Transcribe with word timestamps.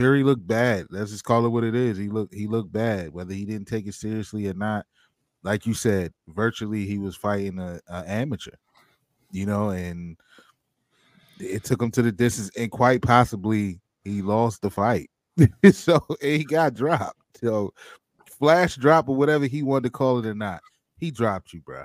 Fury 0.00 0.22
looked 0.22 0.46
bad. 0.46 0.86
Let's 0.88 1.10
just 1.10 1.24
call 1.24 1.44
it 1.44 1.50
what 1.50 1.62
it 1.62 1.74
is. 1.74 1.98
He 1.98 2.08
looked 2.08 2.32
he 2.32 2.46
looked 2.46 2.72
bad, 2.72 3.12
whether 3.12 3.34
he 3.34 3.44
didn't 3.44 3.68
take 3.68 3.86
it 3.86 3.92
seriously 3.92 4.48
or 4.48 4.54
not. 4.54 4.86
Like 5.42 5.66
you 5.66 5.74
said, 5.74 6.14
virtually 6.28 6.86
he 6.86 6.96
was 6.96 7.14
fighting 7.14 7.58
a, 7.58 7.80
a 7.86 8.10
amateur, 8.10 8.54
you 9.30 9.44
know, 9.44 9.68
and 9.68 10.16
it 11.38 11.64
took 11.64 11.82
him 11.82 11.90
to 11.90 12.00
the 12.00 12.12
distance, 12.12 12.50
and 12.56 12.70
quite 12.70 13.02
possibly 13.02 13.78
he 14.02 14.22
lost 14.22 14.62
the 14.62 14.70
fight. 14.70 15.10
so 15.70 16.02
he 16.22 16.44
got 16.44 16.72
dropped. 16.72 17.20
So 17.38 17.74
flash 18.24 18.76
drop 18.76 19.06
or 19.06 19.16
whatever 19.16 19.44
he 19.44 19.62
wanted 19.62 19.84
to 19.84 19.90
call 19.90 20.18
it 20.18 20.24
or 20.24 20.34
not, 20.34 20.62
he 20.96 21.10
dropped 21.10 21.52
you, 21.52 21.60
bro. 21.60 21.84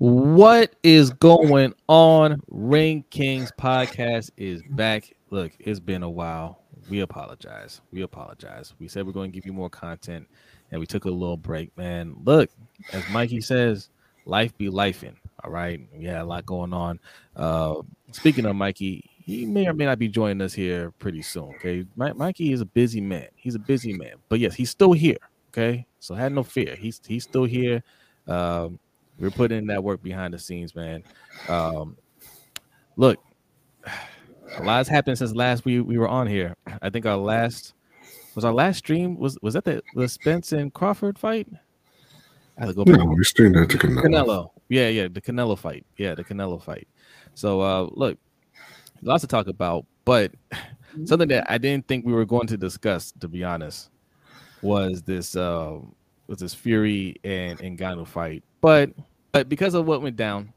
What 0.00 0.76
is 0.82 1.10
going 1.10 1.74
on? 1.86 2.40
Ring 2.48 3.04
Kings 3.10 3.52
podcast 3.58 4.30
is 4.38 4.62
back. 4.70 5.14
Look, 5.28 5.52
it's 5.58 5.78
been 5.78 6.02
a 6.02 6.08
while. 6.08 6.62
We 6.88 7.00
apologize. 7.00 7.82
We 7.92 8.00
apologize. 8.00 8.72
We 8.78 8.88
said 8.88 9.04
we're 9.04 9.12
going 9.12 9.30
to 9.30 9.34
give 9.34 9.44
you 9.44 9.52
more 9.52 9.68
content 9.68 10.26
and 10.70 10.80
we 10.80 10.86
took 10.86 11.04
a 11.04 11.10
little 11.10 11.36
break, 11.36 11.76
man. 11.76 12.16
Look, 12.24 12.48
as 12.94 13.06
Mikey 13.10 13.42
says, 13.42 13.90
life 14.24 14.56
be 14.56 14.70
lifing. 14.70 15.16
All 15.44 15.50
right. 15.50 15.86
We 15.94 16.06
had 16.06 16.22
a 16.22 16.24
lot 16.24 16.46
going 16.46 16.72
on. 16.72 16.98
Uh, 17.36 17.82
speaking 18.12 18.46
of 18.46 18.56
Mikey, 18.56 19.04
he 19.22 19.44
may 19.44 19.66
or 19.66 19.74
may 19.74 19.84
not 19.84 19.98
be 19.98 20.08
joining 20.08 20.40
us 20.40 20.54
here 20.54 20.92
pretty 20.92 21.20
soon. 21.20 21.50
Okay. 21.56 21.84
My, 21.94 22.14
Mikey 22.14 22.54
is 22.54 22.62
a 22.62 22.66
busy 22.66 23.02
man. 23.02 23.28
He's 23.36 23.54
a 23.54 23.58
busy 23.58 23.92
man. 23.92 24.14
But 24.30 24.38
yes, 24.38 24.54
he's 24.54 24.70
still 24.70 24.94
here. 24.94 25.18
Okay. 25.52 25.84
So 25.98 26.14
had 26.14 26.32
no 26.32 26.42
fear. 26.42 26.74
He's 26.74 27.02
he's 27.06 27.24
still 27.24 27.44
here. 27.44 27.82
Um, 28.26 28.78
we're 29.20 29.30
putting 29.30 29.58
in 29.58 29.66
that 29.66 29.84
work 29.84 30.02
behind 30.02 30.34
the 30.34 30.38
scenes, 30.38 30.74
man. 30.74 31.04
Um, 31.48 31.96
look, 32.96 33.18
a 33.86 34.62
lot 34.62 34.78
has 34.78 34.88
happened 34.88 35.18
since 35.18 35.34
last 35.34 35.64
we, 35.64 35.80
we 35.80 35.98
were 35.98 36.08
on 36.08 36.26
here. 36.26 36.56
I 36.82 36.90
think 36.90 37.06
our 37.06 37.16
last 37.16 37.74
was 38.34 38.44
our 38.44 38.52
last 38.52 38.78
stream 38.78 39.18
was 39.18 39.38
was 39.42 39.54
that 39.54 39.64
the, 39.64 39.82
the 39.94 40.08
Spence 40.08 40.52
and 40.52 40.72
Crawford 40.72 41.18
fight? 41.18 41.48
I 42.56 42.60
had 42.60 42.68
to 42.68 42.74
go 42.74 42.84
back. 42.84 42.98
no, 42.98 43.06
we 43.06 43.24
streamed 43.24 43.56
that 43.56 43.70
to 43.70 43.78
Canelo. 43.78 44.02
Canelo. 44.02 44.50
Yeah, 44.68 44.88
yeah, 44.88 45.08
the 45.08 45.20
Canelo 45.20 45.58
fight. 45.58 45.84
Yeah, 45.96 46.14
the 46.14 46.24
Canelo 46.24 46.62
fight. 46.62 46.86
So 47.34 47.60
uh 47.60 47.88
look, 47.92 48.18
lots 49.02 49.22
to 49.22 49.26
talk 49.26 49.48
about, 49.48 49.86
but 50.04 50.32
something 51.04 51.28
that 51.28 51.50
I 51.50 51.58
didn't 51.58 51.88
think 51.88 52.04
we 52.04 52.12
were 52.12 52.26
going 52.26 52.46
to 52.48 52.56
discuss, 52.56 53.12
to 53.20 53.28
be 53.28 53.44
honest, 53.44 53.90
was 54.62 55.02
this 55.02 55.36
uh 55.36 55.78
was 56.26 56.38
this 56.38 56.54
Fury 56.54 57.16
and 57.24 57.58
Ngannou 57.58 58.06
fight. 58.06 58.44
But 58.60 58.90
but 59.32 59.48
because 59.48 59.74
of 59.74 59.86
what 59.86 60.02
went 60.02 60.16
down, 60.16 60.52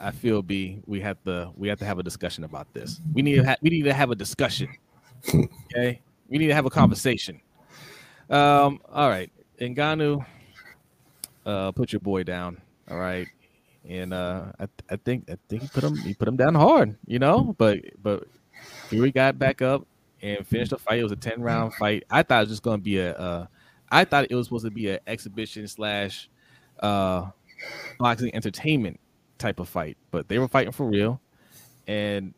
I 0.00 0.10
feel 0.12 0.42
B 0.42 0.80
we 0.86 1.00
have 1.00 1.22
to 1.24 1.50
we 1.56 1.68
have 1.68 1.78
to 1.80 1.84
have 1.84 1.98
a 1.98 2.02
discussion 2.02 2.44
about 2.44 2.72
this. 2.72 3.00
We 3.12 3.22
need 3.22 3.36
to 3.36 3.44
ha- 3.44 3.56
we 3.60 3.70
need 3.70 3.82
to 3.82 3.94
have 3.94 4.10
a 4.10 4.14
discussion. 4.14 4.68
Okay, 5.74 6.00
we 6.28 6.38
need 6.38 6.46
to 6.48 6.54
have 6.54 6.66
a 6.66 6.70
conversation. 6.70 7.40
Um, 8.30 8.80
all 8.92 9.08
right, 9.08 9.30
Ngannou, 9.60 10.24
uh, 11.44 11.72
put 11.72 11.92
your 11.92 12.00
boy 12.00 12.22
down. 12.22 12.60
All 12.90 12.98
right, 12.98 13.26
and 13.88 14.14
uh, 14.14 14.52
I, 14.60 14.68
I 14.90 14.96
think 14.96 15.28
I 15.30 15.36
think 15.48 15.62
he 15.62 15.68
put 15.68 15.82
him 15.82 15.96
he 15.96 16.14
put 16.14 16.28
him 16.28 16.36
down 16.36 16.54
hard, 16.54 16.96
you 17.06 17.18
know. 17.18 17.54
But 17.58 17.80
but 18.02 18.28
Fury 18.88 19.10
got 19.10 19.38
back 19.38 19.62
up 19.62 19.86
and 20.22 20.46
finished 20.46 20.70
the 20.70 20.78
fight. 20.78 21.00
It 21.00 21.02
was 21.02 21.12
a 21.12 21.16
ten 21.16 21.40
round 21.40 21.74
fight. 21.74 22.04
I 22.10 22.22
thought 22.22 22.38
it 22.38 22.42
was 22.42 22.50
just 22.50 22.62
gonna 22.62 22.78
be 22.78 22.98
a. 22.98 23.14
Uh, 23.14 23.46
I 23.90 24.04
thought 24.04 24.26
it 24.30 24.34
was 24.34 24.46
supposed 24.46 24.66
to 24.66 24.70
be 24.70 24.90
an 24.90 24.98
exhibition 25.06 25.66
slash 25.66 26.28
uh 26.80 27.30
boxing 27.98 28.34
entertainment 28.34 29.00
type 29.38 29.60
of 29.60 29.68
fight, 29.68 29.96
but 30.10 30.28
they 30.28 30.38
were 30.38 30.48
fighting 30.48 30.72
for 30.72 30.86
real. 30.86 31.20
And 31.86 32.34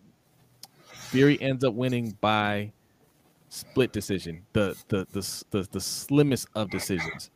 Fury 0.92 1.40
ends 1.40 1.64
up 1.64 1.74
winning 1.74 2.16
by 2.20 2.72
split 3.48 3.92
decision, 3.92 4.42
the 4.52 4.76
the 4.88 5.06
the 5.12 5.44
the, 5.50 5.68
the 5.72 5.80
slimmest 5.80 6.48
of 6.54 6.70
decisions. 6.70 7.30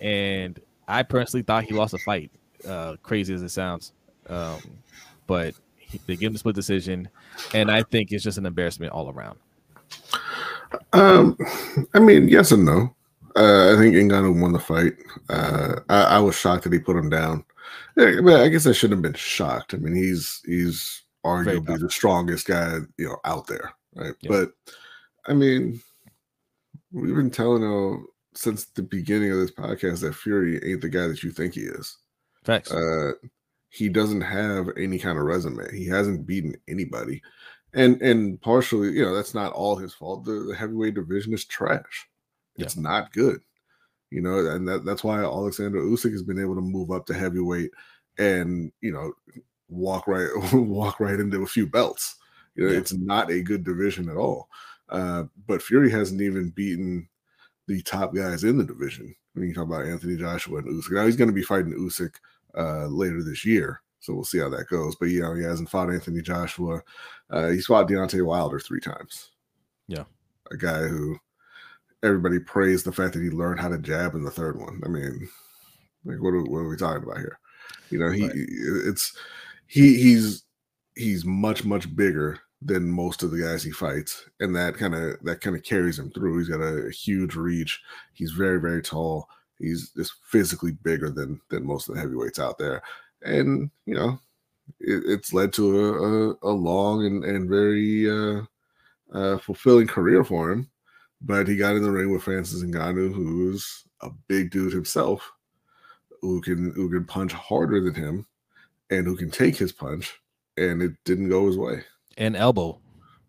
And 0.00 0.60
I 0.86 1.02
personally 1.02 1.42
thought 1.42 1.64
he 1.64 1.74
lost 1.74 1.94
a 1.94 1.98
fight, 1.98 2.30
uh, 2.66 2.96
crazy 3.02 3.34
as 3.34 3.42
it 3.42 3.50
sounds. 3.50 3.92
Um, 4.28 4.60
but 5.26 5.54
he, 5.76 6.00
they 6.06 6.16
give 6.16 6.30
him 6.30 6.36
a 6.36 6.38
split 6.38 6.54
decision, 6.54 7.08
and 7.54 7.70
I 7.70 7.82
think 7.82 8.12
it's 8.12 8.22
just 8.22 8.38
an 8.38 8.46
embarrassment 8.46 8.92
all 8.92 9.10
around. 9.10 9.38
Um, 10.92 11.36
I 11.94 11.98
mean, 11.98 12.28
yes 12.28 12.52
and 12.52 12.64
no. 12.64 12.94
Uh, 13.36 13.74
I 13.74 13.76
think 13.76 13.94
Ngannou 13.94 14.40
won 14.40 14.52
the 14.52 14.58
fight. 14.58 14.94
Uh, 15.28 15.80
I, 15.88 16.02
I, 16.02 16.18
was 16.18 16.34
shocked 16.34 16.64
that 16.64 16.72
he 16.72 16.78
put 16.78 16.96
him 16.96 17.10
down. 17.10 17.44
Yeah, 17.96 18.20
but 18.22 18.40
I 18.40 18.48
guess 18.48 18.66
I 18.66 18.72
shouldn't 18.72 18.98
have 18.98 19.12
been 19.12 19.18
shocked. 19.18 19.74
I 19.74 19.76
mean, 19.78 19.94
he's 19.94 20.40
he's 20.46 21.02
arguably 21.24 21.78
the 21.78 21.90
strongest 21.90 22.46
guy 22.46 22.78
you 22.96 23.08
know 23.08 23.18
out 23.24 23.46
there, 23.46 23.72
right? 23.94 24.14
Yeah. 24.20 24.30
But 24.30 24.52
I 25.26 25.34
mean, 25.34 25.80
we've 26.92 27.14
been 27.14 27.30
telling 27.30 27.62
you 27.62 28.08
since 28.34 28.66
the 28.66 28.82
beginning 28.82 29.32
of 29.32 29.38
this 29.38 29.50
podcast 29.50 30.00
that 30.00 30.14
Fury 30.14 30.60
ain't 30.64 30.80
the 30.80 30.88
guy 30.88 31.06
that 31.06 31.22
you 31.22 31.30
think 31.30 31.54
he 31.54 31.62
is. 31.62 31.96
Facts. 32.44 32.72
Uh, 32.72 33.12
he 33.70 33.88
doesn't 33.88 34.22
have 34.22 34.68
any 34.76 34.98
kind 34.98 35.18
of 35.18 35.24
resume. 35.24 35.70
He 35.72 35.86
hasn't 35.86 36.26
beaten 36.26 36.54
anybody, 36.66 37.22
and 37.74 38.00
and 38.00 38.40
partially, 38.40 38.92
you 38.92 39.02
know, 39.02 39.14
that's 39.14 39.34
not 39.34 39.52
all 39.52 39.76
his 39.76 39.92
fault. 39.92 40.24
The, 40.24 40.46
the 40.48 40.54
heavyweight 40.54 40.94
division 40.94 41.34
is 41.34 41.44
trash. 41.44 42.07
It's 42.58 42.76
yeah. 42.76 42.82
not 42.82 43.12
good, 43.12 43.40
you 44.10 44.20
know, 44.20 44.46
and 44.46 44.66
that, 44.68 44.84
that's 44.84 45.04
why 45.04 45.20
Alexander 45.20 45.80
Usyk 45.80 46.12
has 46.12 46.22
been 46.22 46.40
able 46.40 46.54
to 46.56 46.60
move 46.60 46.90
up 46.90 47.06
to 47.06 47.14
heavyweight 47.14 47.70
and 48.18 48.72
you 48.80 48.92
know 48.92 49.12
walk 49.68 50.06
right 50.06 50.28
walk 50.52 51.00
right 51.00 51.20
into 51.20 51.42
a 51.42 51.46
few 51.46 51.66
belts. 51.66 52.16
You 52.54 52.66
know, 52.66 52.72
yeah. 52.72 52.78
it's 52.78 52.92
not 52.92 53.30
a 53.30 53.42
good 53.42 53.64
division 53.64 54.08
at 54.08 54.16
all. 54.16 54.48
Uh, 54.88 55.24
but 55.46 55.62
Fury 55.62 55.90
hasn't 55.90 56.20
even 56.20 56.50
beaten 56.50 57.08
the 57.66 57.82
top 57.82 58.14
guys 58.14 58.44
in 58.44 58.58
the 58.58 58.64
division. 58.64 59.14
When 59.34 59.46
you 59.46 59.54
talk 59.54 59.64
about 59.64 59.86
Anthony 59.86 60.16
Joshua 60.16 60.58
and 60.58 60.68
Usyk, 60.68 60.92
now 60.92 61.06
he's 61.06 61.16
going 61.16 61.28
to 61.28 61.34
be 61.34 61.42
fighting 61.42 61.74
Usyk 61.74 62.14
uh, 62.56 62.86
later 62.86 63.22
this 63.22 63.44
year, 63.44 63.80
so 64.00 64.14
we'll 64.14 64.24
see 64.24 64.38
how 64.38 64.48
that 64.48 64.68
goes. 64.68 64.96
But 64.96 65.10
you 65.10 65.20
know, 65.20 65.34
he 65.34 65.44
hasn't 65.44 65.70
fought 65.70 65.90
Anthony 65.90 66.22
Joshua. 66.22 66.82
Uh, 67.30 67.48
he's 67.48 67.66
fought 67.66 67.88
Deontay 67.88 68.24
Wilder 68.24 68.58
three 68.58 68.80
times. 68.80 69.30
Yeah, 69.86 70.04
a 70.50 70.56
guy 70.56 70.88
who 70.88 71.18
everybody 72.02 72.38
praised 72.38 72.84
the 72.84 72.92
fact 72.92 73.14
that 73.14 73.22
he 73.22 73.30
learned 73.30 73.60
how 73.60 73.68
to 73.68 73.78
jab 73.78 74.14
in 74.14 74.22
the 74.22 74.30
third 74.30 74.58
one. 74.58 74.80
I 74.84 74.88
mean, 74.88 75.28
like 76.04 76.20
what 76.20 76.30
are, 76.30 76.42
what 76.42 76.58
are 76.58 76.68
we 76.68 76.76
talking 76.76 77.02
about 77.02 77.18
here? 77.18 77.38
You 77.90 77.98
know, 77.98 78.10
he 78.10 78.22
right. 78.24 78.32
it's 78.34 79.16
he 79.66 79.96
he's 80.00 80.44
he's 80.96 81.24
much 81.24 81.64
much 81.64 81.94
bigger 81.94 82.38
than 82.60 82.90
most 82.90 83.22
of 83.22 83.30
the 83.30 83.40
guys 83.40 83.62
he 83.62 83.70
fights, 83.70 84.28
and 84.40 84.54
that 84.56 84.76
kind 84.76 84.94
of 84.94 85.16
that 85.22 85.40
kind 85.40 85.56
of 85.56 85.62
carries 85.62 85.98
him 85.98 86.10
through. 86.10 86.38
He's 86.38 86.48
got 86.48 86.60
a, 86.60 86.86
a, 86.86 86.90
huge 86.90 87.34
reach. 87.34 87.80
He's 88.12 88.32
very 88.32 88.60
very 88.60 88.82
tall. 88.82 89.28
He's 89.58 89.90
just 89.90 90.12
physically 90.24 90.72
bigger 90.72 91.10
than 91.10 91.40
than 91.50 91.66
most 91.66 91.88
of 91.88 91.94
the 91.94 92.00
heavyweights 92.00 92.38
out 92.38 92.58
there, 92.58 92.82
and 93.22 93.70
you 93.86 93.94
know, 93.94 94.18
it, 94.80 95.02
it's 95.06 95.32
led 95.32 95.52
to 95.54 95.78
a, 95.78 95.92
a, 95.92 96.36
a 96.42 96.52
long 96.52 97.06
and 97.06 97.24
and 97.24 97.48
very 97.48 98.10
uh, 98.10 98.42
uh, 99.12 99.38
fulfilling 99.38 99.86
career 99.86 100.24
for 100.24 100.50
him 100.50 100.70
but 101.20 101.48
he 101.48 101.56
got 101.56 101.76
in 101.76 101.82
the 101.82 101.90
ring 101.90 102.10
with 102.10 102.22
Francis 102.22 102.62
Ngannou, 102.62 103.12
who's 103.12 103.84
a 104.02 104.10
big 104.28 104.50
dude 104.50 104.72
himself, 104.72 105.30
who 106.20 106.40
can 106.40 106.72
who 106.74 106.90
can 106.90 107.04
punch 107.04 107.32
harder 107.32 107.80
than 107.80 107.94
him, 107.94 108.26
and 108.90 109.06
who 109.06 109.16
can 109.16 109.30
take 109.30 109.56
his 109.56 109.72
punch, 109.72 110.14
and 110.56 110.82
it 110.82 110.92
didn't 111.04 111.28
go 111.28 111.46
his 111.46 111.56
way. 111.56 111.82
And 112.16 112.36
elbow. 112.36 112.80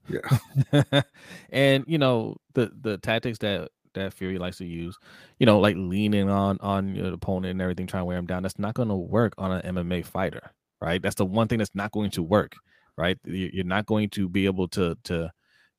Yeah. 0.07 1.01
and 1.51 1.83
you 1.87 1.97
know 1.97 2.37
the 2.53 2.71
the 2.81 2.97
tactics 2.97 3.37
that 3.39 3.69
that 3.93 4.13
Fury 4.13 4.37
likes 4.37 4.57
to 4.57 4.65
use, 4.65 4.97
you 5.39 5.45
know, 5.45 5.59
like 5.59 5.75
leaning 5.77 6.29
on 6.29 6.57
on 6.61 6.95
your 6.95 7.13
opponent 7.13 7.51
and 7.51 7.61
everything, 7.61 7.87
trying 7.87 8.01
to 8.01 8.05
wear 8.05 8.17
him 8.17 8.25
down. 8.25 8.43
That's 8.43 8.59
not 8.59 8.73
going 8.75 8.89
to 8.89 8.95
work 8.95 9.33
on 9.37 9.51
an 9.51 9.75
MMA 9.75 10.05
fighter, 10.05 10.51
right? 10.81 11.01
That's 11.01 11.15
the 11.15 11.25
one 11.25 11.47
thing 11.47 11.59
that's 11.59 11.75
not 11.75 11.91
going 11.91 12.11
to 12.11 12.23
work, 12.23 12.55
right? 12.97 13.17
You're 13.23 13.65
not 13.65 13.85
going 13.85 14.09
to 14.11 14.29
be 14.29 14.45
able 14.45 14.67
to 14.69 14.95
to 15.05 15.31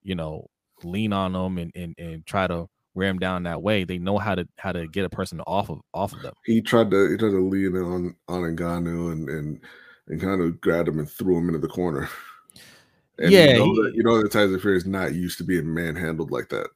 you 0.03 0.15
know 0.15 0.47
lean 0.85 1.13
on 1.13 1.33
them 1.33 1.59
and, 1.59 1.73
and, 1.75 1.95
and 1.99 2.27
try 2.27 2.47
to 2.47 2.69
wear 2.95 3.09
them 3.09 3.19
down 3.19 3.43
that 3.45 3.63
way. 3.63 3.85
They 3.85 3.99
know 3.99 4.19
how 4.19 4.35
to 4.35 4.47
how 4.59 4.73
to 4.73 4.87
get 4.89 5.05
a 5.05 5.11
person 5.11 5.41
off 5.43 5.71
of 5.71 5.81
off 5.95 6.13
of 6.13 6.23
them. 6.23 6.35
He 6.45 6.61
tried 6.61 6.91
to 6.91 7.11
he 7.11 7.17
tried 7.17 7.31
to 7.31 7.41
lean 7.49 7.77
on 7.77 8.15
on 8.29 8.43
Ngannou 8.57 9.13
and 9.13 9.29
and 9.29 9.61
and 10.09 10.21
kind 10.21 10.41
of 10.41 10.61
grabbed 10.61 10.89
him 10.89 10.99
and 10.99 11.09
threw 11.11 11.39
him 11.39 11.49
into 11.49 11.61
the 11.61 11.69
corner. 11.69 12.09
And 13.23 13.33
Yeah, 13.33 13.49
you 13.49 13.59
know, 13.59 13.65
he- 13.75 13.83
that, 13.83 13.95
you 13.97 14.03
know 14.03 14.23
that 14.23 14.33
Tyson 14.33 14.59
Fury 14.59 14.79
is 14.79 14.87
not 14.87 15.13
used 15.15 15.37
to 15.39 15.45
being 15.45 15.73
manhandled 15.75 16.31
like 16.31 16.49
that. 16.49 16.69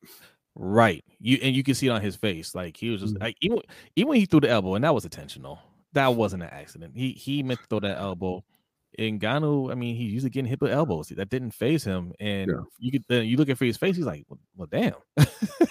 Right. 0.54 1.02
You 1.18 1.38
and 1.42 1.56
you 1.56 1.62
can 1.62 1.74
see 1.74 1.86
it 1.86 1.90
on 1.90 2.02
his 2.02 2.16
face. 2.16 2.54
Like 2.54 2.76
he 2.76 2.90
was 2.90 3.00
just 3.00 3.14
Mhm. 3.14 3.22
like 3.22 3.36
even, 3.40 3.60
even 3.96 4.08
when 4.10 4.18
he 4.20 4.26
threw 4.26 4.40
the 4.40 4.50
elbow, 4.50 4.74
and 4.74 4.84
that 4.84 4.94
was 4.94 5.04
intentional. 5.04 5.58
That 5.94 6.14
wasn't 6.14 6.42
an 6.42 6.50
accident. 6.52 6.92
He 6.96 7.12
he 7.12 7.42
meant 7.42 7.60
to 7.60 7.66
throw 7.66 7.80
that 7.80 7.98
elbow. 7.98 8.44
And 8.98 9.20
Ngannou, 9.20 9.70
I 9.72 9.74
mean, 9.74 9.96
he's 9.96 10.12
usually 10.12 10.30
getting 10.30 10.48
hit 10.48 10.60
with 10.60 10.70
elbows. 10.72 11.08
That 11.08 11.28
didn't 11.30 11.50
phase 11.52 11.82
him. 11.84 12.12
And 12.20 12.50
Yeah. 12.50 12.62
you 12.78 12.92
could 12.92 13.04
then 13.08 13.26
you 13.26 13.36
look 13.36 13.48
at 13.48 13.58
Fury's 13.58 13.76
face, 13.76 13.96
he's 13.96 14.06
like, 14.06 14.24
well, 14.28 14.38
well 14.56 14.68
damn. 14.70 14.94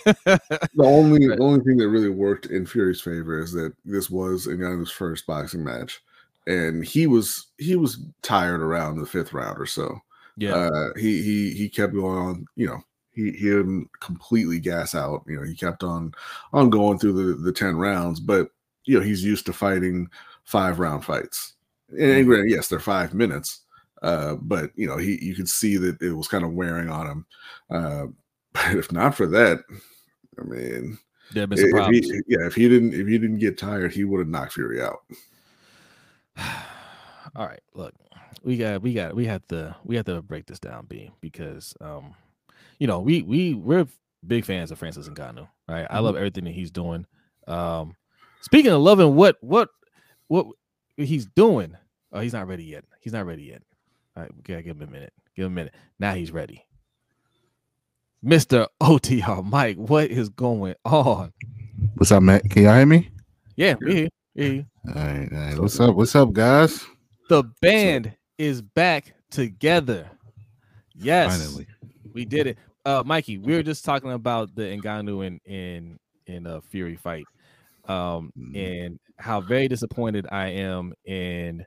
The 0.06 0.40
only 0.80 1.28
the 1.28 1.38
only 1.42 1.64
thing 1.64 1.78
that 1.78 1.90
really 1.90 2.10
worked 2.10 2.48
in 2.48 2.66
Fury's 2.66 3.02
favor 3.02 3.40
is 3.40 3.52
that 3.54 3.74
this 3.86 4.10
was 4.10 4.48
Ngannou's 4.48 4.92
first 4.92 5.26
boxing 5.26 5.64
match, 5.64 6.02
and 6.48 6.84
he 6.86 7.08
was 7.08 7.48
he 7.58 7.76
was 7.76 8.04
tired 8.22 8.62
around 8.62 8.98
the 9.00 9.06
fifth 9.06 9.34
round 9.34 9.60
or 9.60 9.66
so. 9.66 9.98
yeah. 10.38 10.56
Uh, 10.56 10.90
he 10.98 11.22
he 11.22 11.52
he 11.54 11.70
kept 11.70 11.94
going 11.94 12.18
on. 12.18 12.46
You 12.56 12.68
know, 12.68 12.80
he 13.14 13.32
he 13.32 13.46
didn't 13.50 13.90
completely 14.00 14.60
gas 14.60 14.96
out. 14.96 15.24
You 15.28 15.38
know, 15.38 15.44
he 15.44 15.56
kept 15.56 15.84
on 15.84 16.14
on 16.52 16.70
going 16.70 17.00
through 17.00 17.14
the 17.14 17.42
the 17.42 17.52
ten 17.54 17.78
rounds, 17.78 18.20
but 18.20 18.50
you 18.86 18.98
know 18.98 19.06
he's 19.06 19.24
used 19.24 19.46
to 19.46 19.54
fighting 19.54 20.10
five 20.44 20.80
round 20.80 21.06
fights. 21.06 21.53
And, 22.00 22.26
granted, 22.26 22.50
yes, 22.50 22.68
they're 22.68 22.80
five 22.80 23.14
minutes. 23.14 23.62
Uh, 24.02 24.36
but 24.36 24.72
you 24.76 24.86
know, 24.86 24.98
he 24.98 25.18
you 25.24 25.34
could 25.34 25.48
see 25.48 25.78
that 25.78 26.02
it 26.02 26.12
was 26.12 26.28
kind 26.28 26.44
of 26.44 26.54
wearing 26.54 26.90
on 26.90 27.08
him. 27.08 27.26
Uh, 27.70 28.06
but 28.54 28.76
if 28.76 28.92
not 28.92 29.16
for 29.16 29.26
that, 29.28 29.60
I 30.40 30.44
mean, 30.44 30.98
some 31.34 31.94
if 31.94 32.06
he, 32.06 32.22
yeah, 32.28 32.46
if 32.46 32.56
he 32.56 32.68
didn't 32.68 32.94
if 32.94 33.08
he 33.08 33.18
didn't 33.18 33.40
get 33.40 33.58
tired, 33.58 33.94
he 33.94 34.04
would 34.04 34.20
have 34.20 34.28
knocked 34.28 34.54
Fury 34.54 34.82
out. 34.82 35.00
All 37.36 37.48
right, 37.48 37.62
look, 37.74 37.94
we 38.44 38.58
got 38.58 38.82
we 38.82 38.94
got 38.94 39.16
we 39.16 39.26
have 39.26 39.48
to 39.48 39.76
we 39.84 39.96
have 39.96 40.06
to 40.06 40.22
break 40.22 40.46
this 40.46 40.60
down, 40.60 40.86
B, 40.86 41.12
because 41.22 41.74
um, 41.82 42.14
you 42.80 42.88
know, 42.88 43.00
we 43.00 43.22
we 43.24 43.54
we're 43.54 43.88
big 44.26 44.46
fans 44.46 44.72
of 44.72 44.80
Francis 44.80 45.08
Ngannou, 45.10 45.48
right? 45.68 45.88
I 45.90 46.00
love 46.00 46.16
everything 46.16 46.44
that 46.46 46.54
he's 46.54 46.72
doing. 46.72 47.06
Um, 47.48 47.96
speaking 48.42 48.72
of 48.72 48.82
loving 48.82 49.16
what 49.16 49.38
what 49.42 49.70
what 50.28 50.48
he's 50.98 51.26
doing, 51.26 51.78
oh, 52.14 52.20
he's 52.22 52.34
not 52.34 52.48
ready 52.48 52.64
yet. 52.64 52.86
He's 53.02 53.14
not 53.14 53.26
ready 53.26 53.44
yet. 53.44 53.62
All 54.16 54.24
right, 54.24 54.32
we 54.36 54.42
gotta 54.44 54.62
give 54.64 54.78
him 54.80 54.88
a 54.88 54.92
minute. 54.92 55.14
Give 55.36 55.46
him 55.48 55.54
a 55.54 55.56
minute. 55.56 55.74
Now 56.00 56.14
he's 56.14 56.32
ready. 56.32 56.66
Mr. 58.24 58.68
OTR 58.82 59.44
Mike, 59.44 59.76
what 59.78 60.10
is 60.10 60.30
going 60.30 60.76
on? 60.86 61.34
What's 61.96 62.12
up, 62.12 62.24
man? 62.24 62.40
Can 62.50 62.64
y'all 62.64 62.76
hear 62.78 62.86
me? 62.86 63.10
Yeah, 63.56 63.76
we 63.82 63.94
here. 63.96 64.10
we. 64.36 64.66
All 64.88 64.94
right, 64.96 65.30
all 65.32 65.38
right. 65.40 65.60
What's 65.60 65.80
up? 65.80 65.96
What's 65.96 66.16
up, 66.16 66.32
guys? 66.32 66.86
The 67.30 67.44
band 67.62 68.16
is 68.38 68.62
back 68.62 69.14
together. 69.30 70.10
Yes, 70.96 71.44
Finally. 71.46 71.68
we 72.14 72.26
did 72.26 72.48
it. 72.48 72.58
Uh, 72.86 73.04
Mikey, 73.06 73.38
we 73.40 73.54
were 73.54 73.64
just 73.64 73.84
talking 73.86 74.12
about 74.12 74.54
the 74.56 74.64
Ngannou 74.64 75.26
and 75.26 75.40
in 75.46 76.00
in 76.28 76.48
a 76.48 76.62
Fury 76.62 76.96
fight, 76.96 77.26
um, 77.86 78.32
Mhm. 78.38 78.56
and 78.86 79.00
how 79.18 79.42
very 79.42 79.68
disappointed 79.68 80.26
I 80.32 80.48
am 80.48 80.94
in 81.06 81.66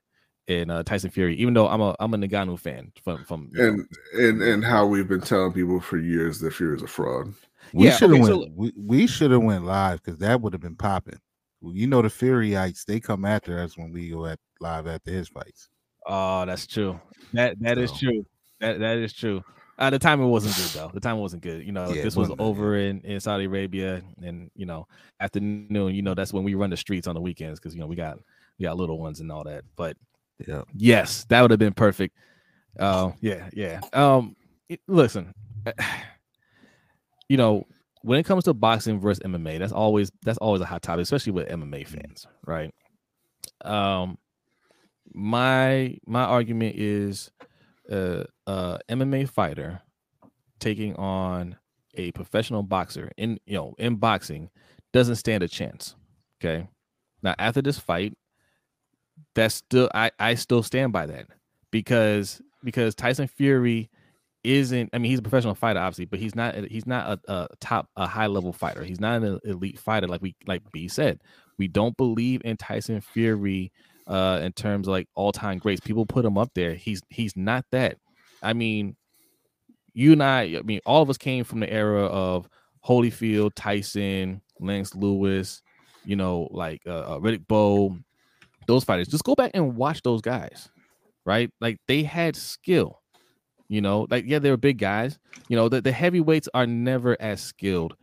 in 0.49 0.71
uh, 0.71 0.83
Tyson 0.83 1.11
Fury. 1.11 1.35
Even 1.37 1.55
though 1.55 1.69
I'm 1.69 1.81
a 1.81 1.95
I'm 2.01 2.15
a 2.15 2.17
Ngannou 2.19 2.59
fan 2.59 2.93
from 3.03 3.25
from 3.25 3.51
you 3.53 3.59
know, 3.63 3.69
And 3.69 3.87
and 4.15 4.43
and 4.43 4.65
how 4.65 4.87
we've 4.87 5.09
been 5.09 5.21
telling 5.21 5.53
people 5.53 5.81
for 5.81 5.99
years 5.99 6.39
that 6.41 6.53
Fury 6.55 6.77
is 6.77 6.83
a 6.83 6.87
fraud. 6.87 7.33
We 7.73 7.87
Yeah, 7.87 7.97
should 7.97 8.11
have 8.11 8.21
okay, 8.21 8.33
went. 8.33 8.45
so- 8.45 8.53
we 8.55 8.73
we 8.77 9.07
should 9.07 9.31
have 9.31 9.43
went 9.43 9.65
live 9.65 10.03
because 10.03 10.19
that 10.21 10.41
would 10.41 10.53
have 10.53 10.63
been 10.63 10.77
popping. 10.77 11.19
Well, 11.61 11.75
You 11.75 11.87
know 11.87 12.03
the 12.03 12.09
Furyites, 12.09 12.85
they 12.85 13.01
come 13.01 13.25
after 13.25 13.59
us 13.59 13.77
when 13.77 13.91
we 13.93 14.11
go 14.11 14.27
at 14.27 14.39
live 14.61 14.87
after 14.87 15.11
his 15.11 15.29
fights. 15.29 15.69
Oh, 16.07 16.45
that's 16.47 16.67
true. 16.67 17.01
That 17.33 17.59
that 17.61 17.79
is 17.79 17.91
So- 17.91 17.97
true. 17.99 18.27
That 18.61 18.79
that 18.79 18.99
is 18.99 19.13
true. 19.13 19.43
Uh, 19.79 19.91
the 19.91 19.99
timing 19.99 20.29
wasn't 20.31 20.55
good 20.57 20.81
though. 20.81 20.91
The 20.95 21.01
timing 21.01 21.21
wasn't 21.21 21.43
good. 21.43 21.63
You 21.67 21.73
know, 21.73 21.89
Yeah, 21.93 21.97
this 22.03 22.17
was 22.17 22.31
wasn't, 22.31 22.41
over 22.41 22.77
in, 22.77 23.03
in 23.03 23.21
Saudi 23.21 23.45
Arabia, 23.45 24.01
and 24.23 24.51
you 24.55 24.65
know, 24.65 24.87
afternoon. 25.21 25.95
You 25.95 26.01
know, 26.01 26.15
that's 26.15 26.33
when 26.33 26.45
we 26.45 26.55
run 26.55 26.71
the 26.71 26.79
streets 26.79 27.07
on 27.07 27.15
the 27.15 27.21
weekends 27.21 27.59
because 27.61 27.75
you 27.75 27.81
know 27.81 27.87
we 27.87 27.97
got 27.97 28.19
we 28.59 28.63
got 28.63 28.79
little 28.79 28.99
ones 28.99 29.21
and 29.21 29.31
all 29.31 29.45
that. 29.45 29.65
But 29.77 29.99
Yeah. 30.47 30.63
yes, 30.75 31.25
that 31.29 31.41
would 31.43 31.51
have 31.51 31.61
been 31.61 31.73
perfect. 31.73 32.17
Uh, 32.79 33.13
yeah, 33.21 33.49
yeah. 33.53 33.81
Um, 33.93 34.37
it- 34.69 34.81
listen, 34.87 35.33
you 37.29 37.37
know, 37.37 37.65
when 38.03 38.19
it 38.21 38.25
comes 38.25 38.45
to 38.45 38.55
boxing 38.55 39.01
versus 39.01 39.23
MMA, 39.25 39.59
that's 39.59 39.73
always 39.73 40.11
that's 40.23 40.39
always 40.39 40.63
a 40.63 40.67
hot 40.67 40.83
topic, 40.83 41.03
especially 41.03 41.33
with 41.33 41.49
MMA 41.49 41.87
fans, 41.87 42.27
right? 42.47 42.73
Um, 43.65 44.19
my 45.13 45.97
my 46.07 46.23
argument 46.23 46.77
is, 46.77 47.31
uh, 47.91 48.25
uh, 48.47 48.79
MMA 48.89 49.29
fighter 49.29 49.81
taking 50.61 50.95
on 50.97 51.57
a 51.95 52.13
professional 52.13 52.63
boxer 52.63 53.11
in 53.17 53.39
you 53.47 53.55
know 53.57 53.75
in 53.79 53.97
boxing 53.97 54.51
doesn't 54.93 55.17
stand 55.17 55.43
a 55.43 55.49
chance. 55.49 55.95
Okay, 56.41 56.69
now 57.23 57.35
after 57.39 57.63
this 57.63 57.79
fight, 57.79 58.17
that's 59.37 59.55
still 59.55 59.89
I 59.95 60.11
I 60.19 60.35
still 60.35 60.65
stand 60.65 60.93
by 60.93 61.07
that 61.07 61.27
because 61.71 62.41
because 62.65 62.95
Tyson 62.97 63.29
Fury 63.29 63.91
isn't 64.43 64.91
I 64.93 64.99
mean 64.99 65.11
he's 65.11 65.19
a 65.19 65.23
professional 65.23 65.55
fighter 65.55 65.79
obviously 65.79 66.07
but 66.07 66.19
he's 66.19 66.35
not 66.35 66.55
he's 66.55 66.87
not 66.87 67.21
a, 67.29 67.33
a 67.33 67.49
top 67.61 67.89
a 67.97 68.07
high 68.07 68.27
level 68.27 68.53
fighter. 68.53 68.83
He's 68.83 68.99
not 69.01 69.23
an 69.23 69.39
elite 69.45 69.79
fighter 69.79 70.09
like 70.09 70.23
we 70.23 70.35
like 70.47 70.63
B 70.73 70.89
said. 70.89 71.21
We 71.59 71.69
don't 71.69 71.97
believe 71.97 72.43
in 72.45 72.57
Tyson 72.57 73.01
Fury 73.01 73.71
uh 74.09 74.41
in 74.43 74.53
terms 74.53 74.89
of 74.89 74.93
like 74.93 75.09
all-time 75.15 75.59
greats. 75.59 75.81
People 75.81 76.07
put 76.07 76.25
him 76.25 76.39
up 76.39 76.51
there. 76.55 76.75
He's 76.75 77.03
he's 77.11 77.37
not 77.37 77.67
that. 77.73 77.99
I 78.43 78.55
mean 78.55 78.97
you 79.93 80.13
and 80.13 80.23
I 80.23 80.57
I 80.59 80.63
mean 80.63 80.81
all 80.87 81.03
of 81.03 81.11
us 81.11 81.19
came 81.19 81.45
from 81.45 81.61
the 81.61 81.71
era 81.71 82.07
of 82.07 82.49
Holyfield 82.87 83.53
Tyson 83.55 84.41
Lennox 84.61 84.95
Lewis 84.95 85.61
you 86.07 86.17
know 86.17 86.49
like 86.53 86.81
uh, 86.87 87.01
uh 87.01 87.19
Riddick 87.19 87.47
Bowe 87.47 87.99
those 88.67 88.85
fighters 88.85 89.09
just 89.09 89.25
go 89.25 89.35
back 89.35 89.51
and 89.55 89.77
watch 89.77 90.03
those 90.03 90.21
guys 90.21 90.69
right 91.25 91.51
like 91.61 91.79
they 91.89 92.03
had 92.03 92.37
skill 92.37 93.01
you 93.69 93.81
know, 93.81 94.07
like 94.09 94.27
yeah, 94.29 94.39
they 94.39 94.51
were 94.51 94.57
big 94.57 94.79
guys. 94.79 95.19
You 95.49 95.57
know, 95.57 95.69
the, 95.69 95.81
the 95.81 95.91
heavyweights 95.91 96.49
are 96.55 96.69
never 96.69 97.21
as 97.21 97.41
skilled 97.41 97.97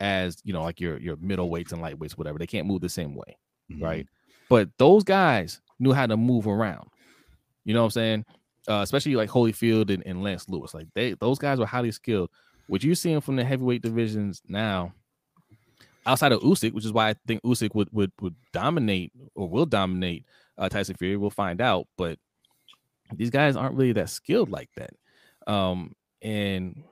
as 0.00 0.38
you 0.44 0.54
know, 0.54 0.62
like 0.62 0.80
your 0.80 0.96
your 0.98 1.18
middleweights 1.18 1.72
and 1.72 1.82
lightweights, 1.82 2.12
whatever. 2.16 2.38
They 2.38 2.46
can't 2.46 2.66
move 2.66 2.80
the 2.80 2.88
same 2.88 3.14
way, 3.14 3.36
Mhm. 3.70 3.82
right? 3.82 4.06
But 4.48 4.70
those 4.78 5.04
guys 5.04 5.60
knew 5.78 5.92
how 5.92 6.06
to 6.06 6.16
move 6.16 6.46
around. 6.46 6.88
You 7.66 7.74
know 7.74 7.80
what 7.80 7.88
I'm 7.88 7.90
saying? 7.90 8.24
Uh, 8.66 8.80
especially 8.82 9.14
like 9.14 9.28
Holyfield 9.28 9.92
and, 9.92 10.02
and 10.06 10.22
Lennox 10.22 10.48
Lewis. 10.48 10.72
Like 10.72 10.86
they 10.94 11.12
those 11.12 11.38
guys 11.38 11.58
were 11.58 11.66
highly 11.66 11.90
skilled. 11.92 12.30
What 12.68 12.82
you're 12.82 12.94
seeing 12.94 13.20
from 13.20 13.36
the 13.36 13.44
heavyweight 13.44 13.82
divisions 13.82 14.40
now, 14.48 14.94
outside 16.06 16.32
of 16.32 16.40
Usyk, 16.40 16.72
which 16.72 16.84
is 16.84 16.92
why 16.92 17.10
I 17.10 17.14
think 17.26 17.42
Usyk 17.42 17.74
would 17.74 17.88
would 17.92 18.12
would 18.20 18.34
dominate 18.52 19.12
or 19.34 19.48
will 19.48 19.66
dominate 19.66 20.24
uh, 20.58 20.68
Tyson 20.68 20.96
Fury. 20.96 21.16
We'll 21.16 21.30
find 21.30 21.60
out, 21.60 21.86
but 21.96 22.18
these 23.14 23.30
guys 23.30 23.56
aren't 23.56 23.76
really 23.76 23.92
that 23.92 24.10
skilled 24.10 24.50
like 24.50 24.70
that. 24.76 24.90
Um, 25.46 25.94
and 26.22 26.84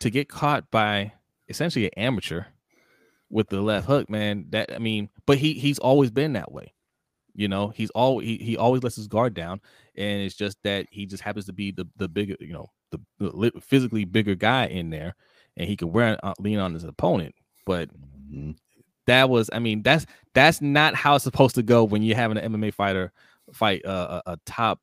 to 0.00 0.10
get 0.10 0.28
caught 0.28 0.70
by 0.70 1.12
essentially 1.48 1.86
an 1.86 1.92
amateur 1.96 2.44
with 3.30 3.48
the 3.48 3.60
left 3.60 3.86
hook, 3.86 4.08
man, 4.08 4.46
that 4.50 4.72
I 4.74 4.78
mean, 4.78 5.10
but 5.26 5.38
he 5.38 5.54
he's 5.54 5.78
always 5.78 6.10
been 6.10 6.34
that 6.34 6.52
way. 6.52 6.72
You 7.34 7.48
know, 7.48 7.68
he's 7.68 7.90
all 7.90 8.18
he, 8.18 8.38
he 8.38 8.56
always 8.56 8.82
lets 8.82 8.96
his 8.96 9.08
guard 9.08 9.34
down, 9.34 9.60
and 9.96 10.22
it's 10.22 10.34
just 10.34 10.56
that 10.64 10.86
he 10.90 11.04
just 11.04 11.22
happens 11.22 11.46
to 11.46 11.52
be 11.52 11.70
the 11.70 11.86
the 11.96 12.08
bigger, 12.08 12.36
you 12.40 12.52
know, 12.52 12.66
the, 12.90 13.00
the 13.18 13.52
physically 13.60 14.04
bigger 14.04 14.34
guy 14.34 14.66
in 14.66 14.90
there, 14.90 15.14
and 15.56 15.68
he 15.68 15.76
can 15.76 15.92
wear 15.92 16.18
uh, 16.22 16.34
lean 16.38 16.58
on 16.58 16.74
his 16.74 16.84
opponent. 16.84 17.34
But. 17.64 17.90
That 19.06 19.30
was, 19.30 19.50
I 19.52 19.58
mean, 19.60 19.82
that's 19.82 20.06
that's 20.34 20.60
not 20.60 20.94
how 20.94 21.14
it's 21.14 21.24
supposed 21.24 21.54
to 21.54 21.62
go 21.62 21.84
when 21.84 22.02
you're 22.02 22.16
having 22.16 22.38
an 22.38 22.52
MMA 22.52 22.74
fighter 22.74 23.12
fight 23.52 23.84
uh, 23.84 24.22
a, 24.26 24.32
a 24.32 24.38
top 24.46 24.80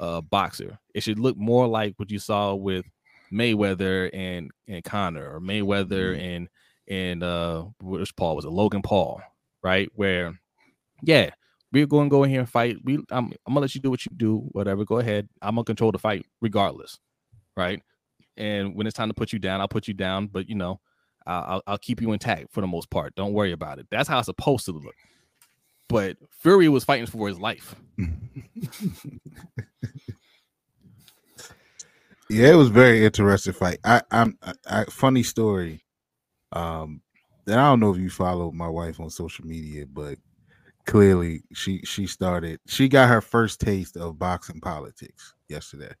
uh, 0.00 0.20
boxer. 0.22 0.78
It 0.94 1.02
should 1.02 1.18
look 1.18 1.36
more 1.36 1.66
like 1.66 1.94
what 1.96 2.10
you 2.10 2.18
saw 2.18 2.54
with 2.54 2.86
Mayweather 3.32 4.10
and 4.12 4.50
and 4.66 4.82
Conor, 4.82 5.36
or 5.36 5.40
Mayweather 5.40 6.18
and 6.18 6.48
and 6.88 7.22
uh, 7.22 7.64
which 7.80 8.14
Paul 8.16 8.36
was 8.36 8.44
it? 8.44 8.50
Logan 8.50 8.82
Paul, 8.82 9.20
right? 9.62 9.90
Where, 9.94 10.38
yeah, 11.02 11.30
we're 11.72 11.86
going 11.86 12.08
to 12.08 12.10
go 12.10 12.22
in 12.24 12.30
here 12.30 12.40
and 12.40 12.48
fight. 12.48 12.76
We, 12.84 12.94
I'm, 13.10 13.26
I'm 13.26 13.32
gonna 13.48 13.60
let 13.60 13.74
you 13.74 13.80
do 13.80 13.90
what 13.90 14.04
you 14.06 14.12
do, 14.16 14.38
whatever. 14.52 14.84
Go 14.84 14.98
ahead. 14.98 15.28
I'm 15.42 15.56
gonna 15.56 15.64
control 15.64 15.92
the 15.92 15.98
fight 15.98 16.24
regardless, 16.40 16.98
right? 17.56 17.82
And 18.36 18.74
when 18.76 18.86
it's 18.86 18.96
time 18.96 19.08
to 19.08 19.14
put 19.14 19.32
you 19.32 19.38
down, 19.38 19.60
I'll 19.60 19.68
put 19.68 19.88
you 19.88 19.94
down. 19.94 20.28
But 20.28 20.48
you 20.48 20.54
know, 20.54 20.80
I'll, 21.26 21.62
I'll- 21.66 21.78
keep 21.78 22.00
you 22.00 22.12
intact 22.12 22.52
for 22.52 22.60
the 22.60 22.66
most 22.66 22.90
part. 22.90 23.14
Don't 23.14 23.32
worry 23.32 23.52
about 23.52 23.78
it. 23.78 23.86
That's 23.90 24.08
how 24.08 24.18
it's 24.18 24.26
supposed 24.26 24.64
to 24.66 24.72
look. 24.72 24.94
But 25.88 26.16
Fury 26.40 26.68
was 26.68 26.84
fighting 26.84 27.06
for 27.06 27.28
his 27.28 27.38
life. 27.38 27.76
Yeah, 32.28 32.48
it 32.50 32.56
was 32.56 32.68
very 32.68 33.04
interesting 33.04 33.52
fight. 33.52 33.78
I, 33.84 34.02
I'm 34.10 34.36
I, 34.42 34.52
I, 34.68 34.84
funny 34.86 35.22
story. 35.22 35.84
Um, 36.52 37.00
and 37.46 37.60
I 37.60 37.68
don't 37.68 37.80
know 37.80 37.92
if 37.94 37.98
you 38.00 38.10
follow 38.10 38.50
my 38.50 38.68
wife 38.68 38.98
on 38.98 39.10
social 39.10 39.46
media, 39.46 39.86
but 39.86 40.18
clearly 40.86 41.42
she 41.54 41.80
she 41.84 42.06
started. 42.06 42.58
She 42.66 42.88
got 42.88 43.08
her 43.08 43.20
first 43.20 43.60
taste 43.60 43.96
of 43.96 44.18
boxing 44.18 44.60
politics 44.60 45.34
yesterday. 45.48 45.92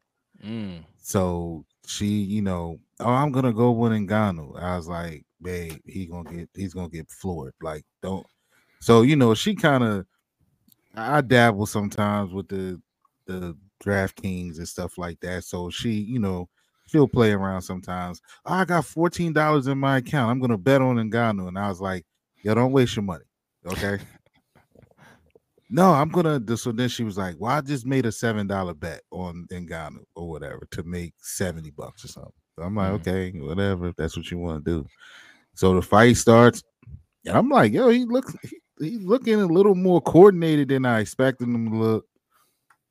Mm. 0.44 0.82
So 1.00 1.64
she, 1.86 2.06
you 2.06 2.42
know, 2.42 2.78
oh, 3.00 3.08
I'm 3.08 3.30
gonna 3.32 3.52
go 3.52 3.70
with 3.70 3.92
Ngannou. 3.92 4.60
I 4.60 4.76
was 4.76 4.88
like, 4.88 5.24
babe, 5.40 5.80
he 5.86 6.06
gonna 6.06 6.30
get, 6.30 6.48
he's 6.54 6.74
gonna 6.74 6.88
get 6.88 7.10
floored. 7.10 7.54
Like, 7.62 7.84
don't. 8.02 8.26
So 8.80 9.02
you 9.02 9.16
know, 9.16 9.34
she 9.34 9.54
kind 9.54 9.84
of, 9.84 10.06
I 10.94 11.20
dabble 11.20 11.66
sometimes 11.66 12.32
with 12.32 12.48
the 12.48 12.80
the 13.26 13.56
DraftKings 13.84 14.58
and 14.58 14.68
stuff 14.68 14.98
like 14.98 15.20
that. 15.20 15.44
So 15.44 15.70
she, 15.70 15.90
you 15.90 16.18
know, 16.18 16.48
she'll 16.86 17.08
play 17.08 17.32
around 17.32 17.62
sometimes. 17.62 18.20
Oh, 18.44 18.54
I 18.54 18.64
got 18.64 18.84
fourteen 18.84 19.32
dollars 19.32 19.66
in 19.66 19.78
my 19.78 19.98
account. 19.98 20.30
I'm 20.30 20.40
gonna 20.40 20.58
bet 20.58 20.82
on 20.82 20.96
Ngannou, 20.96 21.48
and 21.48 21.58
I 21.58 21.68
was 21.68 21.80
like, 21.80 22.04
yo, 22.42 22.54
don't 22.54 22.72
waste 22.72 22.96
your 22.96 23.04
money, 23.04 23.24
okay? 23.66 23.98
No, 25.68 25.92
I'm 25.92 26.08
gonna. 26.10 26.40
So 26.56 26.70
then 26.70 26.88
she 26.88 27.02
was 27.02 27.18
like, 27.18 27.36
"Well, 27.38 27.52
I 27.52 27.60
just 27.60 27.86
made 27.86 28.06
a 28.06 28.12
seven 28.12 28.46
dollar 28.46 28.74
bet 28.74 29.02
on 29.10 29.46
Ngannou 29.50 30.04
or 30.14 30.28
whatever 30.28 30.66
to 30.70 30.82
make 30.84 31.14
seventy 31.20 31.70
bucks 31.70 32.04
or 32.04 32.08
something." 32.08 32.32
So 32.56 32.64
I'm 32.64 32.76
like, 32.76 32.92
mm-hmm. 32.92 33.10
"Okay, 33.10 33.30
whatever. 33.40 33.88
If 33.88 33.96
that's 33.96 34.16
what 34.16 34.30
you 34.30 34.38
want 34.38 34.64
to 34.64 34.70
do." 34.70 34.86
So 35.54 35.74
the 35.74 35.82
fight 35.82 36.16
starts, 36.16 36.62
and 37.24 37.36
I'm 37.36 37.48
like, 37.48 37.72
"Yo, 37.72 37.88
he 37.88 38.04
looks 38.04 38.34
he, 38.42 38.58
he's 38.78 39.02
looking 39.02 39.40
a 39.40 39.46
little 39.46 39.74
more 39.74 40.00
coordinated 40.00 40.68
than 40.68 40.86
I 40.86 41.00
expected 41.00 41.48
him 41.48 41.70
to 41.70 41.76
look." 41.76 42.06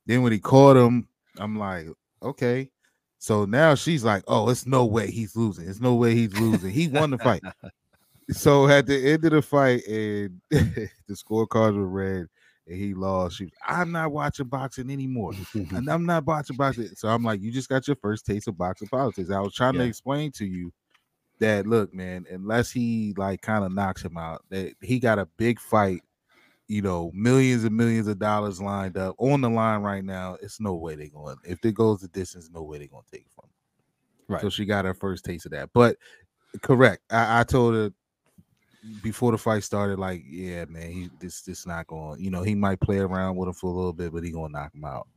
Then 0.06 0.22
when 0.22 0.34
he 0.34 0.40
caught 0.40 0.76
him, 0.76 1.08
I'm 1.38 1.58
like, 1.58 1.88
"Okay." 2.22 2.72
So 3.20 3.46
now 3.46 3.76
she's 3.76 4.04
like, 4.04 4.24
"Oh, 4.28 4.50
it's 4.50 4.68
no 4.68 4.86
way 4.86 5.12
he's 5.12 5.36
losing. 5.38 5.70
It's 5.70 5.80
no 5.80 5.96
way 5.96 6.14
he's 6.14 6.38
losing. 6.38 6.72
He 6.72 6.90
won 6.90 7.12
the 7.12 7.20
fight." 7.20 7.42
so 8.32 8.68
at 8.68 8.86
the 8.86 9.14
end 9.14 9.24
of 9.24 9.32
the 9.32 9.42
fight, 9.42 9.88
and 9.88 10.42
the 10.50 10.90
scorecards 11.14 11.78
were 11.78 11.88
read 11.88 12.28
and 12.68 12.76
he 12.78 12.94
lost. 12.94 13.38
She 13.38 13.46
was, 13.46 13.54
I'm 13.66 13.92
not 13.92 14.12
watching 14.12 14.48
boxing 14.48 14.90
anymore. 14.90 15.34
and 15.54 15.90
I'm 15.90 16.06
not 16.06 16.26
watching 16.26 16.58
boxing. 16.58 16.88
So 16.96 17.08
I'm 17.08 17.24
like, 17.24 17.42
you 17.42 17.52
just 17.52 17.70
got 17.70 17.88
your 17.88 17.98
first 17.98 18.26
taste 18.26 18.48
of 18.48 18.58
boxing 18.58 18.88
politics. 18.88 19.30
I 19.30 19.40
was 19.40 19.54
trying 19.54 19.76
yeah. 19.76 19.82
to 19.82 19.88
explain 19.88 20.32
to 20.34 20.46
you 20.46 20.72
that 21.40 21.68
look, 21.68 21.94
man, 21.94 22.26
unless 22.30 22.72
he 22.72 23.14
like 23.18 23.42
kind 23.42 23.64
of 23.64 23.74
knocks 23.74 24.04
him 24.04 24.18
out, 24.18 24.44
that 24.50 24.74
he 24.82 25.00
got 25.00 25.20
a 25.20 25.28
big 25.38 25.60
fight, 25.60 26.02
you 26.68 26.82
know, 26.82 27.12
millions 27.14 27.64
and 27.64 27.76
millions 27.76 28.08
of 28.08 28.20
dollars 28.20 28.62
lined 28.62 28.98
up 28.98 29.16
on 29.20 29.42
the 29.42 29.50
line 29.50 29.82
right 29.82 30.04
now. 30.04 30.38
It's 30.42 30.60
no 30.60 30.76
way 30.76 30.96
they're 30.96 31.08
going. 31.10 31.38
If 31.44 31.64
it 31.64 31.76
goes 31.76 32.02
the 32.02 32.08
distance, 32.08 32.50
no 32.52 32.64
way 32.64 32.80
they're 32.80 32.88
gonna 32.88 33.04
take 33.12 33.22
it 33.22 33.32
from 33.36 33.46
him. 33.46 33.52
Right. 34.28 34.42
So 34.42 34.50
she 34.50 34.66
got 34.66 34.86
her 34.86 34.94
first 34.94 35.26
taste 35.26 35.46
of 35.46 35.52
that. 35.52 35.70
But 35.74 35.98
correct. 36.62 37.04
I, 37.12 37.42
I 37.42 37.44
told 37.44 37.76
her 37.76 37.92
before 39.02 39.32
the 39.32 39.38
fight 39.38 39.64
started, 39.64 40.00
like, 40.00 40.24
yeah, 40.28 40.66
man, 40.66 40.92
he 40.92 41.10
this 41.20 41.42
this 41.42 41.66
not 41.66 41.88
going. 41.88 42.20
You 42.20 42.30
know, 42.30 42.44
he 42.44 42.56
might 42.56 42.80
play 42.80 42.98
around 42.98 43.36
with 43.36 43.48
him 43.48 43.54
for 43.54 43.68
a 43.68 43.74
little 43.76 43.94
bit, 43.94 44.14
but 44.14 44.24
he 44.24 44.32
gonna 44.32 44.50
knock 44.50 44.74
him 44.74 44.86
out. 44.86 45.08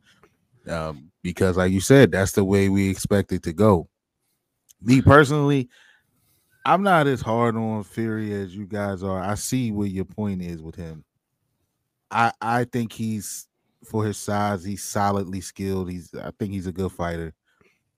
Um, 0.68 1.10
because 1.22 1.56
like 1.56 1.72
you 1.72 1.80
said, 1.80 2.12
that's 2.12 2.32
the 2.32 2.44
way 2.44 2.68
we 2.68 2.90
expect 2.90 3.32
it 3.32 3.42
to 3.44 3.52
go. 3.52 3.88
Me 4.82 5.00
personally, 5.02 5.68
I'm 6.64 6.82
not 6.82 7.06
as 7.06 7.20
hard 7.20 7.56
on 7.56 7.82
Fury 7.84 8.32
as 8.32 8.54
you 8.54 8.66
guys 8.66 9.02
are. 9.02 9.20
I 9.20 9.34
see 9.34 9.70
where 9.72 9.88
your 9.88 10.04
point 10.04 10.42
is 10.42 10.62
with 10.62 10.74
him. 10.74 11.04
I 12.10 12.32
I 12.40 12.64
think 12.64 12.92
he's 12.92 13.48
for 13.84 14.04
his 14.04 14.18
size, 14.18 14.64
he's 14.64 14.82
solidly 14.82 15.40
skilled. 15.40 15.90
He's 15.90 16.12
I 16.14 16.30
think 16.38 16.52
he's 16.52 16.66
a 16.66 16.72
good 16.72 16.92
fighter. 16.92 17.34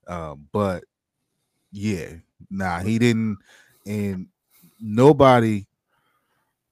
Um, 0.07 0.47
but 0.53 0.85
yeah, 1.73 2.15
nah, 2.51 2.81
he 2.81 2.99
didn't 2.99 3.39
and 3.87 4.29
nobody 4.81 5.67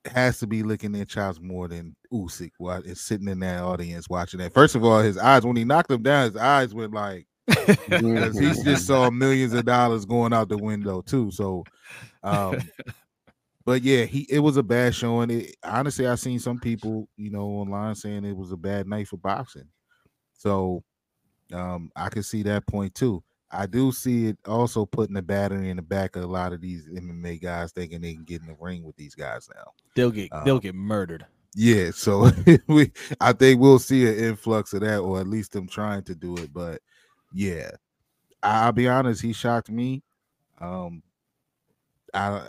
has 0.07 0.39
to 0.39 0.47
be 0.47 0.63
licking 0.63 0.93
their 0.93 1.05
chops 1.05 1.41
more 1.41 1.69
than 1.69 1.95
Usyk 2.13 2.53
while 2.59 2.83
is 2.83 3.01
sitting 3.01 3.29
in 3.29 3.41
that 3.41 3.63
audience 3.63 4.09
watching 4.09 4.41
that. 4.41 4.55
First 4.55 4.75
of 4.75 4.85
all, 4.85 5.01
his 5.01 5.19
eyes 5.19 5.45
when 5.45 5.57
he 5.57 5.65
knocked 5.65 5.91
him 5.91 6.03
down, 6.03 6.31
his 6.31 6.37
eyes 6.37 6.75
went 6.75 6.93
like 6.93 7.27
he 7.49 7.95
just 8.65 8.87
saw 8.87 9.11
millions 9.11 9.53
of 9.53 9.65
dollars 9.65 10.05
going 10.05 10.33
out 10.33 10.49
the 10.49 10.59
window 10.59 11.01
too. 11.01 11.31
So, 11.31 11.65
um, 12.23 12.59
but 13.65 13.83
yeah, 13.83 14.05
he 14.05 14.27
it 14.31 14.41
was 14.41 14.57
a 14.57 14.63
bad 14.63 14.95
showing. 14.95 15.31
It 15.31 15.57
honestly, 15.63 16.07
I 16.07 16.15
seen 16.15 16.39
some 16.39 16.59
people, 16.59 17.09
you 17.17 17.31
know, 17.31 17.45
online 17.45 17.95
saying 17.95 18.25
it 18.25 18.37
was 18.37 18.53
a 18.53 18.57
bad 18.57 18.87
night 18.87 19.09
for 19.09 19.17
boxing. 19.17 19.69
So, 20.35 20.83
um, 21.53 21.91
I 21.97 22.09
can 22.09 22.23
see 22.23 22.43
that 22.45 22.67
point 22.67 22.95
too. 22.95 23.23
I 23.51 23.67
do 23.67 23.93
see 23.93 24.27
it 24.27 24.39
also 24.47 24.85
putting 24.85 25.15
the 25.15 25.23
battery 25.23 25.71
in 25.71 25.77
the 25.77 25.83
back 25.83 26.17
of 26.17 26.23
a 26.23 26.27
lot 26.27 26.53
of 26.53 26.61
these 26.61 26.87
MMA 26.87 27.41
guys 27.41 27.73
thinking 27.73 28.01
they 28.01 28.15
can 28.15 28.25
get 28.25 28.43
in 28.43 28.47
the 28.47 28.57
ring 28.61 28.83
with 28.85 28.97
these 28.97 29.15
guys 29.15 29.49
now. 29.55 29.73
They'll 29.95 30.11
get 30.11 30.33
um, 30.33 30.45
they'll 30.45 30.59
get 30.59 30.75
murdered. 30.75 31.27
Yeah, 31.55 31.91
so 31.93 32.31
we 32.67 32.93
I 33.21 33.33
think 33.33 33.61
we'll 33.61 33.79
see 33.79 34.07
an 34.07 34.17
influx 34.17 34.75
of 34.75 34.83
that, 34.83 34.99
or 34.99 35.21
at 35.21 35.27
least 35.27 35.53
them 35.53 35.67
trying 35.67 36.03
to 36.05 36.15
do 36.15 36.37
it. 36.37 36.53
But 36.53 36.83
yeah, 37.33 37.71
I'll 38.43 38.73
be 38.73 38.89
honest, 38.89 39.23
he 39.23 39.33
shocked 39.33 39.71
me. 39.71 40.03
Um 40.61 41.03
I 42.13 42.43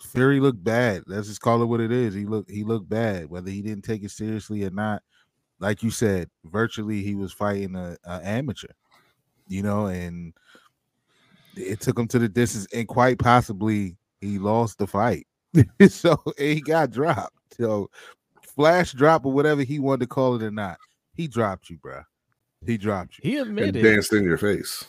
Fury 0.00 0.40
looked 0.40 0.64
bad. 0.64 1.04
Let's 1.06 1.28
just 1.28 1.42
call 1.42 1.62
it 1.62 1.66
what 1.66 1.80
it 1.80 1.92
is. 1.92 2.12
He 2.14 2.24
looked 2.24 2.50
he 2.50 2.64
looked 2.64 2.88
bad, 2.88 3.30
whether 3.30 3.50
he 3.50 3.62
didn't 3.62 3.84
take 3.84 4.02
it 4.02 4.10
seriously 4.10 4.64
or 4.64 4.70
not. 4.70 5.02
Like 5.60 5.82
you 5.82 5.90
said, 5.90 6.28
virtually 6.44 7.02
he 7.02 7.14
was 7.14 7.32
fighting 7.32 7.76
a, 7.76 7.96
a 8.04 8.20
amateur 8.26 8.72
you 9.50 9.62
know, 9.62 9.86
and 9.86 10.32
it 11.56 11.80
took 11.80 11.98
him 11.98 12.08
to 12.08 12.18
the 12.18 12.28
distance, 12.28 12.66
and 12.72 12.88
quite 12.88 13.18
possibly 13.18 13.96
he 14.20 14.38
lost 14.38 14.78
the 14.78 14.86
fight. 14.86 15.26
so 15.88 16.22
he 16.38 16.60
got 16.60 16.90
dropped. 16.90 17.34
So 17.58 17.90
flash 18.42 18.92
drop 18.92 19.26
or 19.26 19.32
whatever 19.32 19.62
he 19.62 19.78
wanted 19.78 20.00
to 20.00 20.06
call 20.06 20.36
it 20.36 20.42
or 20.42 20.50
not, 20.50 20.78
he 21.14 21.26
dropped 21.26 21.68
you, 21.68 21.78
bro. 21.78 22.02
He 22.64 22.78
dropped 22.78 23.18
you. 23.18 23.30
He 23.30 23.38
admitted 23.38 23.76
and 23.76 23.84
danced 23.84 24.12
in 24.12 24.22
your 24.22 24.38
face. 24.38 24.84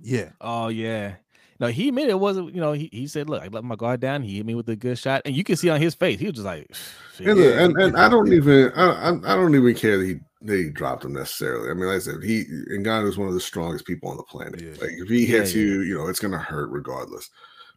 Yeah. 0.00 0.30
Oh 0.40 0.68
yeah. 0.68 1.14
No, 1.58 1.68
he 1.68 1.88
admitted 1.88 2.10
it 2.10 2.20
wasn't. 2.20 2.54
You 2.54 2.60
know, 2.60 2.72
he, 2.72 2.90
he 2.92 3.06
said, 3.06 3.30
"Look, 3.30 3.42
I 3.42 3.48
let 3.48 3.64
my 3.64 3.76
guard 3.76 4.00
down. 4.00 4.22
He 4.22 4.36
hit 4.36 4.46
me 4.46 4.54
with 4.54 4.68
a 4.68 4.76
good 4.76 4.98
shot, 4.98 5.22
and 5.24 5.34
you 5.34 5.42
can 5.42 5.56
see 5.56 5.70
on 5.70 5.80
his 5.80 5.94
face, 5.94 6.20
he 6.20 6.26
was 6.26 6.34
just 6.34 6.46
like." 6.46 6.70
And, 7.18 7.38
and, 7.38 7.76
and 7.78 7.96
I 7.96 8.10
don't 8.10 8.30
even 8.30 8.70
I, 8.76 9.08
I 9.08 9.36
don't 9.36 9.54
even 9.54 9.74
care 9.74 9.96
that 9.96 10.04
he 10.04 10.16
they 10.42 10.68
dropped 10.68 11.04
him 11.04 11.14
necessarily. 11.14 11.70
I 11.70 11.74
mean, 11.74 11.86
like 11.86 11.96
I 11.96 12.00
said, 12.00 12.22
he 12.22 12.44
Ngannou 12.70 13.08
is 13.08 13.18
one 13.18 13.28
of 13.28 13.34
the 13.34 13.40
strongest 13.40 13.86
people 13.86 14.10
on 14.10 14.16
the 14.16 14.22
planet. 14.22 14.60
Yeah. 14.60 14.72
Like 14.80 14.92
if 14.92 15.08
he 15.08 15.24
hits 15.24 15.54
yeah, 15.54 15.62
yeah. 15.62 15.68
you, 15.68 15.82
you 15.82 15.94
know, 15.94 16.08
it's 16.08 16.20
gonna 16.20 16.38
hurt 16.38 16.70
regardless. 16.70 17.30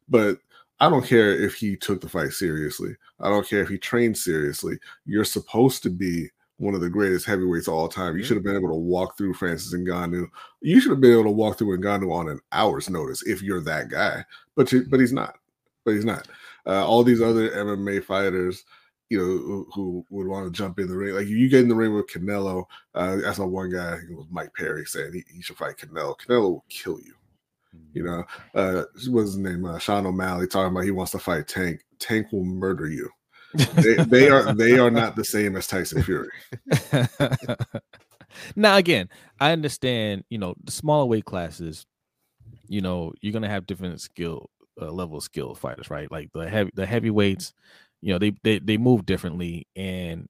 But 0.07 0.39
I 0.79 0.89
don't 0.89 1.05
care 1.05 1.31
if 1.31 1.55
he 1.55 1.75
took 1.75 2.01
the 2.01 2.09
fight 2.09 2.31
seriously. 2.31 2.95
I 3.19 3.29
don't 3.29 3.47
care 3.47 3.61
if 3.61 3.69
he 3.69 3.77
trained 3.77 4.17
seriously. 4.17 4.77
You're 5.05 5.25
supposed 5.25 5.83
to 5.83 5.89
be 5.89 6.29
one 6.57 6.75
of 6.75 6.81
the 6.81 6.89
greatest 6.89 7.25
heavyweights 7.25 7.67
of 7.67 7.73
all 7.73 7.87
time. 7.87 8.17
You 8.17 8.23
should 8.23 8.37
have 8.37 8.43
been 8.43 8.55
able 8.55 8.69
to 8.69 8.75
walk 8.75 9.17
through 9.17 9.33
Francis 9.33 9.73
Ngannou. 9.73 10.27
You 10.61 10.79
should 10.79 10.91
have 10.91 11.01
been 11.01 11.13
able 11.13 11.23
to 11.23 11.29
walk 11.31 11.57
through 11.57 11.77
Ngannou 11.77 12.13
on 12.13 12.29
an 12.29 12.39
hour's 12.51 12.89
notice 12.89 13.23
if 13.23 13.41
you're 13.41 13.61
that 13.61 13.89
guy. 13.89 14.23
But 14.55 14.71
you, 14.71 14.85
but 14.89 14.99
he's 14.99 15.13
not. 15.13 15.37
But 15.85 15.95
he's 15.95 16.05
not. 16.05 16.27
Uh, 16.65 16.85
all 16.85 17.03
these 17.03 17.21
other 17.21 17.49
MMA 17.49 18.03
fighters, 18.03 18.63
you 19.09 19.17
know, 19.17 19.25
who, 19.25 19.67
who, 19.73 20.05
would 20.09 20.27
want 20.27 20.45
to 20.45 20.51
jump 20.51 20.79
in 20.79 20.87
the 20.87 20.95
ring. 20.95 21.15
Like 21.15 21.27
you 21.27 21.49
get 21.49 21.61
in 21.61 21.69
the 21.69 21.75
ring 21.75 21.93
with 21.95 22.07
Canelo. 22.07 22.65
Uh, 22.93 23.17
I 23.25 23.33
saw 23.33 23.45
one 23.45 23.71
guy, 23.71 23.95
it 23.95 24.15
was 24.15 24.27
Mike 24.29 24.53
Perry, 24.53 24.85
saying 24.85 25.13
he, 25.13 25.23
he 25.33 25.41
should 25.41 25.57
fight 25.57 25.77
Canelo. 25.77 26.15
Canelo 26.17 26.41
will 26.41 26.65
kill 26.69 26.99
you. 26.99 27.13
You 27.93 28.03
know, 28.03 28.23
uh, 28.55 28.83
what's 29.09 29.29
his 29.29 29.37
name? 29.37 29.65
Uh, 29.65 29.77
Sean 29.77 30.05
O'Malley 30.05 30.47
talking 30.47 30.71
about 30.71 30.83
he 30.83 30.91
wants 30.91 31.11
to 31.11 31.19
fight 31.19 31.47
Tank. 31.47 31.81
Tank 31.99 32.31
will 32.31 32.43
murder 32.43 32.87
you 32.87 33.09
they, 33.53 33.95
they 33.95 34.29
are 34.29 34.53
they 34.53 34.77
are 34.77 34.91
not 34.91 35.15
the 35.15 35.23
same 35.23 35.55
as 35.55 35.67
Tyson 35.67 36.03
Fury. 36.03 36.29
now 38.55 38.77
again, 38.77 39.09
I 39.39 39.51
understand, 39.51 40.23
you 40.29 40.37
know, 40.37 40.55
the 40.63 40.71
smaller 40.71 41.05
weight 41.05 41.25
classes, 41.25 41.85
you 42.67 42.81
know, 42.81 43.13
you're 43.21 43.33
gonna 43.33 43.49
have 43.49 43.67
different 43.67 44.01
skill 44.01 44.49
uh, 44.81 44.91
level 44.91 45.19
skill 45.21 45.55
fighters, 45.55 45.89
right? 45.89 46.11
Like 46.11 46.31
the 46.33 46.47
heavy 46.49 46.71
the 46.75 46.85
heavyweights, 46.85 47.53
you 48.01 48.13
know, 48.13 48.19
they 48.19 48.33
they 48.43 48.59
they 48.59 48.77
move 48.77 49.05
differently, 49.05 49.67
and 49.75 50.27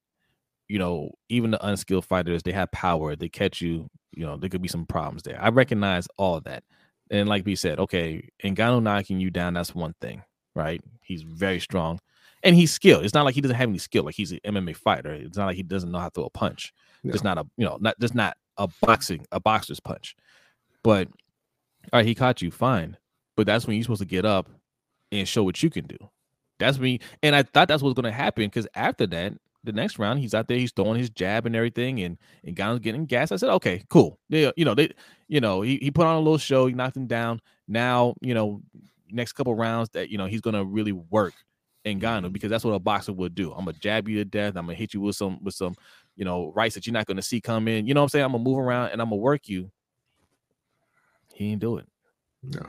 you 0.67 0.79
know, 0.79 1.11
even 1.29 1.51
the 1.51 1.65
unskilled 1.65 2.05
fighters, 2.05 2.43
they 2.43 2.51
have 2.51 2.71
power. 2.71 3.15
They 3.15 3.29
catch 3.29 3.61
you, 3.61 3.89
you 4.11 4.25
know, 4.25 4.37
there 4.37 4.49
could 4.49 4.61
be 4.61 4.67
some 4.67 4.85
problems 4.85 5.23
there. 5.23 5.41
I 5.41 5.49
recognize 5.49 6.07
all 6.17 6.35
of 6.35 6.43
that, 6.45 6.63
and 7.11 7.29
like 7.29 7.45
we 7.45 7.55
said, 7.55 7.79
okay, 7.79 8.27
Ngannou 8.43 8.83
knocking 8.83 9.19
you 9.19 9.29
down, 9.29 9.53
that's 9.53 9.75
one 9.75 9.95
thing, 10.01 10.23
right? 10.55 10.81
He's 11.01 11.23
very 11.23 11.59
strong 11.59 11.99
and 12.43 12.55
he's 12.55 12.71
skilled. 12.71 13.03
It's 13.03 13.13
not 13.13 13.25
like 13.25 13.35
he 13.35 13.41
doesn't 13.41 13.57
have 13.57 13.69
any 13.69 13.77
skill. 13.77 14.03
Like 14.03 14.15
he's 14.15 14.31
an 14.31 14.39
MMA 14.45 14.75
fighter. 14.75 15.13
It's 15.13 15.37
not 15.37 15.47
like 15.47 15.57
he 15.57 15.63
doesn't 15.63 15.91
know 15.91 15.99
how 15.99 16.09
to 16.09 16.13
throw 16.13 16.25
a 16.25 16.29
punch. 16.29 16.73
It's 17.03 17.23
not 17.23 17.37
a 17.37 17.45
you 17.57 17.65
know 17.65 17.77
not 17.79 17.99
just 17.99 18.15
not 18.15 18.35
a 18.57 18.67
boxing 18.81 19.25
a 19.31 19.39
boxer's 19.39 19.79
punch. 19.79 20.15
But 20.83 21.07
all 21.91 21.99
right, 21.99 22.05
he 22.05 22.15
caught 22.15 22.41
you 22.41 22.51
fine. 22.51 22.97
But 23.35 23.45
that's 23.45 23.65
when 23.65 23.75
you're 23.77 23.83
supposed 23.83 24.01
to 24.01 24.05
get 24.07 24.25
up 24.25 24.49
and 25.11 25.27
show 25.27 25.43
what 25.43 25.61
you 25.63 25.69
can 25.69 25.85
do. 25.85 25.97
That's 26.59 26.77
me. 26.77 26.99
And 27.23 27.35
I 27.35 27.43
thought 27.43 27.67
that's 27.67 27.81
what's 27.81 27.95
going 27.95 28.11
to 28.11 28.17
happen 28.17 28.45
because 28.45 28.67
after 28.75 29.07
that, 29.07 29.33
the 29.63 29.71
next 29.71 29.99
round, 29.99 30.19
he's 30.19 30.33
out 30.33 30.47
there, 30.47 30.57
he's 30.57 30.71
throwing 30.71 30.99
his 30.99 31.09
jab 31.09 31.45
and 31.45 31.55
everything, 31.55 32.01
and 32.01 32.17
and 32.45 32.55
guys 32.55 32.79
getting 32.79 33.05
gas. 33.05 33.31
I 33.31 33.35
said, 33.35 33.49
okay, 33.49 33.83
cool. 33.89 34.17
Yeah, 34.29 34.51
you 34.55 34.63
know 34.63 34.73
they, 34.73 34.91
you 35.27 35.41
know, 35.41 35.61
he, 35.61 35.77
he 35.81 35.91
put 35.91 36.05
on 36.05 36.15
a 36.15 36.19
little 36.19 36.37
show. 36.37 36.67
He 36.67 36.73
knocked 36.73 36.95
him 36.95 37.07
down. 37.07 37.41
Now, 37.67 38.13
you 38.21 38.33
know, 38.33 38.61
next 39.11 39.33
couple 39.33 39.53
rounds 39.55 39.89
that 39.89 40.09
you 40.09 40.17
know 40.17 40.27
he's 40.27 40.39
going 40.39 40.53
to 40.53 40.63
really 40.63 40.93
work 40.93 41.33
in 41.85 41.99
mm-hmm. 41.99 42.29
because 42.29 42.49
that's 42.49 42.63
what 42.63 42.73
a 42.73 42.79
boxer 42.79 43.13
would 43.13 43.35
do. 43.35 43.51
I'm 43.51 43.65
gonna 43.65 43.77
jab 43.79 44.07
you 44.07 44.17
to 44.17 44.25
death. 44.25 44.55
I'm 44.55 44.65
gonna 44.65 44.75
hit 44.75 44.93
you 44.93 45.01
with 45.01 45.15
some 45.15 45.43
with 45.43 45.55
some, 45.55 45.75
you 46.15 46.25
know, 46.25 46.51
rights 46.55 46.75
that 46.75 46.85
you're 46.85 46.93
not 46.93 47.05
gonna 47.05 47.21
see 47.21 47.41
come 47.41 47.67
in. 47.67 47.87
You 47.87 47.93
know 47.93 48.01
what 48.01 48.05
I'm 48.05 48.09
saying? 48.09 48.25
I'm 48.25 48.31
gonna 48.31 48.43
move 48.43 48.59
around 48.59 48.91
and 48.91 49.01
I'm 49.01 49.09
gonna 49.09 49.21
work 49.21 49.47
you. 49.47 49.71
He 51.33 51.49
didn't 51.49 51.61
do 51.61 51.77
it. 51.77 51.87
Yeah. 52.43 52.61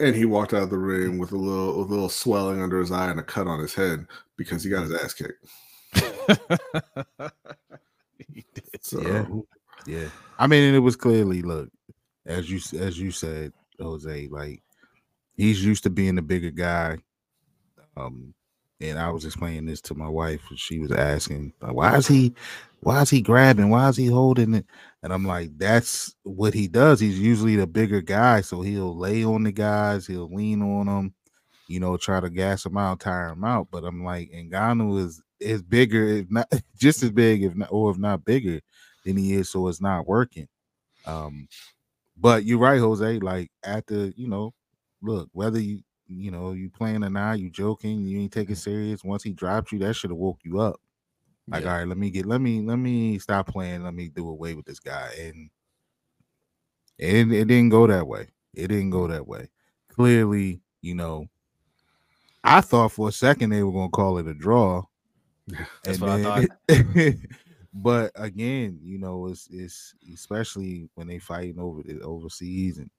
And 0.00 0.14
he 0.14 0.24
walked 0.24 0.54
out 0.54 0.62
of 0.62 0.70
the 0.70 0.78
ring 0.78 1.18
with 1.18 1.32
a 1.32 1.36
little 1.36 1.80
a 1.80 1.84
little 1.84 2.08
swelling 2.08 2.62
under 2.62 2.78
his 2.78 2.92
eye 2.92 3.10
and 3.10 3.18
a 3.18 3.22
cut 3.22 3.48
on 3.48 3.58
his 3.58 3.74
head 3.74 4.06
because 4.36 4.62
he 4.62 4.70
got 4.70 4.84
his 4.84 4.94
ass 4.94 5.14
kicked. 5.14 5.44
He 8.34 8.44
did. 8.54 8.84
So 8.84 9.00
Yeah. 9.00 9.26
Yeah, 9.86 10.08
I 10.38 10.46
mean, 10.46 10.64
and 10.64 10.76
it 10.76 10.80
was 10.80 10.96
clearly 10.96 11.40
look 11.40 11.70
as 12.26 12.50
you 12.50 12.60
as 12.78 12.98
you 12.98 13.10
said, 13.10 13.52
Jose. 13.80 14.28
Like 14.28 14.62
he's 15.34 15.64
used 15.64 15.84
to 15.84 15.90
being 15.90 16.14
the 16.16 16.22
bigger 16.22 16.50
guy. 16.50 16.98
Um, 17.96 18.34
and 18.80 18.98
I 18.98 19.10
was 19.10 19.24
explaining 19.24 19.66
this 19.66 19.80
to 19.82 19.94
my 19.94 20.08
wife, 20.08 20.42
and 20.50 20.58
she 20.58 20.78
was 20.78 20.92
asking, 20.92 21.52
"Why 21.60 21.96
is 21.96 22.06
he? 22.08 22.34
Why 22.80 23.02
is 23.02 23.10
he 23.10 23.20
grabbing? 23.22 23.70
Why 23.70 23.88
is 23.88 23.96
he 23.96 24.06
holding 24.06 24.54
it?" 24.54 24.66
And 25.02 25.12
I'm 25.12 25.26
like, 25.26 25.50
"That's 25.58 26.14
what 26.24 26.54
he 26.54 26.68
does. 26.68 27.00
He's 27.00 27.18
usually 27.20 27.56
the 27.56 27.66
bigger 27.66 28.00
guy, 28.02 28.40
so 28.42 28.62
he'll 28.62 28.96
lay 28.96 29.24
on 29.24 29.44
the 29.44 29.52
guys, 29.52 30.06
he'll 30.06 30.32
lean 30.32 30.62
on 30.62 30.86
them, 30.86 31.14
you 31.68 31.80
know, 31.80 31.96
try 31.96 32.20
to 32.20 32.30
gas 32.30 32.64
them 32.64 32.76
out, 32.78 33.00
tire 33.00 33.30
them 33.30 33.44
out." 33.44 33.68
But 33.70 33.84
I'm 33.84 34.04
like, 34.04 34.30
Ngannou 34.32 35.00
is 35.04 35.22
is 35.40 35.62
bigger, 35.62 36.06
if 36.08 36.30
not 36.30 36.48
just 36.78 37.02
as 37.02 37.10
big, 37.10 37.44
if 37.44 37.54
not 37.56 37.68
or 37.72 37.90
if 37.92 37.98
not 37.98 38.24
bigger 38.24 38.60
than 39.04 39.16
he 39.16 39.34
is, 39.34 39.50
so 39.50 39.68
it's 39.68 39.80
not 39.80 40.06
working. 40.08 40.48
Um, 41.06 41.48
but 42.16 42.44
you're 42.44 42.58
right, 42.58 42.80
Jose. 42.80 43.18
Like 43.20 43.50
after 43.64 44.12
you 44.16 44.28
know, 44.28 44.54
look 45.02 45.28
whether 45.32 45.60
you 45.60 45.80
you 46.08 46.30
know 46.30 46.52
you 46.52 46.70
playing 46.70 47.04
or 47.04 47.10
not, 47.10 47.38
you 47.38 47.50
joking, 47.50 48.06
you 48.06 48.18
ain't 48.20 48.32
taking 48.32 48.54
mm. 48.54 48.58
serious. 48.58 49.04
Once 49.04 49.22
he 49.22 49.32
dropped 49.32 49.72
you, 49.72 49.78
that 49.80 49.94
should 49.94 50.10
have 50.10 50.18
woke 50.18 50.40
you 50.44 50.60
up. 50.60 50.80
Like, 51.50 51.64
Yeah. 51.64 51.70
all 51.72 51.78
right, 51.78 51.88
let 51.88 51.96
me 51.98 52.10
get, 52.10 52.26
let 52.26 52.40
me, 52.40 52.60
let 52.60 52.76
me 52.76 53.18
stop 53.18 53.46
playing. 53.46 53.82
Let 53.82 53.94
me 53.94 54.08
do 54.08 54.28
away 54.28 54.54
with 54.54 54.66
this 54.66 54.80
guy, 54.80 55.10
and 55.18 55.50
it, 56.98 57.32
it 57.32 57.48
didn't 57.48 57.70
go 57.70 57.86
that 57.86 58.06
way. 58.06 58.28
It 58.54 58.68
didn't 58.68 58.90
go 58.90 59.06
that 59.06 59.26
way. 59.26 59.50
Clearly, 59.88 60.60
you 60.82 60.94
know, 60.94 61.28
I 62.44 62.60
thought 62.60 62.92
for 62.92 63.08
a 63.08 63.12
second 63.12 63.50
they 63.50 63.62
were 63.62 63.72
gonna 63.72 63.88
call 63.90 64.18
it 64.18 64.26
a 64.26 64.34
draw. 64.34 64.84
That's 65.84 65.98
and 65.98 66.00
what 66.00 66.26
I 66.26 66.46
then- 66.66 67.28
but 67.72 68.10
again, 68.14 68.78
you 68.82 68.98
know, 68.98 69.26
it's 69.28 69.48
it's 69.50 69.94
especially 70.12 70.88
when 70.94 71.06
they 71.06 71.18
fighting 71.18 71.58
over 71.58 71.82
the 71.82 72.00
overseas 72.00 72.78
and 72.78 72.90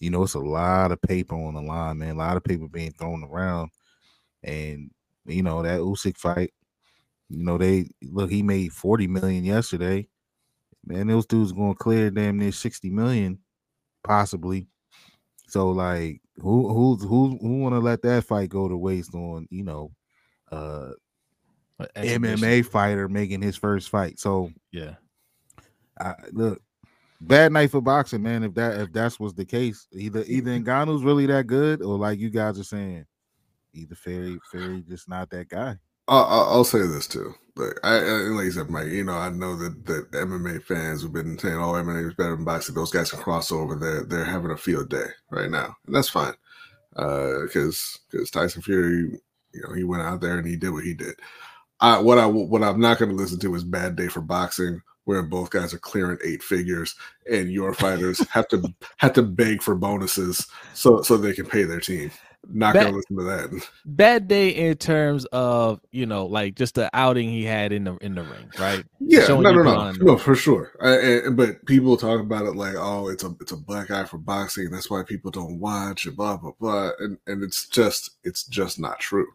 you 0.00 0.10
know, 0.10 0.22
it's 0.22 0.34
a 0.34 0.40
lot 0.40 0.92
of 0.92 1.00
paper 1.02 1.34
on 1.34 1.54
the 1.54 1.60
line, 1.60 1.98
man. 1.98 2.16
A 2.16 2.18
lot 2.18 2.36
of 2.36 2.44
paper 2.44 2.66
being 2.66 2.92
thrown 2.92 3.22
around. 3.22 3.70
And 4.42 4.90
you 5.26 5.42
know, 5.42 5.62
that 5.62 5.80
Usyk 5.80 6.16
fight, 6.16 6.52
you 7.28 7.44
know, 7.44 7.58
they 7.58 7.90
look, 8.02 8.30
he 8.30 8.42
made 8.42 8.72
40 8.72 9.06
million 9.06 9.44
yesterday. 9.44 10.08
Man, 10.84 11.06
those 11.08 11.26
dudes 11.26 11.52
gonna 11.52 11.74
clear 11.74 12.10
damn 12.10 12.38
near 12.38 12.52
60 12.52 12.88
million, 12.90 13.38
possibly. 14.02 14.66
So 15.46 15.70
like 15.70 16.22
who 16.38 16.72
who's 16.72 17.02
who 17.02 17.36
who 17.40 17.58
wanna 17.58 17.80
let 17.80 18.02
that 18.02 18.24
fight 18.24 18.48
go 18.48 18.68
to 18.68 18.76
waste 18.76 19.14
on, 19.14 19.46
you 19.50 19.64
know, 19.64 19.92
uh 20.50 20.92
MMA 21.96 22.64
fighter 22.64 23.08
making 23.08 23.42
his 23.42 23.56
first 23.56 23.90
fight. 23.90 24.18
So 24.18 24.50
Yeah. 24.72 24.94
I, 25.98 26.14
look, 26.32 26.62
bad 27.20 27.52
night 27.52 27.70
for 27.70 27.80
boxing, 27.80 28.22
man. 28.22 28.42
If 28.42 28.54
that 28.54 28.80
if 28.80 28.92
that's 28.92 29.20
was 29.20 29.34
the 29.34 29.44
case, 29.44 29.86
either 29.92 30.24
either 30.26 30.58
Ngannou's 30.58 31.04
really 31.04 31.26
that 31.26 31.46
good, 31.46 31.82
or 31.82 31.98
like 31.98 32.18
you 32.18 32.30
guys 32.30 32.58
are 32.58 32.64
saying, 32.64 33.06
either 33.74 33.94
Fury 33.94 34.38
Fury 34.50 34.82
just 34.88 35.08
not 35.08 35.30
that 35.30 35.48
guy. 35.48 35.76
I'll, 36.08 36.24
I'll 36.24 36.64
say 36.64 36.80
this 36.80 37.06
too. 37.06 37.32
Like 37.56 37.78
I, 37.84 37.98
I 37.98 38.12
like 38.30 38.46
I 38.46 38.50
said, 38.50 38.70
Mike. 38.70 38.88
You 38.88 39.04
know, 39.04 39.14
I 39.14 39.30
know 39.30 39.56
that 39.56 39.86
that 39.86 40.10
MMA 40.12 40.62
fans 40.64 41.02
have 41.02 41.12
been 41.12 41.38
saying, 41.38 41.56
"Oh, 41.56 41.72
MMA 41.72 42.08
is 42.08 42.14
better 42.14 42.34
than 42.34 42.44
boxing." 42.44 42.74
Those 42.74 42.90
guys 42.90 43.10
can 43.10 43.20
cross 43.20 43.52
over. 43.52 43.76
They're 43.76 44.04
they're 44.04 44.24
having 44.24 44.50
a 44.50 44.56
field 44.56 44.88
day 44.88 45.06
right 45.30 45.50
now, 45.50 45.76
and 45.86 45.94
that's 45.94 46.08
fine. 46.08 46.34
Uh, 46.96 47.42
because 47.42 48.00
because 48.10 48.30
Tyson 48.30 48.62
Fury, 48.62 49.20
you 49.52 49.62
know, 49.62 49.72
he 49.74 49.84
went 49.84 50.02
out 50.02 50.20
there 50.20 50.38
and 50.38 50.46
he 50.46 50.56
did 50.56 50.70
what 50.70 50.84
he 50.84 50.94
did. 50.94 51.14
I, 51.80 51.98
what 52.00 52.18
I 52.18 52.26
what 52.26 52.62
I'm 52.62 52.80
not 52.80 52.98
going 52.98 53.10
to 53.10 53.16
listen 53.16 53.38
to 53.40 53.54
is 53.54 53.64
"Bad 53.64 53.94
Day 53.94 54.08
for 54.08 54.20
Boxing," 54.20 54.82
where 55.10 55.24
both 55.24 55.50
guys 55.50 55.74
are 55.74 55.78
clearing 55.78 56.18
eight 56.24 56.40
figures, 56.40 56.94
and 57.28 57.50
your 57.50 57.74
fighters 57.74 58.20
have 58.30 58.46
to 58.46 58.62
have 58.98 59.12
to 59.14 59.22
beg 59.22 59.60
for 59.60 59.74
bonuses 59.74 60.46
so 60.72 61.02
so 61.02 61.16
they 61.16 61.32
can 61.32 61.46
pay 61.46 61.64
their 61.64 61.80
team. 61.80 62.12
Not 62.48 62.74
That- 62.74 62.84
to 62.84 62.96
listen 62.96 63.16
to 63.16 63.24
that. 63.24 63.68
Bad 63.84 64.28
day 64.28 64.50
in 64.50 64.76
terms 64.76 65.24
of 65.26 65.80
you 65.90 66.06
know 66.06 66.26
like 66.26 66.54
just 66.54 66.76
the 66.76 66.88
outing 66.94 67.28
he 67.28 67.42
had 67.44 67.72
in 67.72 67.82
the 67.82 67.96
in 67.96 68.14
the 68.14 68.22
ring, 68.22 68.50
right? 68.56 68.84
Yeah, 69.00 69.24
showing 69.24 69.42
no, 69.42 69.50
no, 69.52 69.62
no, 69.64 69.90
no, 69.90 70.16
for 70.16 70.36
sure. 70.36 70.70
I, 70.80 70.94
and, 70.96 71.36
but 71.36 71.66
people 71.66 71.96
talk 71.96 72.20
about 72.20 72.46
it 72.46 72.54
like, 72.54 72.76
oh, 72.78 73.08
it's 73.08 73.24
a 73.24 73.34
it's 73.40 73.50
a 73.50 73.56
black 73.56 73.90
eye 73.90 74.04
for 74.04 74.18
boxing. 74.18 74.70
That's 74.70 74.88
why 74.88 75.02
people 75.02 75.32
don't 75.32 75.58
watch 75.58 76.06
and 76.06 76.16
blah 76.16 76.36
blah 76.36 76.52
blah. 76.60 76.90
And 77.00 77.18
and 77.26 77.42
it's 77.42 77.66
just 77.68 78.10
it's 78.22 78.44
just 78.44 78.78
not 78.78 79.00
true. 79.00 79.26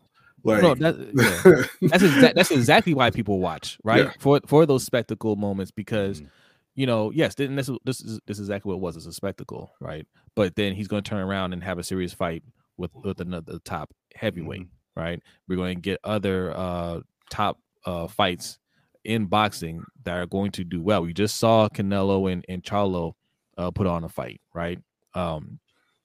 Like 0.46 0.62
No, 0.62 0.76
that, 0.76 0.96
yeah. 1.82 1.90
that's 1.90 2.04
exa- 2.04 2.34
that's 2.36 2.52
exactly 2.52 2.94
why 2.94 3.10
people 3.10 3.40
watch, 3.40 3.78
right? 3.84 4.06
Yeah. 4.06 4.12
For 4.20 4.40
for 4.48 4.66
those 4.66 4.84
spectacle 4.84 5.36
moments, 5.36 5.72
because 5.72 6.22
Mhm. 6.22 6.30
you 6.76 6.86
know, 6.86 7.12
yes, 7.12 7.36
then 7.36 7.56
this 7.56 7.68
is 7.70 7.78
this 7.84 8.02
is 8.02 8.20
this 8.28 8.38
is 8.40 8.48
exactly 8.48 8.70
what 8.70 8.76
it 8.76 8.82
was. 8.82 8.96
It's 8.98 9.06
a 9.08 9.14
spectacle, 9.14 9.74
right? 9.80 10.06
But 10.36 10.56
then 10.56 10.74
he's 10.76 10.88
going 10.88 11.04
to 11.04 11.10
turn 11.10 11.22
around 11.22 11.54
and 11.54 11.64
have 11.64 11.80
a 11.80 11.84
serious 11.84 12.14
fight 12.14 12.44
with 12.78 12.92
with 13.04 13.20
another 13.22 13.60
top 13.66 13.92
heavyweight, 14.16 14.68
right? 14.96 15.22
We're 15.48 15.56
going 15.56 15.78
to 15.78 15.82
get 15.82 16.00
other 16.04 16.52
uh 16.56 17.00
top 17.30 17.60
uh 17.86 18.08
fights 18.08 18.60
in 19.04 19.26
boxing 19.28 19.84
that 20.04 20.18
are 20.18 20.26
going 20.26 20.52
to 20.52 20.64
do 20.64 20.82
well. 20.82 21.02
We 21.04 21.14
just 21.14 21.38
saw 21.38 21.70
Canelo 21.70 22.32
and 22.32 22.46
and 22.50 22.62
Charlo 22.64 23.14
uh, 23.58 23.72
put 23.72 23.88
on 23.88 24.04
a 24.04 24.10
fight, 24.10 24.42
right? 24.54 24.80
Um, 25.14 25.60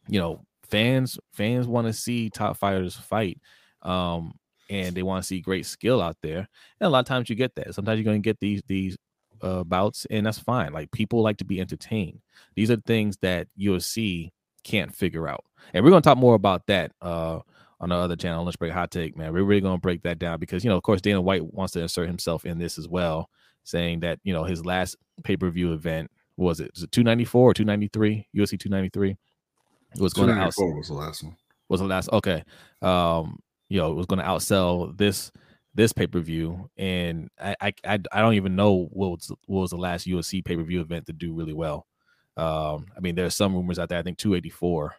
you 0.09 0.20
know, 0.20 0.44
fans 0.68 1.18
fans 1.33 1.66
want 1.66 1.88
to 1.88 1.92
see 1.92 2.31
top 2.31 2.57
fighters 2.57 2.94
fight 2.96 3.38
um, 3.83 4.35
and 4.69 4.95
they 4.95 5.03
want 5.03 5.23
to 5.23 5.27
see 5.27 5.40
great 5.40 5.66
skill 5.66 6.01
out 6.01 6.16
there. 6.23 6.49
And 6.81 6.87
a 6.87 6.88
lot 6.88 7.01
of 7.01 7.07
times 7.07 7.29
you 7.29 7.37
get 7.37 7.55
that. 7.57 7.75
Sometimes 7.75 7.99
you're 7.99 8.05
going 8.05 8.23
to 8.23 8.27
get 8.27 8.40
these 8.40 8.62
these 8.66 8.97
uh, 9.43 9.64
bouts, 9.64 10.07
and 10.11 10.27
that's 10.27 10.38
fine. 10.38 10.73
Like 10.73 10.90
people 10.93 11.23
like 11.23 11.38
to 11.38 11.45
be 11.45 11.61
entertained. 11.61 12.21
These 12.55 12.71
are 12.71 12.77
things 12.77 13.16
that 13.23 13.49
UFC 13.59 14.31
can't 14.64 14.95
figure 14.95 15.29
out, 15.29 15.45
and 15.75 15.85
we're 15.85 15.90
going 15.90 16.03
to 16.03 16.09
talk 16.09 16.19
more 16.19 16.35
about 16.35 16.66
that 16.66 16.93
uh, 17.03 17.40
on 17.81 17.88
the 17.88 17.97
other 17.97 18.16
channel. 18.16 18.45
Let's 18.45 18.57
break 18.57 18.73
hot 18.73 18.90
take, 18.90 19.16
man. 19.16 19.33
We're 19.33 19.45
really 19.45 19.61
going 19.61 19.77
to 19.77 19.81
break 19.81 20.03
that 20.03 20.19
down 20.19 20.38
because 20.38 20.64
you 20.64 20.71
know, 20.71 20.77
of 20.77 20.83
course, 20.83 21.01
Dana 21.01 21.21
White 21.21 21.53
wants 21.53 21.73
to 21.75 21.81
insert 21.81 22.07
himself 22.07 22.45
in 22.45 22.59
this 22.59 22.79
as 22.79 22.88
well, 22.88 23.29
saying 23.64 24.01
that 24.01 24.21
you 24.23 24.33
know 24.33 24.45
his 24.45 24.64
last 24.64 24.97
pay 25.25 25.37
per 25.37 25.51
view 25.51 25.73
event 25.73 26.11
was 26.37 26.61
it? 26.61 26.71
Was 26.75 26.85
it 26.85 26.93
294 26.93 27.51
or 27.51 27.55
293? 27.55 28.29
UFC 28.35 28.59
293 28.59 29.16
was 29.99 30.12
going 30.12 30.29
to 30.29 30.35
out 30.35 30.47
was 30.57 30.88
the 30.88 30.95
last 30.95 31.25
one. 31.25 31.37
was 31.69 31.81
the 31.81 31.87
last 31.87 32.09
okay 32.12 32.45
um 32.83 33.38
you 33.70 33.78
know 33.80 33.90
it 33.92 33.94
was 33.94 34.06
going 34.06 34.20
to 34.20 34.26
outsell 34.26 34.96
this 34.98 35.33
this 35.74 35.92
pay-per-view. 35.94 36.68
And 36.76 37.30
I, 37.40 37.56
I 37.61 37.72
i 38.12 38.20
don't 38.20 38.35
even 38.35 38.56
know 38.56 38.88
what 38.92 39.11
was 39.12 39.33
what 39.46 39.61
was 39.62 39.70
the 39.70 39.76
last 39.78 40.06
UFC 40.06 40.44
pay-per-view 40.44 40.80
event 40.83 41.06
to 41.06 41.14
do 41.14 41.33
really 41.33 41.54
well. 41.54 41.87
Um 42.37 42.87
i 42.96 43.00
mean 43.00 43.14
there's 43.14 43.37
some 43.37 43.54
rumors 43.54 43.78
out 43.78 43.88
there. 43.88 43.98
I 43.98 44.02
think 44.02 44.18
284 44.18 44.94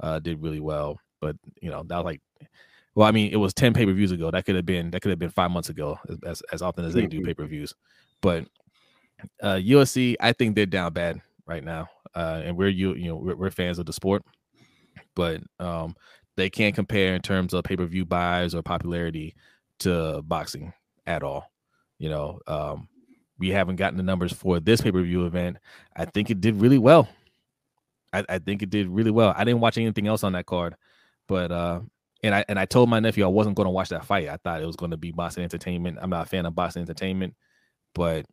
uh 0.00 0.18
did 0.20 0.40
really 0.42 0.60
well. 0.60 1.00
But 1.20 1.36
you 1.60 1.70
know 1.70 1.82
that 1.88 1.96
was 1.96 2.04
like 2.06 2.22
well 2.94 3.08
i 3.08 3.10
mean 3.10 3.32
it 3.32 3.36
was 3.36 3.52
10 3.54 3.74
pay-per-views 3.74 4.12
ago. 4.12 4.30
That 4.30 4.44
could 4.46 4.54
have 4.56 4.66
been 4.66 4.90
that 4.92 5.02
could 5.02 5.10
have 5.10 5.18
been 5.18 5.30
five 5.30 5.50
months 5.50 5.68
ago 5.68 5.98
as 6.24 6.42
as 6.52 6.62
often 6.62 6.84
as 6.86 6.94
they 6.94 7.06
do 7.06 7.20
Mhm. 7.20 7.26
pay-per-views. 7.26 7.74
But 8.22 8.46
uh 9.42 9.56
UFC 9.56 10.16
i 10.20 10.32
think 10.32 10.54
they're 10.54 10.66
down 10.66 10.92
bad 10.92 11.20
right 11.46 11.64
now. 11.64 11.88
Uh 12.14 12.42
and 12.44 12.56
we're 12.56 12.68
you 12.68 12.94
you 12.94 13.08
know 13.08 13.16
we're, 13.16 13.36
we're 13.36 13.50
fans 13.50 13.78
of 13.80 13.86
the 13.86 13.92
sport. 13.92 14.22
But 15.16 15.40
um 15.58 15.94
they 16.36 16.50
can't 16.50 16.74
compare 16.74 17.14
in 17.14 17.22
terms 17.22 17.54
of 17.54 17.64
pay-per-view 17.64 18.04
buys 18.04 18.54
or 18.54 18.62
popularity 18.62 19.34
to 19.78 20.22
boxing 20.22 20.72
at 21.06 21.22
all 21.22 21.50
you 21.98 22.08
know 22.08 22.38
um 22.46 22.88
we 23.38 23.50
haven't 23.50 23.76
gotten 23.76 23.96
the 23.96 24.02
numbers 24.02 24.32
for 24.32 24.60
this 24.60 24.80
pay-per-view 24.80 25.26
event. 25.26 25.56
I 25.96 26.04
think 26.04 26.30
it 26.30 26.40
did 26.40 26.54
really 26.60 26.78
well. 26.78 27.08
I, 28.12 28.24
I 28.28 28.38
think 28.38 28.62
it 28.62 28.70
did 28.70 28.86
really 28.88 29.10
well. 29.10 29.34
I 29.36 29.42
didn't 29.42 29.60
watch 29.60 29.76
anything 29.76 30.06
else 30.06 30.22
on 30.22 30.32
that 30.34 30.46
card 30.46 30.76
but 31.26 31.50
uh 31.50 31.80
and 32.22 32.34
i 32.34 32.44
and 32.48 32.58
i 32.58 32.66
told 32.66 32.88
my 32.90 33.00
nephew 33.00 33.24
i 33.24 33.28
wasn't 33.28 33.56
going 33.56 33.66
to 33.66 33.70
watch 33.70 33.88
that 33.88 34.04
fight. 34.04 34.28
I 34.28 34.36
thought 34.36 34.62
it 34.62 34.66
was 34.66 34.76
going 34.76 34.90
to 34.90 34.96
be 34.96 35.10
boxing 35.10 35.42
entertainment. 35.42 35.98
I'm 36.00 36.10
not 36.10 36.26
a 36.26 36.28
fan 36.28 36.46
of 36.46 36.54
boxing 36.54 36.82
entertainment 36.82 37.34
but 37.94 38.26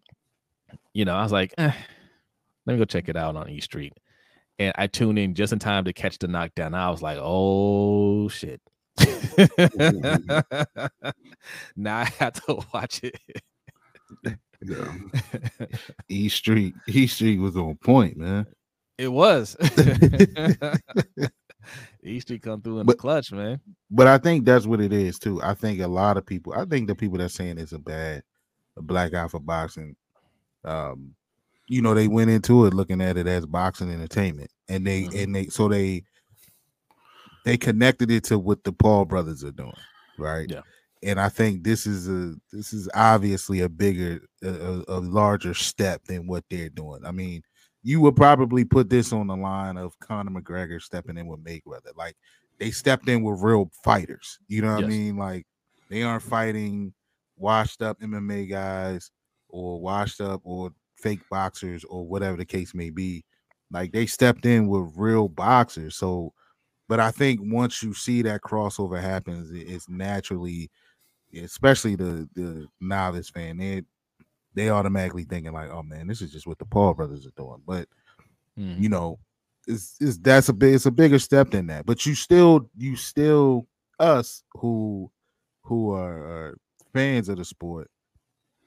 you 0.94 1.06
know 1.06 1.16
i 1.16 1.24
was 1.24 1.32
like 1.32 1.54
eh, 1.58 1.72
let 2.66 2.74
me 2.74 2.80
go 2.80 2.86
check 2.86 3.10
it 3.10 3.16
out 3.16 3.36
on 3.36 3.50
e 3.50 3.60
street 3.60 3.94
and 4.60 4.74
I 4.78 4.88
tuned 4.88 5.20
in 5.20 5.34
just 5.36 5.54
in 5.54 5.60
time 5.60 5.86
to 5.86 5.94
catch 5.94 6.18
the 6.20 6.28
knockdown. 6.28 6.74
I 6.74 6.90
was 6.90 7.02
like, 7.02 7.18
"Oh 7.20 8.28
shit!" 8.30 8.62
now 11.76 12.00
I 12.00 12.04
have 12.20 12.34
to 12.46 12.60
watch 12.74 13.02
it. 13.04 13.20
Yeah. 14.64 14.94
E 16.10 16.30
Street, 16.30 16.76
E 16.88 17.08
Street 17.08 17.40
was 17.40 17.56
on 17.58 17.76
point, 17.78 18.18
man. 18.18 18.46
it 18.98 19.08
was. 19.10 19.56
E 22.04 22.20
Street 22.20 22.42
come 22.42 22.60
through 22.62 22.80
in 22.80 22.88
the 22.88 22.96
clutch, 22.96 23.32
man. 23.32 23.60
But 23.92 24.08
I 24.08 24.18
think 24.18 24.46
that's 24.46 24.66
what 24.66 24.82
it 24.82 24.92
is 24.92 25.20
too. 25.20 25.40
I 25.44 25.54
think 25.54 25.80
a 25.80 25.88
lot 25.88 26.18
of 26.18 26.26
people, 26.26 26.54
I 26.54 26.66
think 26.66 26.88
the 26.88 26.96
people 26.96 27.20
that 27.20 27.30
saying 27.30 27.60
it's 27.60 27.72
a 27.74 27.80
bad, 27.80 28.24
a 28.78 28.82
black 28.82 29.14
eye 29.14 29.28
for 29.28 29.40
boxing, 29.40 29.96
um, 30.66 31.14
you 31.68 31.82
know, 31.82 31.94
they 31.94 32.08
went 32.08 32.30
into 32.32 32.66
it 32.66 32.74
looking 32.74 33.02
at 33.02 33.18
it 33.18 33.28
as 33.28 33.46
boxing 33.46 33.92
entertainment, 33.92 34.52
and 34.68 34.86
they 34.86 35.04
Mhm. 35.04 35.24
and 35.24 35.36
they 35.36 35.48
so 35.48 35.68
they 35.68 36.04
they 37.46 37.58
connected 37.58 38.12
it 38.12 38.24
to 38.26 38.38
what 38.38 38.64
the 38.64 38.72
Paul 38.72 39.06
brothers 39.06 39.44
are 39.44 39.52
doing, 39.52 39.74
right? 40.18 40.50
Yeah. 40.50 40.62
And 41.04 41.20
I 41.20 41.30
think 41.30 41.64
this 41.64 41.88
is 41.88 42.08
a 42.08 42.36
this 42.52 42.74
is 42.74 42.88
obviously 42.94 43.62
a 43.62 43.70
bigger, 43.70 44.22
a, 44.44 44.50
a 44.50 44.84
a 44.88 45.00
larger 45.00 45.54
step 45.56 46.04
than 46.06 46.28
what 46.28 46.44
they're 46.50 46.70
doing. 46.70 47.02
I 47.06 47.12
mean, 47.12 47.42
you 47.82 48.00
would 48.02 48.16
probably 48.16 48.64
put 48.66 48.90
this 48.90 49.12
on 49.12 49.26
the 49.28 49.36
line 49.36 49.78
of 49.78 49.98
Conor 50.00 50.30
McGregor 50.40 50.80
stepping 50.82 51.18
in 51.18 51.26
with 51.26 51.44
Mayweather. 51.44 51.96
Like 51.96 52.16
they 52.60 52.70
stepped 52.70 53.10
in 53.10 53.24
with 53.24 53.42
real 53.42 53.72
fighters. 53.84 54.38
You 54.48 54.62
know 54.62 54.74
what 54.74 54.82
Yes. 54.82 54.88
I 54.88 54.90
mean? 54.90 55.18
Like 55.18 55.48
they 55.90 56.04
aren't 56.04 56.24
fighting 56.24 56.94
washed 57.36 57.82
up 57.82 58.00
MMA 58.00 58.48
guys 58.48 59.10
or 59.50 59.82
washed 59.82 60.22
up 60.22 60.42
or 60.44 60.72
fake 61.02 61.22
boxers 61.30 61.84
or 61.86 62.06
whatever 62.08 62.38
the 62.38 62.46
case 62.46 62.74
may 62.74 62.90
be. 62.90 63.24
Like 63.72 63.92
they 63.94 64.06
stepped 64.06 64.46
in 64.46 64.68
with 64.68 64.94
real 64.96 65.30
boxers. 65.30 65.96
So, 65.96 66.34
but 66.90 67.00
I 67.00 67.12
think 67.12 67.42
once 67.44 67.84
you 67.84 67.94
see 67.94 68.22
that 68.24 68.42
crossover 68.42 69.02
happens, 69.02 69.52
it's 69.52 69.90
naturally, 69.90 70.72
especially 71.36 71.96
the 71.96 72.30
the 72.36 72.68
novice 72.82 73.30
fan, 73.30 73.58
they 73.58 73.84
they 74.56 74.70
automatically 74.70 75.24
thinking 75.26 75.54
like, 75.54 75.70
oh 75.72 75.84
man, 75.84 76.08
this 76.08 76.22
is 76.22 76.32
just 76.32 76.48
what 76.48 76.60
the 76.60 76.66
Paul 76.66 76.94
brothers 76.94 77.26
are 77.26 77.32
doing. 77.38 77.62
But 77.66 77.88
Mhm. 78.58 78.82
you 78.82 78.90
know, 78.90 79.20
it's, 79.68 79.98
it's 80.00 80.18
that's 80.18 80.50
a 80.50 80.54
big 80.54 80.74
it's 80.76 80.86
a 80.86 80.92
bigger 80.92 81.20
step 81.20 81.52
than 81.52 81.68
that. 81.68 81.86
But 81.86 82.06
you 82.06 82.16
still 82.16 82.70
you 82.78 82.96
still 82.96 83.68
us 84.00 84.44
who 84.56 85.12
who 85.64 85.92
are, 85.92 86.18
are 86.26 86.58
fans 86.94 87.30
of 87.30 87.38
the 87.38 87.46
sport, 87.46 87.90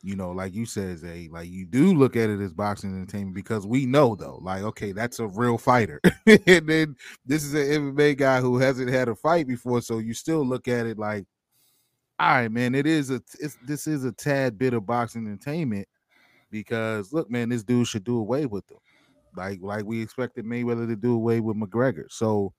you 0.04 0.16
know, 0.16 0.32
like 0.32 0.54
you 0.54 0.66
said, 0.66 0.98
Zay, 0.98 1.28
like 1.32 1.48
you 1.48 1.64
do 1.64 1.94
look 1.94 2.14
at 2.14 2.30
it 2.30 2.40
as 2.40 2.52
boxing 2.52 2.94
entertainment 2.94 3.34
because 3.34 3.66
we 3.66 3.86
know 3.86 4.14
though, 4.14 4.38
like 4.42 4.62
okay, 4.62 4.92
that's 4.92 5.18
a 5.18 5.26
real 5.26 5.58
fighter, 5.58 6.00
and 6.26 6.68
then 6.68 6.96
this 7.24 7.42
is 7.42 7.54
an 7.54 7.94
MMA 7.94 8.16
guy 8.16 8.40
who 8.40 8.58
hasn't 8.58 8.90
had 8.90 9.08
a 9.08 9.14
fight 9.14 9.46
before, 9.46 9.80
so 9.80 9.98
you 9.98 10.14
still 10.14 10.46
look 10.46 10.68
at 10.68 10.86
it 10.86 10.98
like, 10.98 11.24
all 12.18 12.34
right, 12.34 12.52
man, 12.52 12.74
it 12.74 12.86
is 12.86 13.10
a 13.10 13.22
this 13.66 13.86
is 13.86 14.04
a 14.04 14.12
tad 14.12 14.58
bit 14.58 14.74
of 14.74 14.86
boxing 14.86 15.26
entertainment 15.26 15.88
because 16.50 17.12
look, 17.12 17.30
man, 17.30 17.48
this 17.48 17.64
dude 17.64 17.86
should 17.86 18.04
do 18.04 18.18
away 18.18 18.46
with 18.46 18.66
them 18.66 18.78
like 19.36 19.60
like 19.62 19.84
we 19.84 20.02
expected 20.02 20.44
Mayweather 20.44 20.86
to 20.88 20.96
do 20.96 21.14
away 21.14 21.40
with 21.40 21.56
McGregor. 21.56 22.10
So 22.10 22.52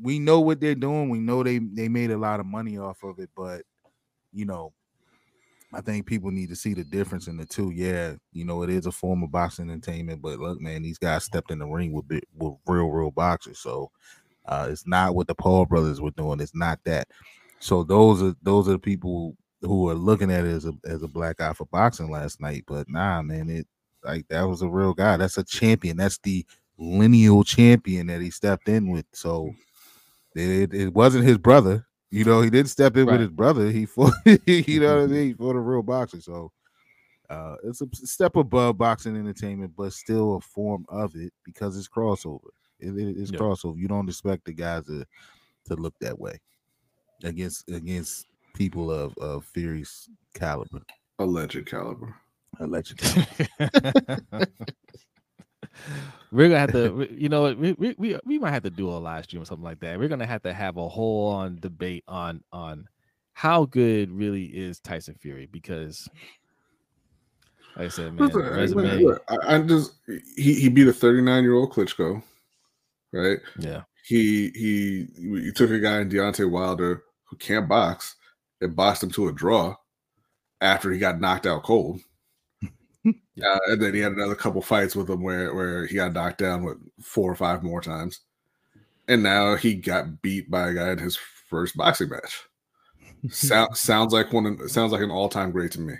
we 0.00 0.18
know 0.18 0.40
what 0.40 0.60
they're 0.60 0.74
doing. 0.74 1.08
We 1.08 1.20
know 1.20 1.42
they 1.42 1.58
they 1.58 1.88
made 1.88 2.10
a 2.10 2.18
lot 2.18 2.40
of 2.40 2.46
money 2.46 2.78
off 2.78 3.02
of 3.02 3.18
it, 3.18 3.30
but 3.36 3.62
you 4.32 4.44
know, 4.44 4.72
I 5.72 5.80
think 5.80 6.06
people 6.06 6.30
need 6.30 6.50
to 6.50 6.56
see 6.56 6.74
the 6.74 6.84
difference 6.84 7.28
in 7.28 7.36
the 7.36 7.46
two. 7.46 7.70
Yeah, 7.70 8.14
you 8.32 8.44
know, 8.44 8.62
it 8.62 8.70
is 8.70 8.86
a 8.86 8.92
form 8.92 9.22
of 9.22 9.30
boxing 9.30 9.70
entertainment, 9.70 10.20
but 10.20 10.38
look, 10.38 10.60
man, 10.60 10.82
these 10.82 10.98
guys 10.98 11.24
stepped 11.24 11.50
in 11.50 11.58
the 11.58 11.66
ring 11.66 11.92
with 11.92 12.04
with 12.36 12.54
real 12.66 12.88
real 12.88 13.10
boxers. 13.10 13.58
So 13.58 13.90
uh 14.46 14.68
it's 14.70 14.86
not 14.86 15.14
what 15.14 15.28
the 15.28 15.34
Paul 15.34 15.66
brothers 15.66 16.00
were 16.00 16.10
doing. 16.10 16.40
It's 16.40 16.54
not 16.54 16.80
that. 16.84 17.08
So 17.60 17.84
those 17.84 18.22
are 18.22 18.34
those 18.42 18.68
are 18.68 18.72
the 18.72 18.78
people 18.78 19.36
who 19.62 19.88
are 19.88 19.94
looking 19.94 20.30
at 20.30 20.44
it 20.44 20.50
as 20.50 20.66
a 20.66 20.72
as 20.84 21.02
a 21.02 21.08
black 21.08 21.40
eye 21.40 21.52
for 21.52 21.66
boxing 21.66 22.10
last 22.10 22.40
night. 22.40 22.64
But 22.66 22.88
nah, 22.88 23.22
man, 23.22 23.48
it 23.48 23.66
like 24.04 24.26
that 24.28 24.42
was 24.42 24.62
a 24.62 24.68
real 24.68 24.94
guy. 24.94 25.16
That's 25.16 25.38
a 25.38 25.44
champion. 25.44 25.96
That's 25.96 26.18
the 26.18 26.44
lineal 26.76 27.44
champion 27.44 28.08
that 28.08 28.20
he 28.20 28.30
stepped 28.30 28.68
in 28.68 28.90
with. 28.90 29.06
So 29.12 29.54
it, 30.34 30.74
it 30.74 30.92
wasn't 30.92 31.24
his 31.24 31.38
brother. 31.38 31.86
You 32.12 32.24
know, 32.24 32.42
he 32.42 32.50
didn't 32.50 32.68
step 32.68 32.96
in 32.98 33.06
Right. 33.06 33.12
with 33.12 33.20
his 33.22 33.30
brother. 33.30 33.70
He 33.70 33.86
fought, 33.86 34.12
you 34.46 34.80
know 34.80 34.96
what 34.96 35.04
I 35.04 35.06
mean? 35.06 35.26
He 35.28 35.32
fought 35.32 35.56
a 35.56 35.60
real 35.60 35.82
boxer. 35.82 36.20
So 36.20 36.52
uh 37.30 37.56
it's 37.64 37.80
a 37.80 37.86
step 37.94 38.36
above 38.36 38.76
boxing 38.76 39.16
entertainment, 39.16 39.72
but 39.76 39.92
still 39.94 40.36
a 40.36 40.40
form 40.40 40.84
of 40.90 41.14
it 41.16 41.32
because 41.44 41.76
it's 41.78 41.88
crossover. 41.88 42.50
It, 42.78 42.90
it- 42.98 43.16
it's 43.18 43.32
Yeah. 43.32 43.38
crossover. 43.38 43.78
You 43.78 43.88
don't 43.88 44.08
expect 44.08 44.44
the 44.44 44.52
guys 44.52 44.84
to 44.86 45.04
to 45.66 45.74
look 45.76 45.94
that 46.00 46.18
way 46.18 46.38
against 47.24 47.68
against 47.70 48.26
people 48.54 48.90
of 48.92 49.16
of 49.18 49.46
Fury's 49.46 50.10
caliber. 50.34 50.82
Alleged 51.18 51.64
caliber. 51.66 52.14
Allegedly. 52.60 53.24
We're 56.30 56.48
gonna 56.48 56.60
have 56.60 56.72
to, 56.72 57.08
you 57.16 57.28
know, 57.28 57.52
we, 57.54 57.72
we 57.72 57.94
we 57.98 58.18
we 58.24 58.38
might 58.38 58.52
have 58.52 58.62
to 58.64 58.70
do 58.70 58.88
a 58.88 58.92
live 58.98 59.24
stream 59.24 59.42
or 59.42 59.44
something 59.44 59.64
like 59.64 59.80
that. 59.80 59.98
We're 59.98 60.08
gonna 60.08 60.26
have 60.26 60.42
to 60.42 60.52
have 60.52 60.76
a 60.76 60.88
whole 60.88 61.28
on 61.28 61.58
debate 61.60 62.04
on 62.08 62.42
on 62.52 62.86
how 63.34 63.64
good 63.66 64.10
really 64.10 64.44
is 64.44 64.78
Tyson 64.80 65.16
Fury 65.20 65.46
because, 65.50 66.08
like 67.76 67.86
I 67.86 67.88
said, 67.88 68.14
man, 68.14 68.28
Listen, 68.28 68.42
I- 68.42 68.48
resume, 68.56 68.98
look, 69.04 69.22
I, 69.28 69.56
I 69.56 69.58
just 69.62 69.92
he, 70.36 70.54
he 70.54 70.68
beat 70.68 70.88
a 70.88 70.92
39 70.92 71.42
year 71.42 71.54
old 71.54 71.72
Klitschko, 71.72 72.22
right? 73.12 73.38
yeah, 73.58 73.82
He 74.04 74.50
he 74.50 75.06
he 75.16 75.52
took 75.52 75.70
a 75.70 75.78
guy 75.78 76.00
in 76.00 76.08
Deontay 76.10 76.50
Wilder 76.50 77.04
who 77.24 77.36
can't 77.36 77.68
box 77.68 78.16
and 78.60 78.76
boxed 78.76 79.02
him 79.02 79.10
to 79.12 79.28
a 79.28 79.32
draw 79.32 79.74
after 80.60 80.90
he 80.92 80.98
got 80.98 81.20
knocked 81.20 81.46
out 81.46 81.62
cold. 81.62 82.00
Uh, 83.40 83.58
and 83.68 83.80
then 83.80 83.94
he 83.94 84.00
had 84.00 84.12
another 84.12 84.34
couple 84.34 84.60
fights 84.60 84.94
with 84.94 85.08
him 85.08 85.22
where 85.22 85.54
where 85.54 85.86
he 85.86 85.94
got 85.94 86.12
knocked 86.12 86.38
down 86.38 86.62
with 86.62 86.76
four 87.00 87.30
or 87.30 87.34
five 87.34 87.62
more 87.62 87.80
times, 87.80 88.20
and 89.08 89.22
now 89.22 89.56
he 89.56 89.74
got 89.74 90.20
beat 90.20 90.50
by 90.50 90.68
a 90.68 90.74
guy 90.74 90.90
in 90.90 90.98
his 90.98 91.16
first 91.16 91.76
boxing 91.76 92.10
match. 92.10 92.42
Sound, 93.30 93.76
sounds 93.76 94.12
like 94.12 94.32
one. 94.32 94.68
Sounds 94.68 94.92
like 94.92 95.00
an 95.00 95.10
all 95.10 95.30
time 95.30 95.50
great 95.50 95.70
to 95.72 95.80
me. 95.80 95.94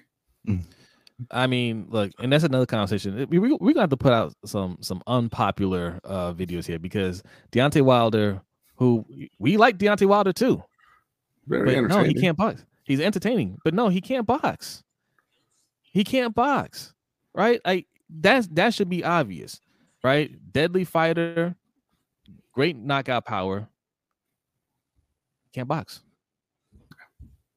I 1.31 1.47
mean, 1.47 1.87
look, 1.89 2.11
and 2.19 2.33
that's 2.33 2.45
another 2.45 2.67
conversation. 2.67 3.27
We, 3.31 3.39
we, 3.39 3.53
we're 3.53 3.73
gonna 3.73 3.83
have 3.83 3.91
to 3.91 3.97
put 3.97 4.13
out 4.13 4.35
some 4.45 4.79
some 4.81 5.03
unpopular 5.07 6.01
uh 6.05 6.33
videos 6.33 6.67
here 6.67 6.79
because 6.79 7.23
Deontay 7.53 7.83
Wilder, 7.83 8.43
who 8.77 9.07
we 9.39 9.57
like 9.57 9.79
Deontay 9.79 10.07
Wilder 10.07 10.33
too, 10.33 10.63
Very 11.47 11.75
but 11.81 11.89
no, 11.89 12.03
he 12.03 12.15
can't 12.15 12.37
box. 12.37 12.65
He's 12.85 13.01
entertaining, 13.01 13.59
but 13.65 13.75
no, 13.75 13.89
he 13.89 14.01
can't 14.01 14.27
box. 14.27 14.83
He 15.83 16.05
can't 16.05 16.35
box, 16.35 16.93
right? 17.35 17.61
Like 17.65 17.87
that's 18.09 18.47
that 18.49 18.75
should 18.75 18.89
be 18.89 19.05
obvious, 19.05 19.61
right? 20.03 20.31
Deadly 20.53 20.85
fighter, 20.85 21.55
great 22.53 22.77
knockout 22.77 23.25
power. 23.25 23.69
Can't 25.53 25.69
box. 25.69 26.01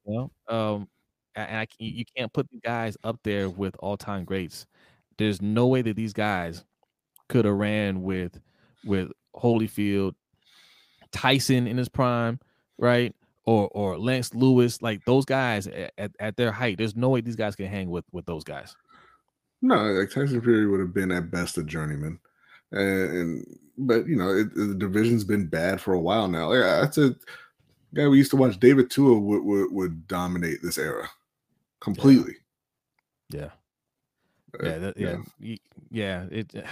You 0.06 0.30
know, 0.48 0.54
um, 0.54 0.88
and 1.34 1.58
I, 1.58 1.66
you 1.78 2.04
can't 2.16 2.32
put 2.32 2.50
the 2.50 2.58
guys 2.58 2.96
up 3.04 3.18
there 3.22 3.50
with 3.50 3.74
all 3.80 3.96
time 3.96 4.24
greats. 4.24 4.66
There's 5.18 5.42
no 5.42 5.66
way 5.66 5.82
that 5.82 5.96
these 5.96 6.12
guys 6.12 6.64
could 7.28 7.44
have 7.44 7.54
ran 7.54 8.02
with 8.02 8.38
with 8.84 9.10
Holyfield, 9.34 10.14
Tyson 11.12 11.66
in 11.66 11.76
his 11.76 11.88
prime, 11.88 12.38
right? 12.78 13.14
Or 13.44 13.68
or 13.68 13.98
Lennox 13.98 14.34
Lewis, 14.34 14.82
like 14.82 15.04
those 15.04 15.24
guys 15.24 15.66
at, 15.66 16.12
at 16.18 16.36
their 16.36 16.52
height. 16.52 16.78
There's 16.78 16.96
no 16.96 17.10
way 17.10 17.20
these 17.20 17.36
guys 17.36 17.56
can 17.56 17.66
hang 17.66 17.90
with 17.90 18.04
with 18.12 18.26
those 18.26 18.44
guys. 18.44 18.74
No, 19.62 19.76
like 19.76 20.10
Tyson 20.10 20.40
Fury 20.40 20.66
would 20.66 20.80
have 20.80 20.94
been 20.94 21.10
at 21.10 21.30
best 21.30 21.58
a 21.58 21.62
journeyman, 21.62 22.18
and, 22.72 23.10
and 23.10 23.58
but 23.78 24.06
you 24.06 24.16
know 24.16 24.30
it, 24.30 24.54
the 24.54 24.74
division's 24.74 25.24
been 25.24 25.46
bad 25.46 25.80
for 25.80 25.94
a 25.94 26.00
while 26.00 26.28
now. 26.28 26.52
Like, 26.52 26.62
that's 26.82 26.98
a 26.98 27.14
guy 27.94 28.06
we 28.06 28.18
used 28.18 28.30
to 28.32 28.36
watch. 28.36 28.60
David 28.60 28.90
Tua 28.90 29.18
would 29.18 29.42
would, 29.42 29.72
would 29.72 30.08
dominate 30.08 30.58
this 30.62 30.78
era 30.78 31.08
completely. 31.80 32.34
Yeah. 33.30 33.50
Uh, 34.62 34.66
Yeah, 34.66 34.78
that, 34.78 34.96
yeah, 34.96 35.16
yeah. 35.90 36.24
It 36.30 36.64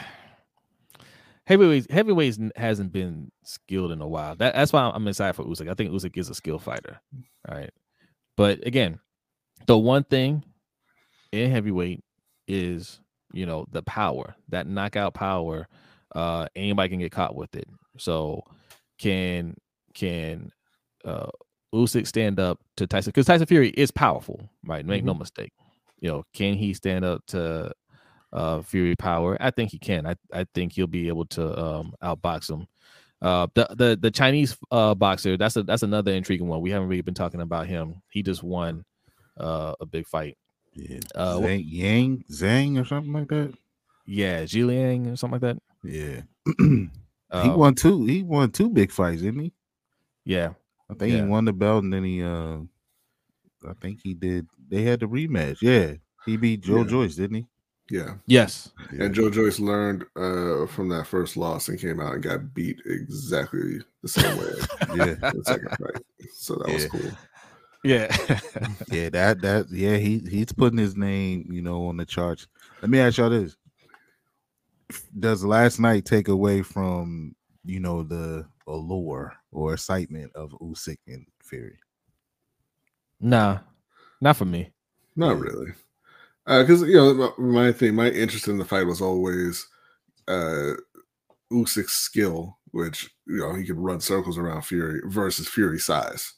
heavyweights 1.44 1.86
heavyweights 1.90 2.38
hasn't 2.56 2.92
been 2.92 3.30
skilled 3.42 3.92
in 3.92 4.00
a 4.00 4.08
while. 4.08 4.36
That, 4.36 4.54
that's 4.54 4.72
why 4.72 4.90
I'm 4.94 5.08
excited 5.08 5.34
for 5.34 5.44
Usyk. 5.44 5.70
I 5.70 5.74
think 5.74 5.90
Usyk 5.90 6.16
is 6.16 6.30
a 6.30 6.34
skill 6.34 6.58
fighter, 6.58 7.00
right? 7.48 7.70
But 8.36 8.66
again, 8.66 9.00
the 9.66 9.78
one 9.78 10.04
thing 10.04 10.44
in 11.32 11.50
heavyweight 11.50 12.02
is 12.48 13.00
you 13.32 13.46
know 13.46 13.66
the 13.72 13.82
power, 13.82 14.36
that 14.48 14.66
knockout 14.66 15.14
power. 15.14 15.68
Uh, 16.14 16.46
anybody 16.54 16.88
can 16.88 17.00
get 17.00 17.12
caught 17.12 17.34
with 17.34 17.54
it. 17.56 17.68
So 17.98 18.42
can 18.98 19.56
can 19.94 20.50
uh 21.04 21.28
Usyk 21.74 22.06
stand 22.06 22.38
up 22.38 22.60
to 22.76 22.86
Tyson? 22.86 23.10
Because 23.10 23.26
Tyson 23.26 23.46
Fury 23.46 23.70
is 23.70 23.90
powerful, 23.90 24.48
right? 24.64 24.86
Make 24.86 25.04
no 25.04 25.14
mistake. 25.14 25.52
You 26.00 26.10
know, 26.10 26.24
can 26.32 26.54
he 26.54 26.74
stand 26.74 27.04
up 27.04 27.22
to 27.28 27.72
uh 28.32 28.62
Fury 28.62 28.96
power? 28.96 29.36
I 29.40 29.50
think 29.50 29.70
he 29.70 29.78
can. 29.78 30.06
I, 30.06 30.14
I 30.32 30.46
think 30.54 30.72
he'll 30.72 30.86
be 30.86 31.08
able 31.08 31.26
to 31.26 31.58
um 31.60 31.94
outbox 32.02 32.50
him. 32.50 32.66
Uh 33.22 33.48
the 33.54 33.66
the 33.74 33.98
the 34.00 34.10
Chinese 34.10 34.56
uh 34.70 34.94
boxer, 34.94 35.36
that's 35.36 35.56
a 35.56 35.62
that's 35.64 35.82
another 35.82 36.12
intriguing 36.12 36.48
one. 36.48 36.60
We 36.60 36.70
haven't 36.70 36.88
really 36.88 37.02
been 37.02 37.14
talking 37.14 37.40
about 37.40 37.66
him. 37.66 38.02
He 38.10 38.22
just 38.22 38.42
won 38.42 38.84
uh 39.38 39.74
a 39.80 39.86
big 39.86 40.06
fight. 40.06 40.36
Yeah. 40.74 40.98
Uh, 41.14 41.40
wh- 41.40 41.44
Zhang, 41.44 41.64
Yang 41.66 42.24
Zhang 42.30 42.80
or 42.80 42.84
something 42.84 43.12
like 43.12 43.28
that. 43.28 43.54
Yeah, 44.06 44.42
Zhiliang 44.44 45.12
or 45.12 45.16
something 45.16 45.40
like 45.40 45.56
that. 45.56 45.62
Yeah. 45.82 46.22
he 46.58 46.88
Uh, 47.30 47.56
won 47.56 47.74
two. 47.74 48.04
He 48.04 48.22
won 48.22 48.50
two 48.50 48.68
big 48.70 48.90
fights, 48.92 49.22
didn't 49.22 49.40
he? 49.40 49.52
Yeah, 50.24 50.50
I 50.90 50.94
think 50.94 51.12
Yeah. 51.12 51.22
he 51.22 51.28
won 51.28 51.44
the 51.44 51.52
belt 51.52 51.84
and 51.84 51.92
then 51.92 52.04
he 52.04 52.22
uh 52.22 52.58
I 53.66 53.72
think 53.80 54.00
he 54.02 54.14
did 54.14 54.46
they 54.68 54.82
had 54.82 55.00
the 55.00 55.06
rematch. 55.06 55.58
Yeah. 55.62 55.94
He 56.26 56.36
beat 56.36 56.62
Joe 56.62 56.78
Yeah. 56.82 56.88
Joyce, 56.88 57.16
didn't 57.16 57.36
he? 57.36 57.46
Yeah. 57.90 58.14
Yes. 58.26 58.72
Yeah. 58.92 59.04
And 59.04 59.14
Joe 59.14 59.28
Joyce 59.30 59.60
learned 59.60 60.04
uh, 60.16 60.66
from 60.68 60.88
that 60.88 61.06
first 61.06 61.36
loss 61.36 61.68
and 61.68 61.78
came 61.78 62.00
out 62.00 62.14
and 62.14 62.22
got 62.22 62.54
beat 62.54 62.80
exactly 62.86 63.78
the 64.02 64.08
same 64.08 64.38
way 64.38 64.52
yeah, 64.96 65.14
the 65.32 65.42
second 65.44 65.68
fight. 65.68 66.02
So 66.34 66.54
that 66.56 66.72
was 66.72 66.86
cool. 66.86 67.10
Yeah. 67.84 68.08
yeah. 68.90 69.10
That 69.10 69.40
that 69.42 69.66
yeah. 69.70 69.96
He 69.96 70.18
he's 70.28 70.52
putting 70.52 70.78
his 70.78 70.96
name, 70.96 71.48
you 71.50 71.62
know, 71.62 71.86
on 71.86 71.96
the 71.98 72.06
charts. 72.06 72.48
Let 72.82 72.90
me 72.90 72.98
ask 72.98 73.18
y'all 73.18 73.30
this: 73.30 73.56
Does 75.18 75.44
last 75.44 75.78
night 75.78 76.04
take 76.04 76.28
away 76.28 76.62
from 76.62 77.34
you 77.64 77.80
know 77.80 78.02
the 78.02 78.46
allure 78.66 79.34
or 79.52 79.74
excitement 79.74 80.32
of 80.34 80.50
Usyk 80.60 80.98
and 81.06 81.26
Fury? 81.42 81.78
nah, 83.20 83.58
not 84.20 84.36
for 84.36 84.44
me. 84.44 84.70
Not 85.16 85.38
really. 85.38 85.72
Uh 86.46 86.62
Because, 86.62 86.82
you 86.82 86.94
know, 86.96 87.14
my- 87.14 87.44
my 87.44 87.72
thing, 87.72 87.94
my 87.94 88.08
interest 88.10 88.48
in 88.48 88.58
the 88.58 88.64
fight 88.64 88.86
was 88.86 89.00
always 89.00 89.66
uh, 90.28 90.72
Usyk's 91.52 91.92
skill, 91.92 92.58
which, 92.72 93.10
you 93.26 93.38
know, 93.38 93.54
he 93.54 93.64
could 93.64 93.78
run 93.78 94.00
circles 94.00 94.36
around 94.36 94.62
Fury 94.62 95.00
versus 95.06 95.48
Fury 95.48 95.78
size. 95.78 96.34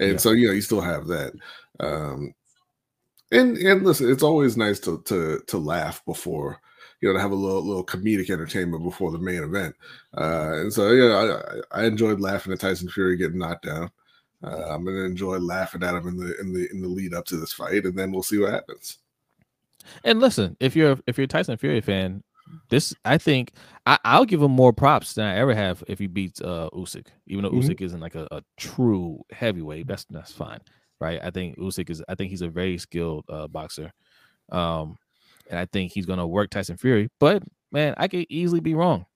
And 0.00 0.12
Yeah. 0.12 0.16
so, 0.16 0.32
you 0.32 0.48
know, 0.48 0.52
you 0.54 0.62
still 0.62 0.80
have 0.80 1.06
that. 1.06 1.32
Um, 1.78 2.34
and 3.30 3.56
and 3.58 3.84
listen, 3.84 4.10
it's 4.10 4.24
always 4.24 4.56
nice 4.56 4.80
to 4.80 5.00
to 5.04 5.40
to 5.46 5.58
laugh 5.58 6.04
before, 6.04 6.60
you 7.00 7.08
know, 7.08 7.14
to 7.14 7.20
have 7.20 7.30
a 7.30 7.34
little 7.36 7.64
little 7.64 7.86
comedic 7.86 8.28
entertainment 8.30 8.82
before 8.82 9.12
the 9.12 9.18
main 9.18 9.42
event. 9.44 9.76
Uh, 10.16 10.54
and 10.54 10.72
so, 10.72 10.90
yeah, 10.90 11.40
I, 11.72 11.82
I 11.82 11.84
enjoyed 11.84 12.20
laughing 12.20 12.52
at 12.52 12.60
Tyson 12.60 12.88
Fury 12.88 13.16
getting 13.16 13.38
knocked 13.38 13.66
down. 13.66 13.90
Uh, 14.42 14.64
I'm 14.70 14.84
gonna 14.84 15.04
enjoy 15.04 15.38
laughing 15.38 15.82
at 15.84 15.94
him 15.94 16.08
in 16.08 16.16
the 16.16 16.40
in 16.40 16.52
the 16.52 16.68
in 16.70 16.80
the 16.82 16.88
lead 16.88 17.14
up 17.14 17.26
to 17.26 17.36
this 17.36 17.52
fight, 17.52 17.84
and 17.84 17.96
then 17.96 18.10
we'll 18.10 18.22
see 18.24 18.38
what 18.38 18.52
happens. 18.52 18.98
And 20.04 20.18
listen, 20.18 20.56
if 20.60 20.74
you're 20.74 20.98
if 21.06 21.16
you're 21.18 21.26
a 21.26 21.28
Tyson 21.28 21.56
Fury 21.56 21.80
fan, 21.80 22.22
this 22.68 22.94
I 23.04 23.18
think 23.18 23.52
I, 23.86 23.98
I'll 24.04 24.24
give 24.24 24.42
him 24.42 24.52
more 24.52 24.72
props 24.72 25.14
than 25.14 25.24
I 25.26 25.36
ever 25.36 25.54
have 25.54 25.82
if 25.88 25.98
he 25.98 26.06
beats 26.06 26.40
uh 26.40 26.68
Usyk. 26.72 27.06
Even 27.26 27.44
though 27.44 27.50
Mhm. 27.50 27.62
Usyk 27.62 27.80
isn't 27.80 28.00
like 28.00 28.14
a, 28.14 28.28
a 28.30 28.42
true 28.56 29.22
heavyweight, 29.32 29.86
that's 29.86 30.04
that's 30.10 30.32
fine, 30.32 30.60
right? 31.00 31.20
I 31.22 31.30
think 31.30 31.58
Usyk 31.58 31.90
is 31.90 32.02
I 32.08 32.14
think 32.14 32.30
he's 32.30 32.42
a 32.42 32.48
very 32.48 32.78
skilled 32.78 33.24
uh, 33.28 33.48
boxer, 33.48 33.92
um, 34.52 34.96
and 35.48 35.58
I 35.58 35.66
think 35.66 35.92
he's 35.92 36.06
gonna 36.06 36.26
work 36.26 36.50
Tyson 36.50 36.76
Fury. 36.76 37.08
But 37.18 37.42
man, 37.72 37.94
I 37.96 38.08
could 38.08 38.26
easily 38.28 38.60
be 38.60 38.74
wrong, 38.74 39.06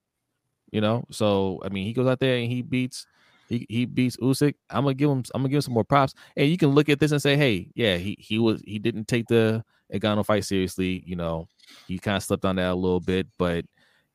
you 0.73 0.81
know. 0.81 1.05
So 1.11 1.61
I 1.65 1.69
mean, 1.69 1.87
he 1.87 1.93
goes 1.93 2.07
out 2.07 2.21
there 2.21 2.37
and 2.37 2.51
he 2.51 2.63
beats 2.63 3.07
he 3.49 3.67
he 3.69 3.85
beats 3.85 4.17
Usyk. 4.17 4.55
I'm 4.71 4.85
gonna 4.85 4.95
give 4.95 5.11
him 5.11 5.23
I'm 5.35 5.43
gonna 5.43 5.49
give 5.51 5.57
him 5.59 5.63
some 5.63 5.75
more 5.75 5.85
props. 5.85 6.15
And 6.37 6.49
you 6.49 6.57
can 6.57 6.71
look 6.71 6.89
at 6.89 6.99
this 7.01 7.13
and 7.13 7.23
say, 7.23 7.37
hey, 7.37 7.71
yeah, 7.75 7.97
he 7.97 8.17
he 8.19 8.39
was 8.39 8.63
he 8.67 8.79
didn't 8.79 9.07
take 9.09 9.27
the 9.29 9.65
Ngannou 9.93 10.25
fight 10.25 10.45
seriously. 10.45 11.03
You 11.07 11.17
know, 11.17 11.49
he 11.87 11.99
kind 11.99 12.17
of 12.17 12.23
slipped 12.23 12.45
on 12.45 12.57
that 12.57 12.71
a 12.71 12.75
little 12.75 13.01
bit, 13.01 13.27
but 13.39 13.65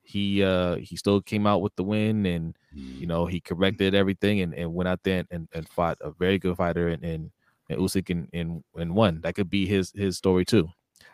he 0.02 0.44
uh 0.44 0.76
he 0.78 0.96
still 0.96 1.22
came 1.22 1.46
out 1.46 1.62
with 1.62 1.76
the 1.76 1.84
win 1.84 2.26
and 2.26 2.56
you 2.74 3.06
know 3.06 3.28
he 3.28 3.40
corrected 3.40 3.94
everything 3.94 4.42
and, 4.42 4.56
and 4.56 4.74
went 4.74 4.88
out 4.88 5.00
there 5.04 5.24
and, 5.30 5.48
and 5.54 5.70
fought 5.70 6.00
a 6.02 6.10
very 6.10 6.40
good 6.40 6.58
fighter 6.58 6.88
and 6.88 7.04
and, 7.04 7.30
and 7.70 7.80
Usyk 7.80 8.10
and, 8.10 8.28
and 8.34 8.64
and 8.76 8.96
won. 8.96 9.22
That 9.22 9.36
could 9.36 9.52
be 9.52 9.68
his 9.68 9.92
his 9.96 10.18
story 10.18 10.46
too. 10.46 10.68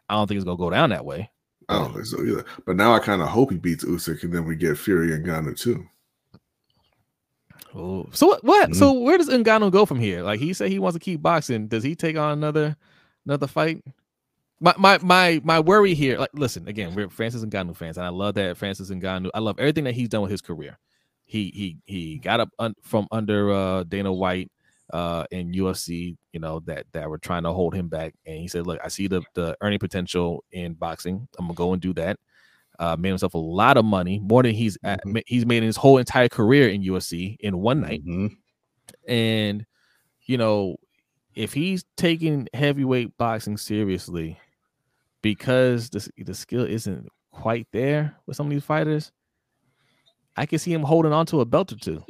I 0.08 0.13
don't 0.13 0.28
think 0.28 0.38
it's 0.38 0.46
gonna 0.46 0.58
go 0.58 0.70
down 0.70 0.91
that 0.91 1.04
way. 1.04 1.30
I 1.68 1.80
don't 1.80 1.94
think 1.94 2.06
so 2.06 2.24
either. 2.24 2.46
But 2.65 2.78
now 2.78 2.94
I 2.94 3.00
kind 3.00 3.22
of 3.22 3.28
hope 3.28 3.52
he 3.52 3.58
beats 3.58 3.84
Usyk, 3.84 4.24
and 4.24 4.34
then 4.34 4.46
we 4.46 4.56
get 4.56 4.78
Fury 4.78 5.13
and 5.13 5.26
Ngannou 5.26 5.60
too. 5.60 5.86
Oh, 7.76 8.08
so 8.13 8.28
what? 8.28 8.44
what? 8.44 8.70
Mm. 8.70 8.76
So 8.76 8.94
where 8.94 9.18
does 9.18 9.28
Ngannou 9.28 9.72
go 9.72 9.86
from 9.86 10.00
here? 10.00 10.22
Like 10.22 10.39
he 10.39 10.54
said, 10.54 10.72
he 10.72 10.80
wants 10.80 10.96
to 10.96 11.00
keep 11.00 11.22
boxing. 11.22 11.68
Does 11.68 11.84
he 11.84 11.96
take 11.96 12.15
on 12.15 12.32
another 12.32 12.78
another 13.26 13.48
fight? 13.48 13.84
My 14.60 14.74
my 14.78 14.98
my 15.00 15.41
my 15.44 15.60
worry 15.60 15.94
here. 15.94 16.18
Like, 16.18 16.30
listen 16.34 16.68
again, 16.68 16.96
we're 16.96 17.10
Francis 17.10 17.44
Ngannou 17.44 17.76
fans, 17.76 17.98
and 17.98 18.06
I 18.06 18.10
love 18.10 18.36
that 18.36 18.58
Francis 18.58 18.89
Ngannou. 18.89 19.30
I 19.34 19.39
love 19.39 19.60
everything 19.60 19.84
that 19.84 19.94
he's 19.96 20.10
done 20.10 20.22
with 20.22 20.32
his 20.32 20.41
career. 20.41 20.78
He 21.26 21.52
he 21.54 21.78
he 21.86 22.18
got 22.20 22.39
up 22.39 22.50
un, 22.60 22.74
from 22.82 23.08
under 23.12 23.52
uh, 23.52 23.84
Dana 23.84 24.13
White 24.13 24.50
uh, 24.94 25.26
in 25.32 25.52
UFC. 25.52 26.15
You 26.32 26.39
know 26.39 26.62
that 26.62 26.86
that 26.94 27.10
were 27.10 27.18
trying 27.18 27.44
to 27.44 27.52
hold 27.52 27.74
him 27.76 27.89
back, 27.89 28.15
and 28.26 28.38
he 28.38 28.48
said, 28.48 28.65
"Look, 28.65 28.80
I 28.84 28.88
see 28.88 29.08
the 29.08 29.22
the 29.34 29.58
earning 29.62 29.80
potential 29.80 30.44
in 30.52 30.74
boxing. 30.74 31.28
I'm 31.38 31.48
gonna 31.48 31.56
go 31.56 31.74
and 31.74 31.82
do 31.82 31.94
that." 31.96 32.18
Uh, 32.80 32.96
made 33.00 33.10
himself 33.10 33.34
a 33.36 33.38
lot 33.39 33.78
of 33.78 33.86
money, 33.86 34.20
more 34.20 34.44
than 34.44 34.54
he's 34.54 34.78
at, 34.84 35.04
Mhm. 35.06 35.22
he's 35.28 35.46
made 35.46 35.60
in 35.60 35.63
his 35.63 35.78
whole 35.78 35.98
entire 35.98 36.28
career 36.30 36.68
in 36.70 36.82
UFC 36.84 37.38
in 37.39 37.60
one 37.60 37.82
night. 37.82 38.06
Mhm. 38.06 38.36
And 39.08 39.65
you 40.26 40.38
know, 40.38 40.78
if 41.36 41.54
he's 41.54 41.86
taking 41.98 42.48
heavyweight 42.54 43.18
boxing 43.18 43.58
seriously, 43.58 44.39
because 45.26 45.90
the 45.90 46.08
the 46.24 46.36
skill 46.36 46.66
isn't 46.66 47.10
quite 47.32 47.66
there 47.72 48.16
with 48.28 48.38
some 48.38 48.46
of 48.46 48.52
these 48.52 48.64
fighters, 48.64 49.12
I 50.38 50.46
can 50.46 50.60
see 50.60 50.72
him 50.72 50.84
holding 50.84 51.14
on 51.14 51.26
to 51.28 51.42
a 51.42 51.46
belt 51.46 51.72
or 51.72 51.78
two. 51.78 52.04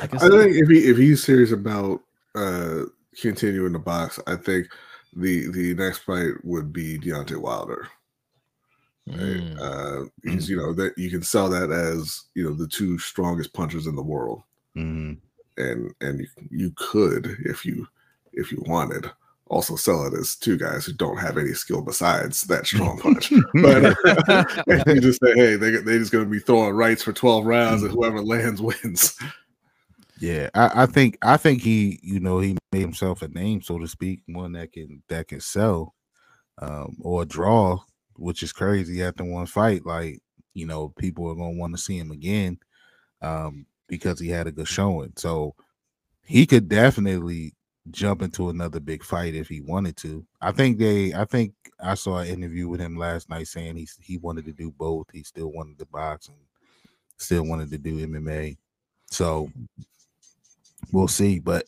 I 0.00 0.02
I 0.02 0.08
think 0.08 0.56
if 0.56 0.68
he 0.68 0.78
if 0.90 0.96
he's 0.96 1.22
serious 1.22 1.52
about 1.52 2.00
uh 2.34 2.86
continuing 3.20 3.74
to 3.74 3.78
box, 3.78 4.18
I 4.26 4.34
think 4.34 4.66
the 5.14 5.52
the 5.52 5.74
next 5.74 5.98
fight 5.98 6.32
would 6.42 6.72
be 6.72 6.98
Deontay 6.98 7.40
Wilder. 7.40 7.86
Right? 9.06 9.16
Mm. 9.18 9.60
Uh, 9.60 10.08
he's 10.24 10.50
you 10.50 10.56
know 10.56 10.72
that 10.74 10.98
you 10.98 11.10
can 11.10 11.22
sell 11.22 11.48
that 11.50 11.70
as 11.70 12.24
you 12.34 12.42
know 12.42 12.54
the 12.54 12.66
two 12.66 12.98
strongest 12.98 13.52
punchers 13.52 13.86
in 13.86 13.94
the 13.94 14.02
world, 14.02 14.42
Mhm. 14.76 15.18
and 15.58 15.94
and 16.00 16.18
you, 16.18 16.26
you 16.50 16.72
could 16.74 17.36
if 17.44 17.64
you 17.64 17.86
if 18.32 18.50
you 18.50 18.60
wanted 18.66 19.08
also 19.50 19.76
sell 19.76 20.06
it 20.06 20.14
as 20.14 20.36
two 20.36 20.56
guys 20.56 20.84
who 20.84 20.92
don't 20.92 21.18
have 21.18 21.38
any 21.38 21.52
skill 21.52 21.82
besides 21.82 22.42
that 22.42 22.66
strong 22.66 22.98
punch. 22.98 23.32
but 23.54 24.86
you 24.94 25.00
just 25.00 25.20
say, 25.22 25.34
hey, 25.34 25.56
they 25.56 25.70
they 25.76 25.98
just 25.98 26.12
going 26.12 26.24
to 26.24 26.30
be 26.30 26.38
throwing 26.38 26.74
rights 26.74 27.02
for 27.02 27.12
twelve 27.12 27.46
rounds, 27.46 27.82
and 27.82 27.92
whoever 27.92 28.22
lands 28.22 28.60
wins. 28.62 29.18
Yeah, 30.20 30.50
I, 30.54 30.82
I 30.82 30.86
think 30.86 31.18
I 31.22 31.36
think 31.36 31.62
he, 31.62 32.00
you 32.02 32.20
know, 32.20 32.40
he 32.40 32.56
made 32.72 32.80
himself 32.80 33.22
a 33.22 33.28
name, 33.28 33.62
so 33.62 33.78
to 33.78 33.86
speak, 33.86 34.22
one 34.26 34.52
that 34.52 34.72
can 34.72 35.02
that 35.08 35.28
can 35.28 35.40
sell, 35.40 35.94
um, 36.60 36.96
or 37.00 37.24
draw, 37.24 37.78
which 38.16 38.42
is 38.42 38.52
crazy 38.52 39.02
after 39.02 39.24
one 39.24 39.46
fight. 39.46 39.86
Like, 39.86 40.20
you 40.54 40.66
know, 40.66 40.88
people 40.98 41.30
are 41.30 41.36
gonna 41.36 41.56
want 41.56 41.74
to 41.76 41.82
see 41.82 41.98
him 41.98 42.10
again, 42.10 42.58
um, 43.22 43.66
because 43.86 44.18
he 44.18 44.28
had 44.28 44.46
a 44.46 44.52
good 44.52 44.68
showing. 44.68 45.12
So 45.16 45.54
he 46.24 46.46
could 46.46 46.68
definitely 46.68 47.54
jump 47.90 48.22
into 48.22 48.48
another 48.48 48.80
big 48.80 49.02
fight 49.02 49.34
if 49.34 49.48
he 49.48 49.60
wanted 49.60 49.96
to. 49.98 50.24
I 50.40 50.52
think 50.52 50.78
they 50.78 51.12
I 51.14 51.24
think 51.24 51.54
I 51.80 51.94
saw 51.94 52.18
an 52.18 52.28
interview 52.28 52.68
with 52.68 52.80
him 52.80 52.96
last 52.96 53.28
night 53.30 53.48
saying 53.48 53.76
he 53.76 53.88
he 54.00 54.18
wanted 54.18 54.44
to 54.46 54.52
do 54.52 54.70
both. 54.70 55.06
He 55.12 55.22
still 55.22 55.52
wanted 55.52 55.78
to 55.78 55.86
box 55.86 56.28
and 56.28 56.36
still 57.16 57.44
wanted 57.44 57.70
to 57.70 57.78
do 57.78 58.06
MMA. 58.06 58.56
So 59.10 59.50
we'll 60.92 61.08
see. 61.08 61.38
But 61.38 61.66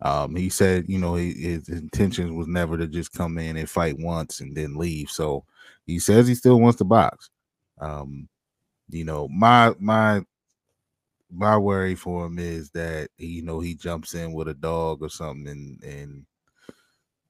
um, 0.00 0.36
he 0.36 0.48
said, 0.48 0.84
you 0.88 0.98
know, 0.98 1.16
he, 1.16 1.32
his 1.32 1.68
intentions 1.68 2.32
was 2.32 2.46
never 2.46 2.78
to 2.78 2.86
just 2.86 3.12
come 3.12 3.38
in 3.38 3.56
and 3.56 3.68
fight 3.68 3.98
once 3.98 4.40
and 4.40 4.56
then 4.56 4.76
leave. 4.76 5.10
So 5.10 5.44
he 5.86 5.98
says 5.98 6.28
he 6.28 6.34
still 6.34 6.60
wants 6.60 6.78
to 6.78 6.84
box. 6.84 7.30
Um, 7.80 8.28
you 8.90 9.04
know, 9.04 9.28
my 9.28 9.74
my 9.78 10.22
my 11.30 11.56
worry 11.56 11.94
for 11.94 12.26
him 12.26 12.38
is 12.38 12.70
that 12.70 13.10
you 13.18 13.42
know 13.42 13.60
he 13.60 13.74
jumps 13.74 14.14
in 14.14 14.32
with 14.32 14.48
a 14.48 14.54
dog 14.54 15.02
or 15.02 15.10
something 15.10 15.48
and 15.48 15.82
and 15.82 16.26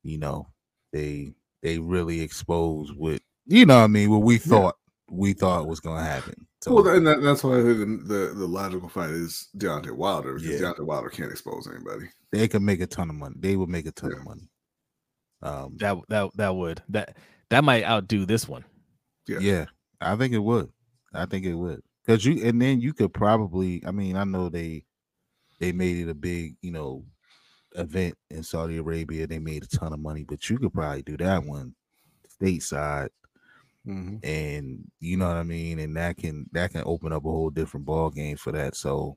you 0.02 0.18
know 0.18 0.46
they 0.92 1.32
they 1.62 1.78
really 1.78 2.20
expose 2.20 2.92
what 2.94 3.20
you 3.46 3.66
know 3.66 3.78
what 3.78 3.84
I 3.84 3.88
mean 3.88 4.10
what 4.10 4.22
we 4.22 4.38
thought 4.38 4.76
we 5.10 5.32
thought 5.32 5.66
was 5.66 5.80
gonna 5.80 6.04
happen. 6.04 6.46
So 6.60 6.74
well, 6.74 6.88
and 6.88 7.06
that, 7.06 7.22
that's 7.22 7.42
why 7.44 7.58
I 7.58 7.62
think 7.62 7.78
the, 7.78 8.14
the 8.14 8.34
the 8.34 8.46
logical 8.46 8.88
fight 8.88 9.10
is 9.10 9.48
Deontay 9.56 9.92
Wilder 9.92 10.34
because 10.34 10.60
Yeah. 10.60 10.68
Deontay 10.72 10.84
Wilder 10.86 11.08
can't 11.08 11.30
expose 11.30 11.66
anybody. 11.68 12.06
they 12.32 12.46
could 12.48 12.62
make 12.62 12.80
a 12.80 12.86
ton 12.86 13.08
of 13.10 13.16
money. 13.16 13.34
They 13.38 13.56
would 13.56 13.68
make 13.68 13.86
a 13.86 13.92
ton 13.92 14.10
Yeah. 14.10 14.18
of 14.18 14.24
money. 14.24 14.48
Um, 15.40 15.76
that 15.78 15.96
that 16.08 16.30
that 16.36 16.54
would 16.56 16.82
that 16.90 17.16
that 17.50 17.64
might 17.64 17.84
outdo 17.84 18.26
this 18.26 18.46
one. 18.48 18.64
Yeah. 19.26 19.38
Yeah. 19.40 19.64
I 20.00 20.14
think 20.16 20.34
it 20.34 20.38
would. 20.38 20.70
I 21.14 21.26
think 21.26 21.46
it 21.46 21.54
would. 21.54 21.80
Cause 22.08 22.24
you 22.24 22.44
and 22.44 22.60
then 22.62 22.80
you 22.80 22.94
could 22.94 23.14
probably 23.14 23.84
I 23.86 23.92
mean, 23.92 24.16
I 24.16 24.24
know 24.24 24.50
they 24.50 24.84
they 25.60 25.72
made 25.72 25.98
it 25.98 26.10
a 26.10 26.14
big, 26.14 26.56
you 26.62 26.72
know, 26.72 27.04
event 27.76 28.16
in 28.30 28.42
Saudi 28.44 28.78
Arabia. 28.78 29.26
They 29.26 29.40
made 29.40 29.64
a 29.64 29.68
ton 29.68 29.92
of 29.94 30.00
money, 30.00 30.24
but 30.24 30.50
you 30.50 30.58
could 30.58 30.74
probably 30.74 31.02
do 31.02 31.16
that 31.18 31.44
one 31.44 31.74
stateside 32.40 33.10
Mhm. 33.86 34.20
and 34.22 34.90
you 35.00 35.16
know 35.16 35.28
what 35.28 35.36
I 35.36 35.42
mean, 35.44 35.78
and 35.78 35.96
that 35.96 36.16
can 36.18 36.46
that 36.52 36.72
can 36.72 36.82
open 36.84 37.12
up 37.12 37.24
a 37.24 37.30
whole 37.30 37.50
different 37.50 37.86
ball 37.86 38.10
game 38.10 38.36
for 38.36 38.52
that. 38.52 38.76
So 38.76 39.16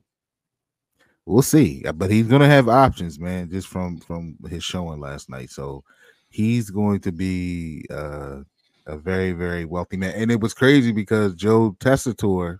we'll 1.26 1.42
see. 1.42 1.84
Uh, 1.86 1.92
But 1.92 2.10
he's 2.10 2.26
gonna 2.26 2.48
have 2.48 2.68
options, 2.68 3.18
man, 3.18 3.50
just 3.50 3.68
from 3.68 3.98
from 3.98 4.36
his 4.48 4.64
showing 4.64 5.00
last 5.00 5.28
night. 5.30 5.50
So 5.50 5.84
he's 6.30 6.70
going 6.70 7.00
to 7.00 7.12
be 7.12 7.84
uh 7.90 8.40
a 8.86 8.96
very, 8.98 9.30
very 9.32 9.64
wealthy 9.64 9.96
man. 9.96 10.12
And 10.16 10.30
it 10.30 10.40
was 10.40 10.54
crazy 10.54 10.90
because 10.92 11.34
Joe 11.36 11.76
Tessitore, 11.78 12.58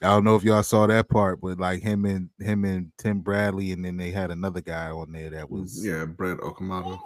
I 0.00 0.06
don't 0.08 0.24
know 0.24 0.36
if 0.36 0.44
y'all 0.44 0.62
saw 0.62 0.86
that 0.86 1.08
part, 1.08 1.40
but 1.40 1.58
like 1.58 1.82
him 1.82 2.04
and 2.04 2.30
him 2.38 2.64
and 2.64 2.92
Tim 2.98 3.20
Bradley, 3.20 3.72
and 3.72 3.84
then 3.84 3.96
they 3.96 4.10
had 4.12 4.30
another 4.30 4.60
guy 4.60 4.90
on 4.90 5.10
there 5.12 5.30
that 5.30 5.50
was 5.50 5.84
Yeah, 5.84 6.04
Brett 6.04 6.38
Okamoto. 6.38 7.00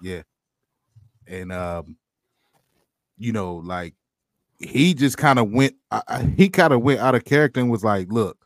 yeah. 0.00 0.22
and 1.28 1.52
um, 1.52 1.96
you 3.16 3.32
know, 3.32 3.56
like 3.56 3.94
he 4.58 4.94
just 4.94 5.18
kind 5.18 5.38
of 5.38 5.50
went, 5.50 5.74
I, 5.90 6.32
he 6.36 6.48
kind 6.48 6.72
of 6.72 6.82
went 6.82 7.00
out 7.00 7.14
of 7.14 7.24
character 7.24 7.60
and 7.60 7.70
was 7.70 7.84
like, 7.84 8.10
"Look, 8.10 8.38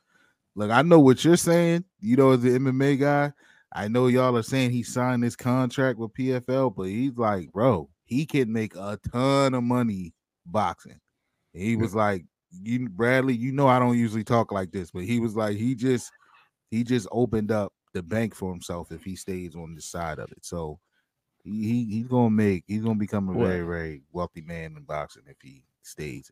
look, 0.55 0.71
I 0.71 0.83
know 0.83 1.01
what 1.01 1.25
you're 1.25 1.37
saying. 1.37 1.85
You 2.01 2.17
know, 2.17 2.33
as 2.33 2.43
the 2.43 2.51
MMA 2.59 2.99
guy, 3.01 3.33
I 3.73 3.89
know 3.89 4.07
y'all 4.09 4.37
are 4.37 4.43
saying 4.43 4.71
he 4.73 4.83
signed 4.83 5.23
this 5.23 5.37
contract 5.37 5.99
with 5.99 6.13
PFL, 6.13 6.75
but 6.77 6.85
he's 6.85 7.17
like, 7.17 7.53
bro, 7.53 7.89
he 8.05 8.27
can 8.27 8.53
make 8.53 8.75
a 8.77 8.99
ton 9.13 9.55
of 9.55 9.63
money 9.63 10.15
boxing. 10.45 11.01
he 11.53 11.77
was 11.77 11.95
like, 11.95 12.25
you 12.51 12.89
Bradley, 12.89 13.35
you 13.35 13.53
know 13.53 13.69
I 13.69 13.79
don't 13.79 13.99
usually 13.99 14.25
talk 14.25 14.53
like 14.53 14.73
this, 14.73 14.91
but 14.91 15.05
he 15.05 15.21
was 15.21 15.37
like, 15.37 15.57
he 15.57 15.75
just 15.75 16.11
he 16.71 16.85
just 16.85 17.09
opened 17.13 17.51
up 17.51 17.73
the 17.93 18.03
bank 18.03 18.35
for 18.35 18.51
himself 18.51 18.93
if 18.93 19.05
he 19.05 19.17
stays 19.17 19.55
on 19.55 19.75
the 19.75 19.83
side 19.83 20.19
of 20.19 20.31
it. 20.33 20.45
So 20.45 20.79
he, 21.45 21.85
he's 21.85 22.09
gonna 22.09 22.31
make 22.31 22.65
he's 22.67 22.83
gonna 22.83 22.97
become 22.97 23.29
a 23.29 23.33
well, 23.33 23.47
very 23.47 23.67
very 23.67 24.03
wealthy 24.13 24.43
man 24.43 24.77
in 24.77 24.83
boxing 24.83 25.23
if 25.27 25.37
he 25.43 25.65
stays. 25.83 26.31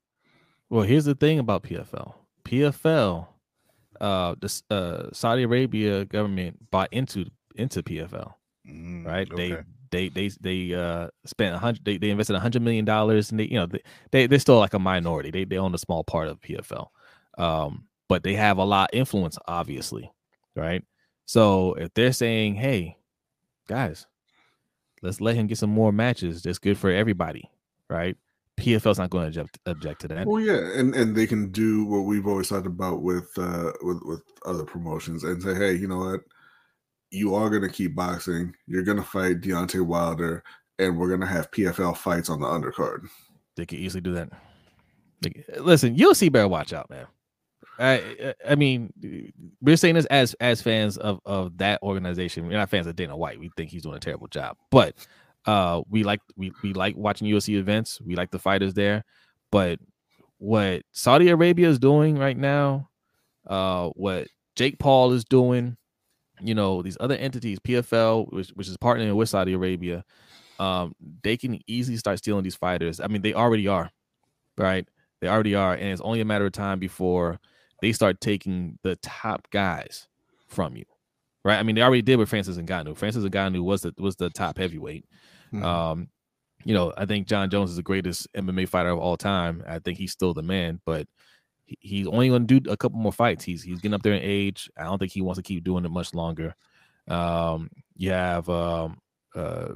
Well, 0.71 0.83
here's 0.83 1.05
the 1.05 1.15
thing 1.15 1.39
about 1.39 1.63
PFL. 1.63 2.15
PFL, 2.45 3.27
uh, 4.01 4.35
the 4.41 4.63
uh, 4.71 5.09
Saudi 5.13 5.45
Arabia 5.45 6.05
government 6.05 6.71
bought 6.71 6.93
into 6.93 7.27
into 7.57 7.83
PFL, 7.83 8.33
mm, 8.69 9.07
right? 9.07 9.31
Okay. 9.31 9.51
They 9.51 9.63
they 9.95 10.09
they 10.09 10.29
they 10.41 10.75
uh 10.75 11.09
spent 11.25 11.55
a 11.55 11.59
hundred 11.59 11.85
they, 11.85 11.97
they 11.97 12.11
invested 12.11 12.37
a 12.37 12.41
hundred 12.41 12.63
million 12.63 12.85
dollars 12.85 13.31
and 13.31 13.39
they 13.39 13.45
you 13.45 13.59
know 13.59 13.67
they, 13.67 13.83
they 14.11 14.27
they're 14.27 14.39
still 14.39 14.59
like 14.59 14.75
a 14.75 14.79
minority. 14.79 15.31
They 15.31 15.45
they 15.45 15.59
own 15.59 15.75
a 15.75 15.79
small 15.79 16.05
part 16.05 16.29
of 16.29 16.41
PFL. 16.41 16.89
Um, 17.39 17.87
but 18.09 18.23
they 18.23 18.35
have 18.35 18.59
a 18.59 18.65
lot 18.65 18.91
influence, 18.93 19.39
obviously, 19.49 20.13
right? 20.55 20.85
So 21.27 21.75
if 21.75 21.95
they're 21.95 22.13
saying, 22.13 22.57
hey, 22.57 22.97
guys, 23.67 24.07
let's 25.03 25.21
let 25.21 25.37
him 25.37 25.47
get 25.47 25.59
some 25.59 25.71
more 25.71 25.93
matches, 25.93 26.43
that's 26.43 26.59
good 26.59 26.79
for 26.79 26.91
everybody, 26.91 27.51
right? 27.89 28.17
PFL's 28.59 28.99
not 28.99 29.11
going 29.11 29.33
to 29.33 29.41
object, 29.41 29.59
object 29.67 30.01
to 30.03 30.09
that. 30.09 30.27
Well, 30.27 30.41
yeah, 30.41 30.79
and 30.79 30.95
and 30.95 31.17
they 31.17 31.27
can 31.27 31.51
do 31.51 31.85
what 31.87 32.01
we've 32.01 32.27
always 32.27 32.49
talked 32.49 32.67
about 32.67 33.03
with 33.03 33.29
uh 33.37 33.73
with 33.83 34.01
with 34.05 34.23
other 34.47 34.65
promotions 34.65 35.25
and 35.25 35.43
say, 35.43 35.55
hey, 35.55 35.75
you 35.75 35.89
know 35.89 35.99
what, 35.99 36.21
you 37.15 37.35
are 37.35 37.49
going 37.49 37.63
to 37.63 37.69
keep 37.69 37.95
boxing. 37.95 38.55
You're 38.67 38.83
going 38.83 38.99
to 38.99 39.05
fight 39.05 39.41
Deontay 39.41 39.83
Wilder, 39.83 40.43
and 40.79 40.99
we're 40.99 41.09
going 41.09 41.21
to 41.21 41.27
have 41.27 41.51
PFL 41.51 41.97
fights 41.97 42.29
on 42.29 42.41
the 42.41 42.47
undercard. 42.47 43.07
They 43.57 43.67
could 43.67 43.79
easily 43.79 44.01
do 44.01 44.15
that. 44.15 44.31
listen, 45.59 45.95
you'll 45.95 46.15
see 46.15 46.29
better 46.29 46.49
watch 46.49 46.73
out, 46.73 46.91
man. 46.91 47.07
I 47.79 48.35
I 48.49 48.55
mean, 48.55 48.93
we're 49.61 49.77
saying 49.77 49.95
this 49.97 50.07
as 50.07 50.35
as 50.35 50.63
fans 50.63 50.97
of 50.97 51.21
of 51.25 51.59
that 51.59 51.83
organization. 51.83 52.47
We're 52.47 52.59
not 52.59 52.71
fans 52.71 52.87
of 52.87 52.95
Dana 52.97 53.17
White. 53.17 53.41
We 53.41 53.51
think 53.57 53.71
he's 53.71 53.83
doing 53.83 53.97
a 53.97 54.01
terrible 54.01 54.29
job, 54.29 54.57
but 54.71 54.95
uh, 55.47 55.83
we 55.89 56.05
like 56.05 56.21
we 56.37 56.53
we 56.63 56.73
like 56.73 56.97
watching 56.97 57.29
UFC 57.29 57.57
events. 57.57 58.01
We 58.01 58.15
like 58.15 58.31
the 58.31 58.39
fighters 58.39 58.75
there, 58.75 59.05
but 59.51 59.81
what 60.39 60.83
Saudi 60.93 61.31
Arabia 61.31 61.69
is 61.69 61.79
doing 61.79 62.17
right 62.17 62.37
now, 62.37 62.91
uh, 63.47 63.89
what 63.91 64.29
Jake 64.57 64.79
Paul 64.79 65.13
is 65.13 65.25
doing, 65.25 65.77
you 66.41 66.55
know, 66.55 66.83
these 66.83 66.97
other 67.01 67.15
entities, 67.15 67.59
PFL, 67.59 68.33
which, 68.33 68.51
which 68.51 68.69
is 68.69 68.77
partnering 68.77 69.15
with 69.15 69.29
Saudi 69.29 69.53
Arabia, 69.53 70.05
um, 70.59 70.95
they 71.23 71.37
can 71.37 71.61
easily 71.67 71.97
start 71.97 72.19
stealing 72.19 72.45
these 72.45 72.55
fighters. 72.55 73.01
I 73.01 73.07
mean, 73.07 73.23
they 73.23 73.35
already 73.35 73.69
are, 73.69 73.91
right? 74.57 74.87
They 75.21 75.29
already 75.29 75.55
are, 75.55 75.75
and 75.75 75.89
it's 75.89 76.01
only 76.01 76.21
a 76.21 76.25
matter 76.25 76.47
of 76.47 76.53
time 76.53 76.79
before 76.79 77.41
they 77.81 77.93
start 77.93 78.21
taking 78.21 78.79
the 78.83 78.97
top 78.97 79.49
guys 79.51 80.07
from 80.49 80.77
you, 80.77 80.85
right? 81.45 81.59
I 81.59 81.63
mean, 81.63 81.77
they 81.77 81.83
already 81.83 82.03
did 82.03 82.19
with 82.19 82.29
Francis 82.29 82.57
Ngannou. 82.57 82.97
Francis 82.97 83.25
Ngannou 83.25 83.63
was 83.63 83.83
the 83.83 83.95
was 83.99 84.17
the 84.17 84.31
top 84.31 84.59
heavyweight. 84.59 85.05
Mm-hmm. 85.53 85.65
Um, 85.65 86.09
you 86.65 86.75
know, 86.75 86.93
I 86.97 87.07
think 87.07 87.27
Jon 87.27 87.51
Jones 87.51 87.71
is 87.71 87.77
the 87.77 87.83
greatest 87.83 88.27
MMA 88.35 88.69
fighter 88.69 88.91
of 88.91 88.99
all 88.99 89.17
time. 89.17 89.63
I 89.67 89.79
think 89.79 89.99
he's 89.99 90.13
still 90.13 90.35
the 90.35 90.43
man, 90.43 90.81
but 90.85 91.07
he, 91.67 91.79
he's 91.81 92.07
only 92.07 92.29
going 92.29 92.47
to 92.47 92.61
do 92.61 92.71
a 92.71 92.77
couple 92.77 92.99
more 92.99 93.13
fights. 93.13 93.45
He's 93.45 93.63
he's 93.63 93.81
getting 93.81 93.95
up 93.95 94.03
there 94.03 94.15
in 94.15 94.23
age. 94.23 94.71
I 94.79 94.85
don't 94.85 94.99
think 94.99 95.13
he 95.13 95.23
wants 95.23 95.39
to 95.39 95.43
keep 95.43 95.65
doing 95.65 95.85
it 95.85 95.91
much 95.91 96.15
longer. 96.15 96.55
Um, 97.09 97.71
you 97.97 98.11
have 98.11 98.49
um, 98.49 98.99
uh, 99.35 99.73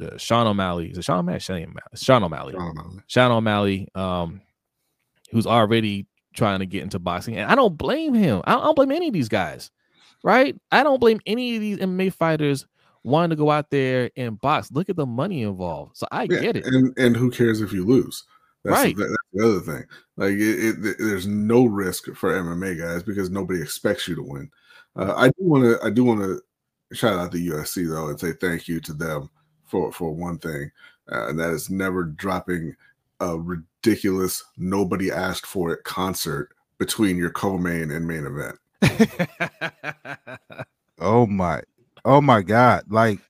uh, 0.00 0.16
Sean 0.16 0.46
O'Malley. 0.46 0.90
Is 0.90 0.98
it 0.98 1.04
Sean 1.04 1.18
O'Malley? 1.18 1.40
Sean 1.40 1.56
O'Malley. 1.62 1.82
Sean 1.96 2.22
O'Malley. 2.24 2.52
Sean 2.52 2.70
O'Malley. 2.70 3.02
Sean 3.06 3.30
O'Malley 3.32 3.88
um, 3.94 4.40
who's 5.30 5.46
already 5.46 6.06
trying 6.34 6.60
to 6.60 6.66
get 6.66 6.82
into 6.82 6.98
boxing. 6.98 7.36
And 7.36 7.50
I 7.50 7.54
don't 7.54 7.76
blame 7.76 8.14
him. 8.14 8.42
I 8.44 8.52
don't 8.52 8.76
blame 8.76 8.92
any 8.92 9.08
of 9.08 9.12
these 9.12 9.28
guys, 9.28 9.70
right? 10.22 10.56
I 10.70 10.82
don't 10.82 11.00
blame 11.00 11.20
any 11.26 11.56
of 11.56 11.60
these 11.60 11.78
MMA 11.78 12.12
fighters 12.12 12.66
wanting 13.04 13.30
to 13.30 13.36
go 13.36 13.50
out 13.50 13.70
there 13.70 14.10
and 14.16 14.40
box. 14.40 14.70
Look 14.70 14.88
at 14.88 14.96
the 14.96 15.06
money 15.06 15.42
involved. 15.42 15.96
So 15.96 16.06
I 16.10 16.26
yeah, 16.30 16.40
get 16.40 16.56
it. 16.56 16.66
And 16.66 16.96
and 16.98 17.16
who 17.16 17.30
cares 17.30 17.60
if 17.60 17.72
you 17.72 17.84
lose? 17.84 18.24
That's 18.64 18.76
right. 18.76 18.96
The, 18.96 19.04
that's 19.04 19.16
the 19.32 19.44
other 19.44 19.60
thing. 19.60 19.86
Like 20.16 20.32
it, 20.32 20.84
it, 20.84 20.96
there's 20.98 21.26
no 21.26 21.64
risk 21.64 22.06
for 22.14 22.32
MMA 22.32 22.78
guys 22.78 23.02
because 23.02 23.30
nobody 23.30 23.60
expects 23.60 24.06
you 24.06 24.14
to 24.14 24.22
win. 24.22 24.50
Uh, 24.94 25.14
I 25.16 25.28
do 25.28 25.34
want 25.38 25.64
to 25.64 25.78
I 25.84 25.90
do 25.90 26.04
want 26.04 26.20
to 26.20 26.40
shout 26.94 27.18
out 27.18 27.32
the 27.32 27.48
UFC 27.48 27.88
though 27.88 28.08
and 28.08 28.20
say 28.20 28.32
thank 28.32 28.68
you 28.68 28.80
to 28.80 28.92
them 28.92 29.30
for 29.64 29.90
for 29.90 30.12
one 30.12 30.38
thing, 30.38 30.70
uh, 31.10 31.28
and 31.28 31.38
that 31.40 31.50
is 31.50 31.70
never 31.70 32.04
dropping 32.04 32.76
a 33.20 33.38
ridiculous 33.38 34.42
nobody 34.56 35.10
asked 35.10 35.46
for 35.46 35.72
it 35.72 35.84
concert 35.84 36.50
between 36.78 37.16
your 37.16 37.30
co-main 37.30 37.90
and 37.90 38.06
main 38.06 38.26
event. 38.26 38.58
oh 41.00 41.26
my, 41.26 41.62
oh 42.04 42.20
my 42.20 42.42
God! 42.42 42.84
Like 42.90 43.20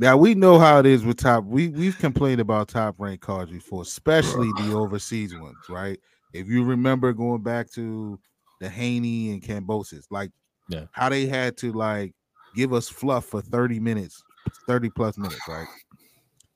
now 0.00 0.16
we 0.16 0.34
know 0.34 0.58
how 0.58 0.78
it 0.78 0.86
is 0.86 1.04
with 1.04 1.18
top. 1.18 1.44
We 1.44 1.68
we've 1.68 1.98
complained 1.98 2.40
about 2.40 2.68
top 2.68 2.96
ranked 2.98 3.22
cards 3.22 3.50
before, 3.50 3.82
especially 3.82 4.50
the 4.56 4.72
overseas 4.72 5.34
ones, 5.34 5.58
right? 5.68 5.98
If 6.32 6.48
you 6.48 6.64
remember 6.64 7.12
going 7.12 7.42
back 7.42 7.70
to 7.72 8.18
the 8.60 8.68
Haney 8.68 9.30
and 9.30 9.42
Kambosos, 9.42 10.06
like 10.10 10.30
yeah. 10.68 10.86
how 10.92 11.08
they 11.08 11.26
had 11.26 11.56
to 11.58 11.72
like 11.72 12.14
give 12.54 12.72
us 12.72 12.88
fluff 12.88 13.26
for 13.26 13.40
30 13.40 13.80
minutes, 13.80 14.22
30 14.66 14.90
plus 14.90 15.16
minutes, 15.18 15.46
right? 15.48 15.68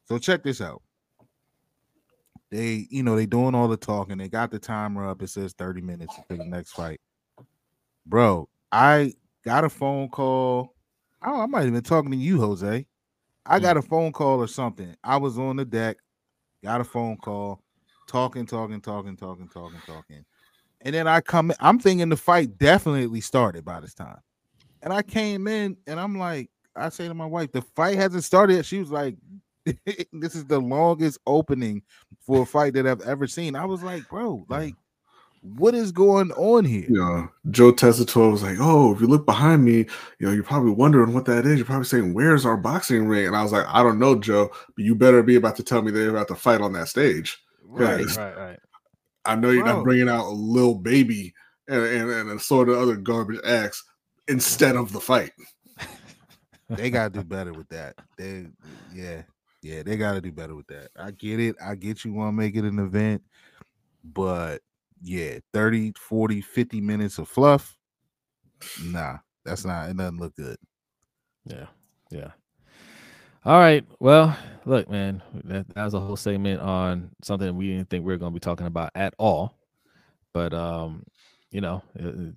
So 0.06 0.18
check 0.18 0.42
this 0.42 0.60
out 0.60 0.82
they, 2.54 2.86
you 2.88 3.02
know, 3.02 3.16
they 3.16 3.26
doing 3.26 3.54
all 3.54 3.66
the 3.66 3.76
talking. 3.76 4.18
They 4.18 4.28
got 4.28 4.52
the 4.52 4.60
timer 4.60 5.08
up. 5.08 5.22
It 5.22 5.28
says 5.28 5.54
30 5.54 5.80
minutes 5.80 6.14
for 6.28 6.36
the 6.36 6.44
next 6.44 6.72
fight. 6.72 7.00
Bro, 8.06 8.48
I 8.70 9.12
got 9.44 9.64
a 9.64 9.68
phone 9.68 10.08
call. 10.08 10.74
Oh, 11.24 11.40
I 11.40 11.46
might 11.46 11.64
have 11.64 11.72
been 11.72 11.82
talking 11.82 12.12
to 12.12 12.16
you, 12.16 12.40
Jose. 12.40 12.86
I 13.46 13.58
mm. 13.58 13.62
got 13.62 13.76
a 13.76 13.82
phone 13.82 14.12
call 14.12 14.40
or 14.40 14.48
something. 14.48 14.94
I 15.02 15.16
was 15.16 15.38
on 15.38 15.56
the 15.56 15.64
deck, 15.64 15.98
got 16.62 16.80
a 16.80 16.84
phone 16.84 17.16
call, 17.16 17.60
talking, 18.06 18.46
talking, 18.46 18.80
talking, 18.80 19.16
talking, 19.16 19.48
talking, 19.48 19.80
talking. 19.86 20.24
And 20.80 20.94
then 20.94 21.06
I 21.06 21.20
come 21.20 21.50
in, 21.50 21.56
I'm 21.60 21.78
thinking 21.78 22.08
the 22.08 22.16
fight 22.16 22.58
definitely 22.58 23.20
started 23.20 23.64
by 23.64 23.80
this 23.80 23.94
time. 23.94 24.18
And 24.82 24.92
I 24.92 25.02
came 25.02 25.46
in 25.48 25.76
and 25.86 25.98
I'm 25.98 26.18
like, 26.18 26.50
I 26.76 26.88
say 26.90 27.08
to 27.08 27.14
my 27.14 27.26
wife, 27.26 27.52
the 27.52 27.62
fight 27.62 27.96
hasn't 27.96 28.24
started 28.24 28.54
yet. 28.54 28.66
She 28.66 28.80
was 28.80 28.90
like, 28.90 29.16
this 29.64 30.34
is 30.34 30.44
the 30.44 30.60
longest 30.60 31.18
opening 31.26 31.82
for 32.20 32.42
a 32.42 32.46
fight 32.46 32.74
that 32.74 32.86
I've 32.86 33.00
ever 33.02 33.26
seen. 33.26 33.56
I 33.56 33.64
was 33.64 33.82
like, 33.82 34.08
bro, 34.08 34.44
like, 34.48 34.74
what 35.44 35.74
is 35.74 35.92
going 35.92 36.32
on 36.32 36.64
here? 36.64 36.86
Yeah, 36.88 37.26
Joe 37.50 37.70
Tessitore 37.70 38.32
was 38.32 38.42
like, 38.42 38.56
"Oh, 38.58 38.94
if 38.94 39.00
you 39.00 39.06
look 39.06 39.26
behind 39.26 39.62
me, 39.62 39.86
you 40.18 40.26
know, 40.26 40.32
you're 40.32 40.42
probably 40.42 40.70
wondering 40.70 41.12
what 41.12 41.26
that 41.26 41.44
is. 41.44 41.56
You're 41.56 41.66
probably 41.66 41.84
saying, 41.84 42.14
"Where's 42.14 42.46
our 42.46 42.56
boxing 42.56 43.06
ring?" 43.06 43.26
And 43.26 43.36
I 43.36 43.42
was 43.42 43.52
like, 43.52 43.66
"I 43.68 43.82
don't 43.82 43.98
know, 43.98 44.18
Joe, 44.18 44.50
but 44.74 44.84
you 44.84 44.94
better 44.94 45.22
be 45.22 45.36
about 45.36 45.56
to 45.56 45.62
tell 45.62 45.82
me 45.82 45.90
they're 45.90 46.08
about 46.08 46.28
to 46.28 46.34
fight 46.34 46.62
on 46.62 46.72
that 46.72 46.88
stage." 46.88 47.38
Right, 47.62 48.06
right, 48.16 48.36
right. 48.36 48.58
I 49.26 49.36
know 49.36 49.50
you're 49.50 49.64
bro. 49.64 49.76
not 49.76 49.84
bringing 49.84 50.08
out 50.08 50.26
a 50.26 50.30
little 50.30 50.76
baby 50.76 51.34
and, 51.68 51.82
and, 51.82 52.10
and 52.10 52.30
a 52.30 52.38
sort 52.38 52.70
of 52.70 52.78
other 52.78 52.96
garbage 52.96 53.40
acts 53.44 53.84
instead 54.28 54.76
of 54.76 54.92
the 54.92 55.00
fight. 55.00 55.32
they 56.70 56.88
gotta 56.88 57.10
do 57.10 57.22
better 57.22 57.52
with 57.52 57.68
that. 57.68 57.96
They, 58.16 58.46
yeah, 58.94 59.22
yeah, 59.60 59.82
they 59.82 59.98
got 59.98 60.14
to 60.14 60.20
do 60.20 60.32
better 60.32 60.54
with 60.54 60.66
that. 60.68 60.88
I 60.96 61.10
get 61.10 61.38
it. 61.40 61.56
I 61.62 61.74
get 61.74 62.04
you 62.04 62.14
want 62.14 62.28
to 62.28 62.32
make 62.32 62.56
it 62.56 62.64
an 62.64 62.78
event, 62.78 63.22
but 64.02 64.62
yeah, 65.02 65.38
30, 65.52 65.92
40, 65.96 66.40
50 66.40 66.80
minutes 66.80 67.18
of 67.18 67.28
fluff. 67.28 67.76
Nah, 68.82 69.18
that's 69.44 69.64
not, 69.64 69.90
it 69.90 69.96
doesn't 69.96 70.18
look 70.18 70.34
good. 70.36 70.56
Yeah. 71.44 71.66
Yeah. 72.10 72.30
All 73.44 73.58
right. 73.58 73.84
Well, 74.00 74.36
look, 74.64 74.88
man, 74.88 75.22
that, 75.44 75.68
that 75.74 75.84
was 75.84 75.94
a 75.94 76.00
whole 76.00 76.16
segment 76.16 76.60
on 76.60 77.10
something 77.22 77.56
we 77.56 77.68
didn't 77.68 77.90
think 77.90 78.04
we 78.04 78.12
were 78.12 78.18
going 78.18 78.32
to 78.32 78.38
be 78.38 78.40
talking 78.40 78.66
about 78.66 78.90
at 78.94 79.14
all. 79.18 79.58
But, 80.32 80.54
um, 80.54 81.04
you 81.50 81.60
know, 81.60 81.82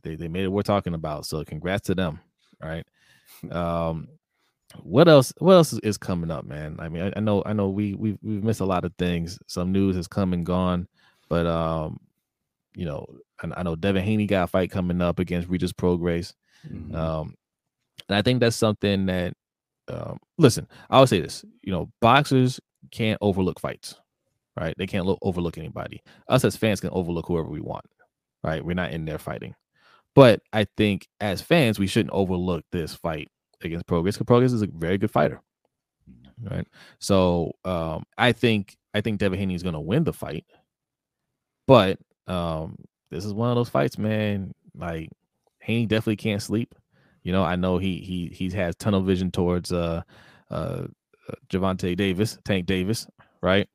they, 0.03 0.16
they 0.16 0.28
made 0.28 0.43
it 0.43 0.49
worth 0.49 0.66
talking 0.66 0.93
about. 0.93 1.26
So 1.26 1.43
congrats 1.45 1.88
to 1.88 1.95
them. 1.95 2.20
Right. 2.62 2.86
Um, 3.51 4.08
what 4.84 5.08
else 5.08 5.34
what 5.38 5.53
else 5.53 5.74
is 5.74 5.97
coming 5.97 6.32
up 6.32 6.45
man 6.45 6.76
i 6.80 6.89
mean 6.89 7.03
i, 7.03 7.14
I 7.16 7.20
know 7.20 7.41
i 7.45 7.53
know 7.53 7.70
we 7.70 7.93
we've, 7.93 8.18
we've 8.22 8.43
missed 8.43 8.60
a 8.60 8.66
lot 8.66 8.86
of 8.86 8.93
things 8.97 9.39
some 9.47 9.72
news 9.72 9.95
has 9.95 10.08
come 10.08 10.34
and 10.34 10.45
gone 10.45 10.88
but 11.30 11.45
um 11.45 11.99
you 12.78 12.86
know 12.86 13.05
i, 13.43 13.59
I 13.59 13.63
know 13.63 13.75
devin 13.75 14.03
haney 14.03 14.25
got 14.25 14.45
a 14.45 14.47
fight 14.47 14.71
coming 14.71 15.01
up 15.01 15.19
against 15.19 15.49
regis 15.49 15.73
prograis 15.73 16.34
mm-hmm. 16.65 16.95
um 16.95 17.36
and 18.07 18.15
i 18.15 18.21
think 18.21 18.39
that's 18.39 18.55
something 18.55 19.07
that 19.07 19.34
um, 19.89 20.19
listen, 20.38 20.67
I 20.89 20.99
would 20.99 21.09
say 21.09 21.21
this. 21.21 21.45
You 21.63 21.71
know, 21.71 21.89
boxers 22.01 22.59
can't 22.91 23.17
overlook 23.21 23.59
fights, 23.59 23.95
right? 24.59 24.75
They 24.78 24.88
can't 24.88 25.05
lo- 25.05 25.19
overlook 25.21 25.57
anybody. 25.57 26.01
Us 26.28 26.45
as 26.45 26.55
fans 26.55 26.82
can 26.82 26.89
overlook 26.91 27.28
whoever 27.28 27.49
we 27.49 27.61
want, 27.61 27.86
right? 28.43 28.63
We're 28.63 28.73
not 28.73 28.91
in 28.91 29.05
there 29.05 29.19
fighting. 29.19 29.55
But 30.15 30.41
I 30.51 30.65
think 30.78 31.07
as 31.21 31.41
fans, 31.41 31.80
we 31.80 31.88
shouldn't 31.88 32.13
overlook 32.13 32.65
this 32.71 32.95
fight 32.95 33.30
against 33.61 33.86
Prograis 33.86 34.17
because 34.17 34.23
Prograis 34.23 34.53
is 34.53 34.61
a 34.61 34.67
very 34.67 34.97
good 34.97 35.11
fighter, 35.11 35.41
right? 36.41 36.67
So 36.99 37.53
um, 37.65 38.03
I 38.17 38.32
think 38.32 38.75
I 38.93 39.01
think 39.01 39.19
Devin 39.19 39.39
Haney 39.39 39.55
is 39.55 39.63
going 39.63 39.73
to 39.73 39.80
win 39.80 40.03
the 40.03 40.13
fight, 40.13 40.45
but 41.67 41.99
um, 42.28 42.75
this 43.11 43.25
is 43.25 43.34
one 43.34 43.49
of 43.49 43.55
those 43.55 43.69
fights, 43.69 43.97
man. 43.97 44.53
Like 44.75 45.09
Haney 45.59 45.86
definitely 45.86 46.17
can't 46.17 46.41
sleep. 46.41 46.75
You 47.23 47.32
know, 47.32 47.43
I 47.43 47.55
know 47.55 47.78
he 47.78 47.97
he 47.97 48.28
he 48.34 48.49
has 48.55 48.75
tunnel 48.75 49.01
vision 49.01 49.32
towards 49.32 49.71
uh 49.71 50.01
uh, 50.49 50.53
uh 51.28 51.34
Gervonta 51.49 51.95
Davis, 51.95 52.38
Tank 52.45 52.65
Davis, 52.65 53.07
right? 53.41 53.67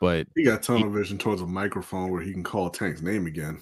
But 0.00 0.26
he 0.34 0.44
got 0.44 0.62
tunnel 0.62 0.90
he, 0.90 0.98
vision 0.98 1.18
towards 1.18 1.42
a 1.42 1.46
microphone 1.46 2.10
where 2.10 2.22
he 2.22 2.32
can 2.32 2.42
call 2.42 2.70
Tank's 2.70 3.02
name 3.02 3.26
again. 3.26 3.60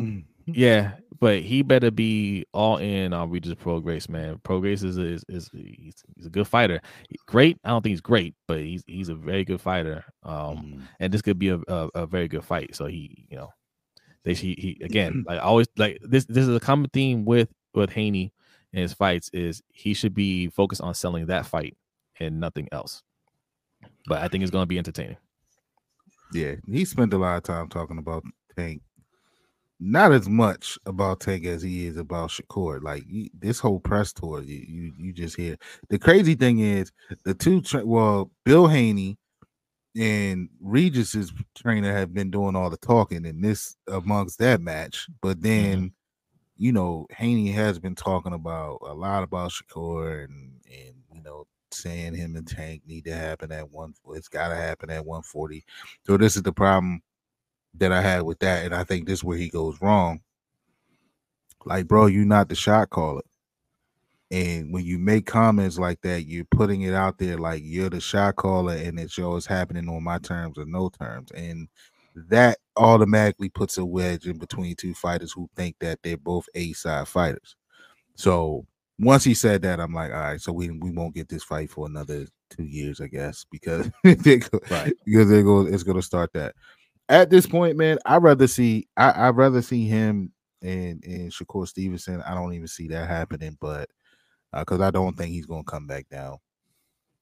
Mm. 0.00 0.24
Yeah, 0.46 0.92
but 1.18 1.40
he 1.40 1.62
better 1.62 1.90
be 1.90 2.44
all 2.52 2.76
in 2.76 3.12
on 3.12 3.30
Regis 3.30 3.54
Prograis, 3.54 4.08
man. 4.08 4.38
Prograis 4.44 4.84
is 4.84 4.96
is, 4.96 5.24
is 5.28 5.50
he's, 5.52 6.04
he's, 6.14 6.26
a 6.26 6.30
good 6.30 6.46
fighter. 6.46 6.80
Great, 7.26 7.58
I 7.64 7.70
don't 7.70 7.82
think 7.82 7.92
he's 7.92 8.00
great, 8.00 8.34
but 8.46 8.60
he's 8.60 8.84
he's 8.86 9.08
a 9.08 9.14
very 9.14 9.44
good 9.44 9.60
fighter. 9.60 10.04
Um, 10.22 10.56
mm 10.56 10.82
and 11.00 11.12
this 11.12 11.22
could 11.22 11.38
be 11.38 11.48
a, 11.48 11.58
a, 11.68 11.88
a, 11.94 12.06
very 12.06 12.28
good 12.28 12.44
fight. 12.44 12.74
So 12.74 12.86
he, 12.86 13.26
you 13.28 13.36
know, 13.36 13.50
they 14.26 14.34
he, 14.34 14.54
he 14.58 14.84
again 14.84 15.24
like 15.28 15.42
always 15.42 15.68
like 15.78 15.98
this. 16.02 16.26
This 16.26 16.46
is 16.46 16.54
a 16.54 16.60
common 16.60 16.90
theme 16.92 17.24
with 17.24 17.48
with 17.72 17.90
Haney 17.90 18.32
in 18.72 18.82
his 18.82 18.92
fights 18.92 19.30
is 19.32 19.62
he 19.68 19.94
should 19.94 20.12
be 20.12 20.48
focused 20.48 20.82
on 20.82 20.92
selling 20.92 21.26
that 21.26 21.46
fight 21.46 21.76
and 22.20 22.38
nothing 22.40 22.68
else. 22.72 23.02
But 24.06 24.18
I 24.18 24.28
think 24.28 24.42
it's 24.42 24.50
going 24.50 24.62
to 24.62 24.66
be 24.66 24.78
entertaining. 24.78 25.16
Yeah, 26.32 26.56
he 26.66 26.84
spent 26.84 27.14
a 27.14 27.18
lot 27.18 27.36
of 27.36 27.44
time 27.44 27.68
talking 27.68 27.98
about 27.98 28.24
Tank 28.56 28.82
not 29.78 30.12
as 30.12 30.28
much 30.28 30.78
about 30.86 31.20
Tank 31.20 31.44
as 31.44 31.62
he 31.62 31.86
is 31.86 31.96
about 31.96 32.30
Shakur. 32.30 32.82
Like 32.82 33.04
you, 33.06 33.28
this 33.38 33.58
whole 33.58 33.80
press 33.80 34.12
tour, 34.12 34.42
you, 34.42 34.64
you, 34.66 34.92
you 34.96 35.12
just 35.12 35.36
hear. 35.36 35.56
The 35.90 35.98
crazy 35.98 36.34
thing 36.34 36.60
is 36.60 36.92
the 37.24 37.34
two. 37.34 37.60
Tra- 37.60 37.84
well, 37.84 38.30
Bill 38.44 38.66
Haney 38.66 39.18
and 39.98 40.48
Regis's 40.60 41.32
trainer 41.54 41.92
have 41.92 42.12
been 42.12 42.30
doing 42.30 42.56
all 42.56 42.70
the 42.70 42.76
talking 42.76 43.24
in 43.24 43.40
this 43.40 43.76
amongst 43.88 44.38
that 44.38 44.60
match, 44.60 45.06
but 45.20 45.40
then. 45.40 45.76
Mm-hmm. 45.76 45.86
You 46.58 46.72
know, 46.72 47.06
Haney 47.10 47.50
has 47.50 47.78
been 47.78 47.94
talking 47.94 48.32
about 48.32 48.78
a 48.80 48.94
lot 48.94 49.22
about 49.22 49.50
Shakur 49.50 50.24
and 50.24 50.52
and 50.64 50.94
you 51.12 51.22
know 51.22 51.46
saying 51.70 52.14
him 52.14 52.36
and 52.36 52.46
Tank 52.46 52.80
need 52.86 53.04
to 53.04 53.14
happen 53.14 53.52
at 53.52 53.70
one. 53.70 53.94
It's 54.14 54.28
got 54.28 54.48
to 54.48 54.56
happen 54.56 54.88
at 54.88 55.04
140. 55.04 55.64
So 56.06 56.16
this 56.16 56.36
is 56.36 56.42
the 56.42 56.52
problem 56.52 57.02
that 57.74 57.92
I 57.92 58.00
had 58.00 58.22
with 58.22 58.38
that, 58.40 58.64
and 58.64 58.74
I 58.74 58.84
think 58.84 59.06
this 59.06 59.18
is 59.18 59.24
where 59.24 59.36
he 59.36 59.48
goes 59.48 59.80
wrong. 59.80 60.20
Like, 61.64 61.88
bro, 61.88 62.06
you're 62.06 62.24
not 62.24 62.48
the 62.48 62.54
shot 62.54 62.90
caller. 62.90 63.22
And 64.30 64.72
when 64.72 64.84
you 64.84 64.98
make 64.98 65.26
comments 65.26 65.78
like 65.78 66.00
that, 66.02 66.26
you're 66.26 66.46
putting 66.46 66.82
it 66.82 66.94
out 66.94 67.18
there 67.18 67.38
like 67.38 67.62
you're 67.64 67.90
the 67.90 68.00
shot 68.00 68.36
caller 68.36 68.74
and 68.74 68.98
it's 68.98 69.18
always 69.18 69.46
happening 69.46 69.88
on 69.88 70.02
my 70.02 70.18
terms 70.18 70.58
or 70.58 70.66
no 70.66 70.88
terms. 70.88 71.30
And 71.32 71.68
that 72.28 72.58
automatically 72.76 73.48
puts 73.48 73.78
a 73.78 73.84
wedge 73.84 74.26
in 74.26 74.38
between 74.38 74.74
two 74.74 74.94
fighters 74.94 75.32
who 75.32 75.48
think 75.54 75.76
that 75.80 76.00
they're 76.02 76.16
both 76.16 76.46
A 76.54 76.72
side 76.72 77.06
fighters. 77.06 77.54
So 78.16 78.66
once 78.98 79.22
he 79.22 79.34
said 79.34 79.62
that, 79.62 79.78
I'm 79.78 79.92
like, 79.92 80.10
all 80.10 80.18
right, 80.18 80.40
so 80.40 80.52
we 80.52 80.70
we 80.70 80.90
won't 80.90 81.14
get 81.14 81.28
this 81.28 81.44
fight 81.44 81.70
for 81.70 81.86
another 81.86 82.26
two 82.50 82.64
years, 82.64 83.00
I 83.00 83.06
guess, 83.08 83.44
because 83.50 83.90
they 84.02 84.38
go, 84.38 84.58
right. 84.70 84.92
because 85.04 85.28
they 85.28 85.42
go, 85.42 85.66
it's 85.66 85.82
gonna 85.82 86.02
start 86.02 86.32
that 86.32 86.54
at 87.08 87.30
this 87.30 87.46
point, 87.46 87.76
man, 87.76 87.98
I'd 88.04 88.22
rather 88.22 88.46
see 88.46 88.88
I, 88.96 89.30
would 89.30 89.36
rather 89.36 89.62
see 89.62 89.86
him 89.86 90.32
and 90.62 91.02
and 91.04 91.30
Shakur 91.30 91.66
Stevenson. 91.68 92.22
I 92.22 92.34
don't 92.34 92.54
even 92.54 92.68
see 92.68 92.88
that 92.88 93.08
happening, 93.08 93.56
but 93.60 93.88
because 94.60 94.80
uh, 94.80 94.86
I 94.86 94.90
don't 94.90 95.16
think 95.16 95.30
he's 95.30 95.46
gonna 95.46 95.64
come 95.64 95.86
back 95.86 96.08
down 96.08 96.38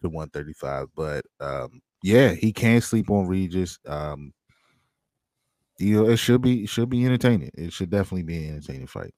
to 0.03 0.09
135. 0.09 0.89
But 0.95 1.24
um, 1.41 1.80
yeah, 2.03 2.32
he 2.32 2.53
can 2.53 2.80
sleep 2.80 3.11
on 3.11 3.26
Regis. 3.26 3.78
Um, 3.87 4.32
you 5.78 5.97
know, 5.97 6.11
it 6.11 6.18
should 6.18 6.43
be 6.43 6.66
should 6.66 6.89
be 6.89 7.05
entertaining. 7.05 7.51
It 7.55 7.72
should 7.72 7.91
definitely 7.91 8.22
be 8.22 8.45
an 8.45 8.57
entertaining 8.57 8.87
fight. 8.87 9.14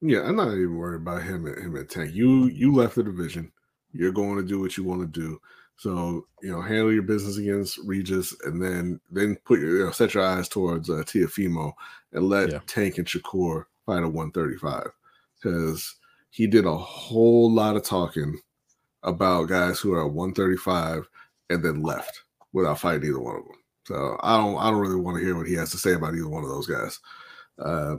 Yeah, 0.00 0.22
I'm 0.22 0.36
not 0.36 0.48
even 0.48 0.76
worried 0.76 1.02
about 1.02 1.22
him 1.22 1.46
him 1.46 1.76
at 1.76 1.88
Tank. 1.88 2.14
You 2.14 2.46
you 2.46 2.74
left 2.74 2.96
the 2.96 3.02
division. 3.02 3.52
You're 3.92 4.12
going 4.12 4.36
to 4.36 4.42
do 4.42 4.60
what 4.60 4.76
you 4.76 4.84
want 4.84 5.00
to 5.00 5.20
do. 5.20 5.40
So 5.76 6.26
you 6.42 6.50
know, 6.50 6.60
handle 6.60 6.92
your 6.92 7.02
business 7.02 7.36
against 7.36 7.78
Regis, 7.84 8.34
and 8.44 8.60
then 8.60 9.00
then 9.10 9.36
put 9.44 9.60
your 9.60 9.78
you 9.78 9.84
know, 9.84 9.90
set 9.92 10.14
your 10.14 10.24
eyes 10.24 10.48
towards 10.48 10.90
uh, 10.90 11.04
Teofimo 11.04 11.72
and 12.12 12.28
let 12.28 12.50
yeah. 12.50 12.60
Tank 12.66 12.98
and 12.98 13.06
Shakur 13.06 13.64
fight 13.86 14.02
at 14.02 14.12
135 14.12 14.90
because 15.36 15.96
he 16.30 16.46
did 16.46 16.66
a 16.66 16.76
whole 16.76 17.50
lot 17.52 17.76
of 17.76 17.84
talking 17.84 18.38
about 19.02 19.48
guys 19.48 19.78
who 19.78 19.92
are 19.94 20.06
at 20.06 20.12
135 20.12 21.08
and 21.50 21.64
then 21.64 21.82
left 21.82 22.22
without 22.52 22.80
fighting 22.80 23.08
either 23.08 23.20
one 23.20 23.36
of 23.36 23.44
them. 23.44 23.56
So 23.86 24.18
I 24.22 24.36
don't 24.36 24.58
I 24.58 24.70
don't 24.70 24.80
really 24.80 25.00
want 25.00 25.16
to 25.16 25.24
hear 25.24 25.36
what 25.36 25.46
he 25.46 25.54
has 25.54 25.70
to 25.70 25.78
say 25.78 25.94
about 25.94 26.14
either 26.14 26.28
one 26.28 26.44
of 26.44 26.50
those 26.50 26.66
guys. 26.66 27.00
Uh, 27.58 27.96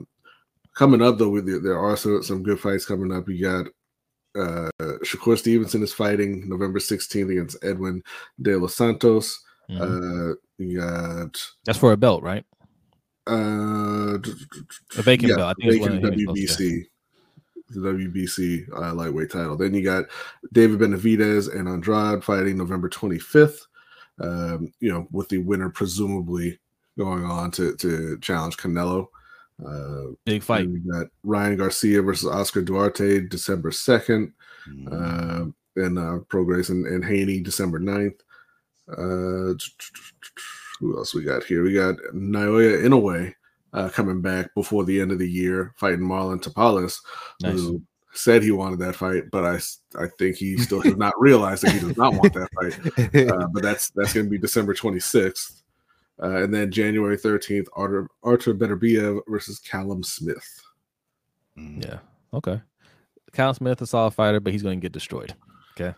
coming 0.75 1.01
up 1.01 1.17
though, 1.17 1.41
there 1.41 1.79
are 1.79 1.97
some, 1.97 2.21
some 2.21 2.43
good 2.43 2.59
fights 2.59 2.85
coming 2.85 3.11
up. 3.11 3.27
You 3.27 3.41
got 3.41 3.65
uh, 4.39 4.69
Shakur 5.03 5.37
Stevenson 5.37 5.81
is 5.81 5.93
fighting 5.93 6.47
November 6.47 6.79
16th 6.79 7.31
against 7.31 7.63
Edwin 7.63 8.03
De 8.41 8.55
Los 8.55 8.75
Santos. 8.75 9.43
Mm-hmm. 9.69 9.81
Uh, 9.81 10.35
you 10.57 10.79
got 10.79 11.41
that's 11.65 11.79
for 11.79 11.91
a 11.91 11.97
belt, 11.97 12.23
right? 12.23 12.45
Uh, 13.27 14.17
a 14.97 15.01
vacant 15.01 15.31
yeah, 15.31 15.35
belt. 15.35 15.57
I 15.59 15.69
think 15.69 15.83
vacant 15.83 16.03
WBC, 16.03 16.83
the 17.69 17.79
WBC 17.79 18.71
uh, 18.75 18.93
lightweight 18.93 19.31
title. 19.31 19.57
Then 19.57 19.73
you 19.73 19.83
got 19.83 20.05
David 20.51 20.79
Benavidez 20.79 21.53
and 21.53 21.67
Andrade 21.67 22.23
fighting 22.23 22.57
November 22.57 22.89
25th. 22.89 23.61
Um, 24.21 24.73
you 24.79 24.91
know, 24.91 25.07
with 25.11 25.29
the 25.29 25.37
winner 25.37 25.69
presumably 25.69 26.59
going 26.97 27.23
on 27.23 27.51
to 27.51 27.75
to 27.77 28.17
challenge 28.19 28.57
Canelo. 28.57 29.07
Uh, 29.65 30.13
Big 30.25 30.43
fight. 30.43 30.69
We 30.69 30.79
got 30.79 31.07
Ryan 31.23 31.57
Garcia 31.57 32.01
versus 32.01 32.29
Oscar 32.29 32.61
Duarte 32.61 33.21
December 33.27 33.71
2nd. 33.71 34.31
Mm. 34.69 34.87
Uh, 34.91 35.51
and 35.75 35.97
uh, 35.97 36.19
Prograis 36.29 36.69
and, 36.69 36.85
and 36.85 37.03
Haney 37.03 37.39
December 37.39 37.79
9th. 37.79 38.19
Uh, 38.91 39.57
who 40.79 40.97
else 40.97 41.13
we 41.13 41.23
got 41.23 41.43
here? 41.43 41.63
We 41.63 41.73
got 41.73 41.95
Naoya 42.13 42.83
Inoue 42.83 43.33
uh, 43.73 43.89
coming 43.89 44.21
back 44.21 44.53
before 44.55 44.83
the 44.83 44.99
end 44.99 45.11
of 45.11 45.19
the 45.19 45.29
year, 45.29 45.73
fighting 45.77 45.99
Marlon 45.99 46.41
Tapales, 46.41 46.99
nice. 47.41 47.53
who 47.53 47.81
said 48.13 48.43
he 48.43 48.51
wanted 48.51 48.79
that 48.79 48.95
fight, 48.95 49.23
but 49.31 49.45
I, 49.45 49.59
I 50.01 50.07
think 50.17 50.35
he 50.35 50.57
still 50.57 50.81
has 50.81 50.97
not 50.97 51.13
realized 51.19 51.63
that 51.63 51.73
he 51.73 51.79
does 51.79 51.97
not 51.97 52.13
want 52.13 52.33
that 52.33 52.49
fight. 52.53 53.29
Uh, 53.29 53.47
but 53.47 53.63
that's 53.63 53.89
that's 53.91 54.13
going 54.13 54.25
to 54.25 54.29
be 54.29 54.37
December 54.37 54.73
26th. 54.73 55.61
Uh, 56.21 56.43
and 56.43 56.53
then 56.53 56.69
January 56.71 57.17
13th, 57.17 57.67
Artur, 57.73 58.09
Artur 58.23 58.53
Beterbiev 58.53 59.21
versus 59.27 59.59
Callum 59.59 60.03
Smith. 60.03 60.61
Mm. 61.57 61.85
Yeah. 61.85 61.99
Okay. 62.33 62.61
Callum 63.31 63.55
Smith, 63.55 63.81
a 63.81 63.87
solid 63.87 64.11
fighter, 64.11 64.39
but 64.39 64.51
he's 64.51 64.63
going 64.63 64.79
to 64.79 64.81
get 64.81 64.91
destroyed. 64.91 65.33
Okay. 65.79 65.95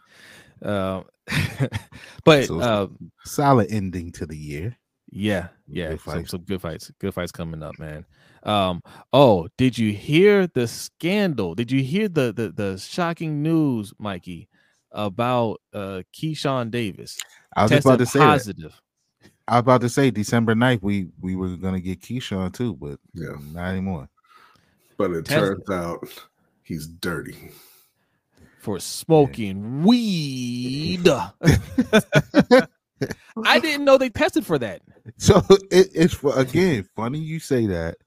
Uh, 0.63 1.01
but 2.23 2.45
so, 2.45 2.59
uh, 2.59 2.87
solid 3.25 3.71
ending 3.71 4.11
to 4.11 4.25
the 4.25 4.37
year. 4.37 4.77
Yeah. 5.11 5.49
Yeah. 5.67 5.95
Some, 5.97 6.25
some 6.25 6.41
good 6.41 6.61
fights. 6.61 6.91
Good 6.99 7.13
fights 7.13 7.31
coming 7.31 7.61
up, 7.61 7.77
man. 7.79 8.05
Um, 8.43 8.81
oh, 9.13 9.49
did 9.57 9.77
you 9.77 9.91
hear 9.93 10.47
the 10.47 10.67
scandal? 10.67 11.53
Did 11.53 11.71
you 11.71 11.83
hear 11.83 12.07
the 12.07 12.33
the, 12.33 12.49
the 12.49 12.77
shocking 12.77 13.43
news, 13.43 13.93
Mikey, 13.99 14.49
about 14.91 15.61
uh 15.73 16.01
Keyshawn 16.13 16.71
Davis? 16.71 17.19
I 17.55 17.63
was 17.63 17.71
about 17.73 17.99
to 17.99 18.05
say 18.05 18.19
positive. 18.19 18.71
That. 18.71 19.31
I 19.47 19.55
was 19.55 19.61
about 19.61 19.81
to 19.81 19.89
say 19.89 20.11
December 20.11 20.55
9th, 20.55 20.81
we 20.81 21.09
we 21.19 21.35
were 21.35 21.55
gonna 21.57 21.81
get 21.81 22.01
Keyshawn 22.01 22.53
too, 22.53 22.75
but 22.75 22.99
yeah, 23.13 23.35
not 23.51 23.69
anymore. 23.69 24.09
But 24.97 25.11
it 25.11 25.25
Tesla. 25.25 25.55
turns 25.55 25.69
out 25.69 26.07
he's 26.63 26.87
dirty 26.87 27.51
for 28.59 28.79
smoking 28.79 29.79
yeah. 29.79 29.85
weed. 29.85 31.07
I 33.45 33.59
didn't 33.59 33.85
know 33.85 33.97
they 33.97 34.09
tested 34.09 34.45
for 34.45 34.59
that. 34.59 34.81
So 35.21 35.39
it, 35.71 35.89
it's 35.93 36.15
for, 36.15 36.37
again 36.37 36.83
funny 36.95 37.19
you 37.19 37.39
say 37.39 37.67
that 37.67 37.97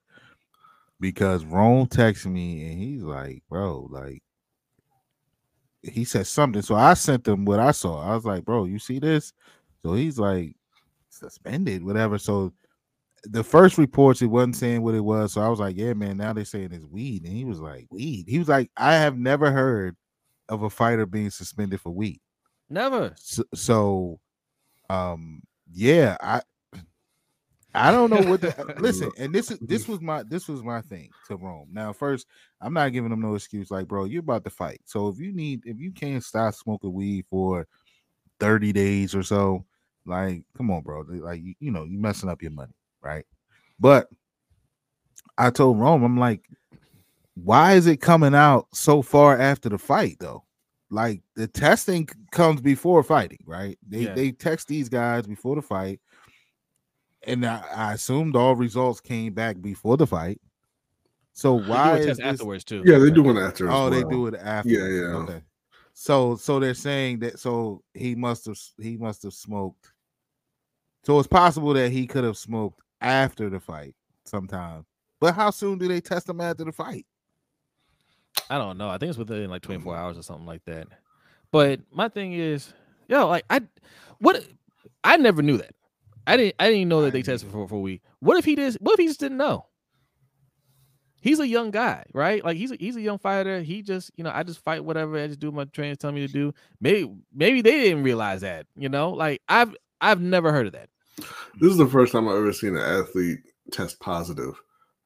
because 0.98 1.44
Rome 1.44 1.86
texted 1.86 2.26
me 2.26 2.66
and 2.66 2.76
he's 2.76 3.02
like, 3.02 3.44
bro, 3.48 3.86
like 3.88 4.20
he 5.80 6.04
said 6.04 6.26
something. 6.26 6.60
So 6.60 6.74
I 6.74 6.94
sent 6.94 7.28
him 7.28 7.44
what 7.44 7.60
I 7.60 7.70
saw. 7.70 8.02
I 8.02 8.16
was 8.16 8.24
like, 8.24 8.44
bro, 8.44 8.64
you 8.64 8.80
see 8.80 8.98
this? 8.98 9.32
So 9.82 9.94
he's 9.94 10.18
like, 10.18 10.56
suspended, 11.08 11.84
whatever. 11.84 12.18
So 12.18 12.52
the 13.22 13.44
first 13.44 13.78
reports 13.78 14.20
it 14.20 14.26
wasn't 14.26 14.56
saying 14.56 14.82
what 14.82 14.96
it 14.96 15.04
was. 15.04 15.34
So 15.34 15.40
I 15.40 15.48
was 15.48 15.60
like, 15.60 15.76
yeah, 15.76 15.92
man, 15.92 16.16
now 16.16 16.32
they're 16.32 16.44
saying 16.44 16.72
it's 16.72 16.84
weed. 16.84 17.24
And 17.24 17.32
he 17.32 17.44
was 17.44 17.60
like, 17.60 17.86
weed. 17.90 18.24
He 18.26 18.40
was 18.40 18.48
like, 18.48 18.72
I 18.76 18.94
have 18.94 19.16
never 19.16 19.52
heard 19.52 19.94
of 20.48 20.64
a 20.64 20.70
fighter 20.70 21.06
being 21.06 21.30
suspended 21.30 21.80
for 21.80 21.92
weed. 21.92 22.20
Never. 22.68 23.14
So, 23.18 23.44
so 23.54 24.20
um, 24.90 25.42
yeah, 25.72 26.16
I 26.20 26.42
I 27.74 27.90
don't 27.90 28.10
know 28.10 28.22
what 28.28 28.40
the 28.40 28.58
uh, 28.60 28.74
listen, 28.78 29.10
and 29.18 29.34
this 29.34 29.50
is 29.50 29.58
this 29.60 29.88
was 29.88 30.00
my 30.00 30.22
this 30.22 30.48
was 30.48 30.62
my 30.62 30.80
thing 30.80 31.10
to 31.28 31.36
Rome. 31.36 31.68
Now, 31.72 31.92
first, 31.92 32.26
I'm 32.60 32.72
not 32.72 32.92
giving 32.92 33.10
them 33.10 33.20
no 33.20 33.34
excuse. 33.34 33.70
Like, 33.70 33.88
bro, 33.88 34.04
you're 34.04 34.20
about 34.20 34.44
to 34.44 34.50
fight, 34.50 34.80
so 34.84 35.08
if 35.08 35.18
you 35.18 35.32
need 35.32 35.62
if 35.64 35.78
you 35.78 35.92
can't 35.92 36.22
stop 36.22 36.54
smoking 36.54 36.92
weed 36.92 37.26
for 37.28 37.66
30 38.40 38.72
days 38.72 39.14
or 39.14 39.22
so, 39.22 39.64
like, 40.06 40.42
come 40.56 40.70
on, 40.70 40.82
bro. 40.82 41.04
Like, 41.08 41.42
you, 41.42 41.54
you 41.60 41.70
know, 41.70 41.84
you 41.84 41.98
messing 41.98 42.28
up 42.28 42.42
your 42.42 42.52
money, 42.52 42.74
right? 43.02 43.24
But 43.80 44.08
I 45.36 45.50
told 45.50 45.80
Rome, 45.80 46.04
I'm 46.04 46.18
like, 46.18 46.42
why 47.34 47.74
is 47.74 47.86
it 47.86 48.00
coming 48.00 48.34
out 48.34 48.68
so 48.72 49.02
far 49.02 49.38
after 49.38 49.68
the 49.68 49.78
fight 49.78 50.16
though? 50.20 50.44
Like 50.90 51.22
the 51.34 51.48
testing 51.48 52.08
comes 52.30 52.60
before 52.60 53.02
fighting, 53.02 53.40
right? 53.46 53.76
They 53.86 54.04
Yeah. 54.04 54.14
they 54.14 54.32
text 54.32 54.68
these 54.68 54.88
guys 54.88 55.26
before 55.26 55.56
the 55.56 55.62
fight, 55.62 56.00
and 57.26 57.44
I, 57.46 57.62
I 57.74 57.92
assumed 57.94 58.36
all 58.36 58.54
results 58.56 59.00
came 59.00 59.32
back 59.32 59.60
before 59.60 59.96
the 59.96 60.06
fight. 60.06 60.40
So 61.32 61.58
They 61.58 61.64
do 61.64 61.70
why 61.70 61.90
a 61.90 61.96
is 61.98 62.06
test 62.06 62.18
this, 62.20 62.26
afterwards 62.26 62.64
too. 62.64 62.82
Yeah, 62.86 62.98
they 62.98 63.10
do 63.10 63.22
one 63.22 63.38
after. 63.38 63.68
as 63.68 63.74
Oh, 63.74 63.90
they 63.90 64.04
do 64.04 64.26
it 64.28 64.34
after. 64.34 64.68
yeah. 64.70 65.16
Okay. 65.16 65.42
So 65.92 66.36
so 66.36 66.58
they're 66.60 66.74
saying 66.74 67.20
that 67.20 67.38
so 67.38 67.82
he 67.94 68.14
must 68.14 68.46
have 68.46 68.58
he 68.78 68.96
must 68.96 69.22
have 69.24 69.32
smoked. 69.34 69.92
So 71.04 71.18
it's 71.18 71.28
possible 71.28 71.72
that 71.74 71.90
he 71.90 72.06
could 72.06 72.24
have 72.24 72.36
smoked 72.38 72.80
after 73.00 73.50
the 73.50 73.60
fight 73.60 73.94
sometime. 74.24 74.86
But 75.20 75.34
how 75.34 75.50
soon 75.50 75.78
do 75.78 75.86
they 75.88 76.00
test 76.00 76.28
him 76.28 76.40
after 76.40 76.64
the 76.64 76.72
fight? 76.72 77.06
I 78.50 78.58
don't 78.58 78.76
know. 78.78 78.88
I 78.88 78.98
think 78.98 79.10
it's 79.10 79.18
within 79.18 79.48
like 79.50 79.62
24 79.62 79.96
hours 79.96 80.18
or 80.18 80.22
something 80.22 80.46
like 80.46 80.64
that. 80.66 80.86
But 81.50 81.80
my 81.92 82.08
thing 82.08 82.32
is, 82.32 82.72
yo, 83.08 83.28
like 83.28 83.44
I 83.50 83.60
what 84.18 84.44
I 85.04 85.16
never 85.16 85.42
knew 85.42 85.58
that. 85.58 85.74
I 86.26 86.36
didn't 86.36 86.54
I 86.58 86.70
didn't 86.70 86.88
know 86.88 87.02
that 87.02 87.12
they 87.12 87.22
tested 87.22 87.50
for 87.50 87.68
for 87.68 87.80
weed. 87.80 88.00
What 88.20 88.38
if 88.38 88.44
he 88.44 88.54
did 88.54 88.74
what 88.80 88.94
if 88.94 88.98
he 88.98 89.06
just 89.06 89.20
didn't 89.20 89.38
know? 89.38 89.66
He's 91.20 91.40
a 91.40 91.48
young 91.48 91.70
guy, 91.70 92.04
right? 92.12 92.44
Like 92.44 92.58
he's 92.58 92.70
a, 92.70 92.76
he's 92.76 92.96
a 92.96 93.00
young 93.00 93.16
fighter. 93.16 93.62
He 93.62 93.80
just, 93.80 94.10
you 94.14 94.24
know, 94.24 94.30
I 94.34 94.42
just 94.42 94.62
fight 94.62 94.84
whatever 94.84 95.18
I 95.18 95.26
just 95.26 95.40
do 95.40 95.50
what 95.50 95.56
my 95.56 95.64
trainers 95.64 95.96
tell 95.96 96.12
me 96.12 96.26
to 96.26 96.30
do. 96.30 96.52
Maybe 96.80 97.10
maybe 97.34 97.62
they 97.62 97.82
didn't 97.82 98.02
realize 98.02 98.42
that, 98.42 98.66
you 98.76 98.90
know? 98.90 99.10
Like 99.10 99.40
I've 99.48 99.74
I've 100.02 100.20
never 100.20 100.52
heard 100.52 100.66
of 100.66 100.72
that. 100.74 100.90
This 101.60 101.70
is 101.70 101.78
the 101.78 101.86
first 101.86 102.12
time 102.12 102.28
I've 102.28 102.36
ever 102.36 102.52
seen 102.52 102.76
an 102.76 102.82
athlete 102.82 103.38
test 103.72 104.00
positive, 104.00 104.60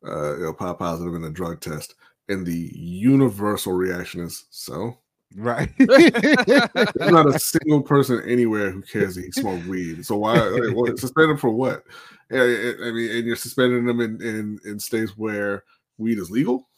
uh, 0.04 0.38
you 0.38 0.44
know, 0.44 0.52
pop 0.52 0.80
positive 0.80 1.14
in 1.14 1.22
a 1.22 1.30
drug 1.30 1.60
test, 1.60 1.94
and 2.28 2.44
the 2.44 2.72
universal 2.74 3.72
reaction 3.74 4.22
is 4.22 4.46
so. 4.50 4.98
Right. 5.36 5.70
There's 5.78 7.10
not 7.10 7.34
a 7.34 7.38
single 7.38 7.82
person 7.82 8.22
anywhere 8.26 8.70
who 8.70 8.82
cares 8.82 9.14
that 9.14 9.24
he 9.24 9.32
smoked 9.32 9.66
weed. 9.66 10.04
So 10.04 10.16
why 10.16 10.38
like, 10.38 10.74
what, 10.74 10.98
suspend 10.98 11.30
him 11.30 11.36
for 11.36 11.50
what? 11.50 11.82
I 12.30 12.36
I 12.36 12.90
mean, 12.92 13.10
and 13.10 13.26
you're 13.26 13.36
suspending 13.36 13.86
them 13.86 14.00
in, 14.00 14.22
in 14.22 14.58
in 14.64 14.78
states 14.78 15.16
where 15.16 15.64
weed 15.98 16.18
is 16.18 16.30
legal. 16.30 16.68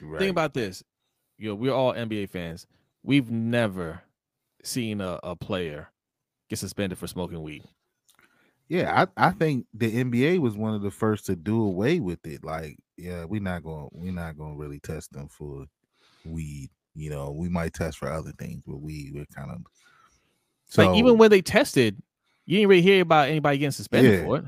right. 0.00 0.18
Think 0.18 0.30
about 0.30 0.54
this. 0.54 0.82
You 1.38 1.50
know, 1.50 1.54
we're 1.54 1.72
all 1.72 1.94
NBA 1.94 2.30
fans. 2.30 2.66
We've 3.02 3.30
never 3.30 4.02
seen 4.62 5.00
a, 5.00 5.18
a 5.22 5.36
player 5.36 5.90
get 6.48 6.58
suspended 6.58 6.98
for 6.98 7.06
smoking 7.06 7.42
weed. 7.42 7.64
Yeah, 8.68 9.06
I, 9.16 9.28
I 9.28 9.30
think 9.30 9.66
the 9.72 10.04
NBA 10.04 10.40
was 10.40 10.56
one 10.56 10.74
of 10.74 10.82
the 10.82 10.90
first 10.90 11.26
to 11.26 11.36
do 11.36 11.62
away 11.62 12.00
with 12.00 12.26
it. 12.26 12.44
Like, 12.44 12.76
yeah, 12.98 13.24
we're 13.24 13.40
not 13.40 13.62
going 13.62 13.88
we're 13.92 14.12
not 14.12 14.36
going 14.36 14.54
to 14.54 14.60
really 14.60 14.80
test 14.80 15.12
them 15.12 15.28
for 15.28 15.66
weed. 16.26 16.68
You 16.98 17.10
know, 17.10 17.30
we 17.30 17.48
might 17.48 17.72
test 17.74 17.98
for 17.98 18.10
other 18.10 18.32
things, 18.38 18.62
but 18.66 18.78
we 18.80 19.12
we're 19.14 19.26
kind 19.26 19.50
of 19.50 19.58
so 20.66 20.86
like 20.86 20.96
even 20.98 21.16
when 21.18 21.30
they 21.30 21.40
tested, 21.42 21.96
you 22.44 22.58
didn't 22.58 22.68
really 22.70 22.82
hear 22.82 23.02
about 23.02 23.28
anybody 23.28 23.58
getting 23.58 23.70
suspended 23.72 24.18
Yeah. 24.20 24.24
for 24.24 24.36
it. 24.38 24.44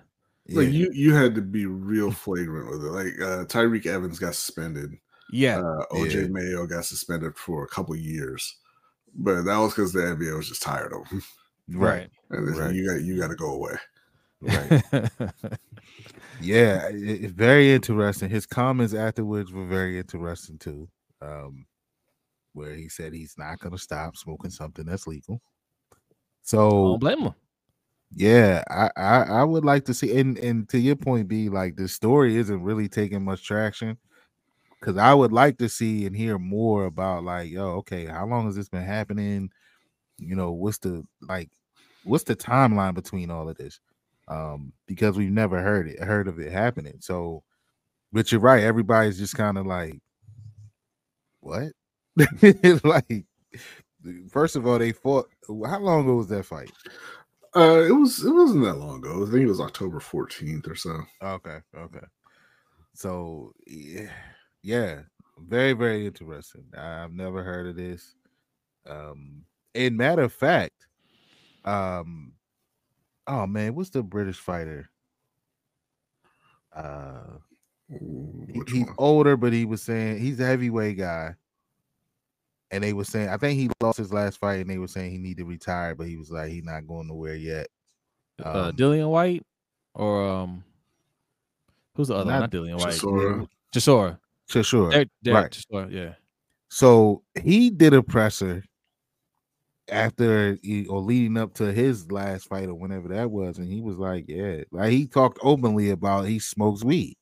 yeah, 0.46 0.58
Like 0.58 0.68
you, 0.72 0.90
you 0.92 1.14
had 1.14 1.34
to 1.36 1.40
be 1.42 1.64
real 1.66 2.10
flagrant 2.10 2.70
with 2.70 2.84
it. 2.84 2.90
Like 2.90 3.14
uh, 3.20 3.44
Tyreke 3.46 3.86
Evans 3.86 4.18
got 4.18 4.34
suspended. 4.34 4.92
Yeah. 5.32 5.58
Uh, 5.60 5.84
OJ 5.92 6.14
Yeah. 6.22 6.26
Mayo 6.28 6.66
got 6.66 6.84
suspended 6.84 7.36
for 7.38 7.64
a 7.64 7.68
couple 7.68 7.94
years, 7.96 8.56
but 9.14 9.42
that 9.42 9.56
was 9.58 9.72
because 9.72 9.92
the 9.92 10.00
NBA 10.00 10.36
was 10.36 10.48
just 10.48 10.62
tired 10.62 10.92
of 10.92 11.06
him. 11.08 11.22
right, 11.72 12.10
And 12.30 12.46
they 12.48 12.52
said, 12.52 12.60
Right. 12.66 12.74
you 12.74 12.86
got 12.86 13.00
you 13.02 13.18
got 13.18 13.28
to 13.28 13.36
go 13.36 13.52
away. 13.52 13.76
right. 14.42 14.82
yeah, 16.40 16.88
it, 16.88 17.24
it's 17.24 17.32
very 17.32 17.72
interesting. 17.72 18.28
His 18.30 18.46
comments 18.46 18.94
afterwards 18.94 19.52
were 19.52 19.66
very 19.66 19.98
interesting 19.98 20.58
too. 20.58 20.88
Um, 21.22 21.66
where 22.52 22.74
he 22.74 22.88
said 22.88 23.12
he's 23.12 23.36
not 23.38 23.58
going 23.60 23.72
to 23.72 23.78
stop 23.78 24.16
smoking 24.16 24.50
something 24.50 24.86
that's 24.86 25.06
legal. 25.06 25.40
So 26.42 26.70
Don't 26.70 26.98
blame 27.00 27.18
him. 27.20 27.34
Yeah, 28.12 28.64
I, 28.68 28.90
I 28.96 29.22
I 29.22 29.44
would 29.44 29.64
like 29.64 29.84
to 29.84 29.94
see 29.94 30.18
and 30.18 30.36
and 30.38 30.68
to 30.70 30.78
your 30.78 30.96
point, 30.96 31.28
be 31.28 31.48
like 31.48 31.76
the 31.76 31.86
story 31.86 32.36
isn't 32.36 32.62
really 32.62 32.88
taking 32.88 33.24
much 33.24 33.46
traction 33.46 33.96
because 34.80 34.96
I 34.96 35.14
would 35.14 35.32
like 35.32 35.58
to 35.58 35.68
see 35.68 36.06
and 36.06 36.16
hear 36.16 36.38
more 36.38 36.86
about 36.86 37.22
like, 37.22 37.50
yo, 37.50 37.76
okay, 37.78 38.06
how 38.06 38.26
long 38.26 38.46
has 38.46 38.56
this 38.56 38.68
been 38.68 38.82
happening? 38.84 39.50
You 40.18 40.34
know, 40.34 40.52
what's 40.52 40.78
the 40.78 41.06
like, 41.20 41.50
what's 42.04 42.24
the 42.24 42.34
timeline 42.34 42.94
between 42.94 43.30
all 43.30 43.48
of 43.48 43.56
this? 43.56 43.78
Um, 44.26 44.72
because 44.86 45.16
we've 45.16 45.30
never 45.30 45.60
heard 45.62 45.88
it, 45.88 46.00
heard 46.00 46.28
of 46.28 46.38
it 46.40 46.50
happening. 46.52 46.96
So, 47.00 47.42
but 48.12 48.32
you're 48.32 48.40
right, 48.40 48.62
everybody's 48.64 49.18
just 49.18 49.36
kind 49.36 49.58
of 49.58 49.66
like, 49.66 50.00
what? 51.40 51.72
like, 52.84 53.24
first 54.30 54.56
of 54.56 54.66
all, 54.66 54.78
they 54.78 54.92
fought. 54.92 55.28
How 55.48 55.78
long 55.78 56.04
ago 56.04 56.16
was 56.16 56.28
that 56.28 56.44
fight? 56.44 56.70
Uh, 57.56 57.82
it 57.88 57.92
was 57.92 58.24
it 58.24 58.30
wasn't 58.30 58.64
that 58.64 58.74
long 58.76 58.98
ago. 58.98 59.26
I 59.26 59.30
think 59.30 59.42
it 59.42 59.48
was 59.48 59.60
October 59.60 59.98
14th 59.98 60.68
or 60.70 60.76
so. 60.76 61.00
Okay, 61.22 61.58
okay. 61.76 62.06
So 62.94 63.52
yeah, 63.66 64.10
yeah, 64.62 65.00
very, 65.38 65.72
very 65.72 66.06
interesting. 66.06 66.64
I've 66.76 67.12
never 67.12 67.42
heard 67.42 67.66
of 67.66 67.76
this. 67.76 68.14
Um, 68.86 69.44
and 69.74 69.96
matter 69.96 70.22
of 70.22 70.32
fact, 70.32 70.86
um, 71.64 72.32
oh 73.26 73.46
man, 73.46 73.74
what's 73.74 73.90
the 73.90 74.02
British 74.02 74.38
fighter? 74.38 74.90
Uh, 76.74 77.38
Ooh, 77.92 78.46
he- 78.52 78.78
he's 78.78 78.88
older, 78.96 79.36
but 79.36 79.52
he 79.52 79.64
was 79.64 79.82
saying 79.82 80.20
he's 80.20 80.38
a 80.40 80.46
heavyweight 80.46 80.98
guy. 80.98 81.34
And 82.70 82.84
they 82.84 82.92
were 82.92 83.04
saying, 83.04 83.28
I 83.28 83.36
think 83.36 83.58
he 83.58 83.68
lost 83.80 83.98
his 83.98 84.12
last 84.12 84.38
fight, 84.38 84.60
and 84.60 84.70
they 84.70 84.78
were 84.78 84.86
saying 84.88 85.10
he 85.10 85.18
need 85.18 85.38
to 85.38 85.44
retire, 85.44 85.94
but 85.94 86.06
he 86.06 86.16
was 86.16 86.30
like, 86.30 86.50
he's 86.50 86.64
not 86.64 86.86
going 86.86 87.08
nowhere 87.08 87.34
yet. 87.34 87.66
uh, 88.44 88.68
Um, 88.68 88.76
Dillian 88.76 89.10
Whyte 89.10 89.44
or 89.94 90.28
um, 90.28 90.62
who's 91.94 92.08
the 92.08 92.14
other? 92.14 92.24
one? 92.26 92.34
Not 92.34 92.40
Not 92.40 92.50
Dillian 92.52 92.78
Whyte. 92.78 92.94
Chisora. 92.94 93.48
Chisora. 93.74 94.18
Sure, 94.48 94.62
sure. 94.62 94.90
Derek, 94.90 95.08
Derek 95.22 95.42
Right. 95.42 95.50
Chisora, 95.52 95.90
Yeah. 95.92 96.14
So 96.68 97.22
he 97.42 97.70
did 97.70 97.92
a 97.94 98.02
presser 98.02 98.62
after 99.88 100.56
he, 100.62 100.86
or 100.86 101.00
leading 101.00 101.36
up 101.36 101.52
to 101.54 101.72
his 101.72 102.12
last 102.12 102.46
fight 102.48 102.68
or 102.68 102.74
whenever 102.74 103.08
that 103.08 103.28
was, 103.28 103.58
and 103.58 103.66
he 103.68 103.80
was 103.80 103.96
like, 103.96 104.26
"Yeah," 104.28 104.62
like 104.70 104.92
he 104.92 105.08
talked 105.08 105.38
openly 105.42 105.90
about 105.90 106.28
he 106.28 106.38
smokes 106.38 106.84
weed. 106.84 107.16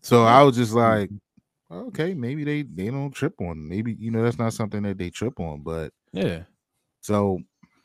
So 0.00 0.22
I 0.24 0.44
was 0.44 0.56
just 0.56 0.72
like, 0.74 1.10
okay, 1.70 2.14
maybe 2.14 2.44
they 2.44 2.62
they 2.62 2.88
don't 2.90 3.10
trip 3.12 3.40
on. 3.40 3.68
Maybe 3.68 3.96
you 3.98 4.10
know 4.10 4.22
that's 4.22 4.38
not 4.38 4.52
something 4.52 4.82
that 4.82 4.98
they 4.98 5.10
trip 5.10 5.38
on, 5.40 5.62
but 5.62 5.92
Yeah. 6.12 6.44
so 7.00 7.40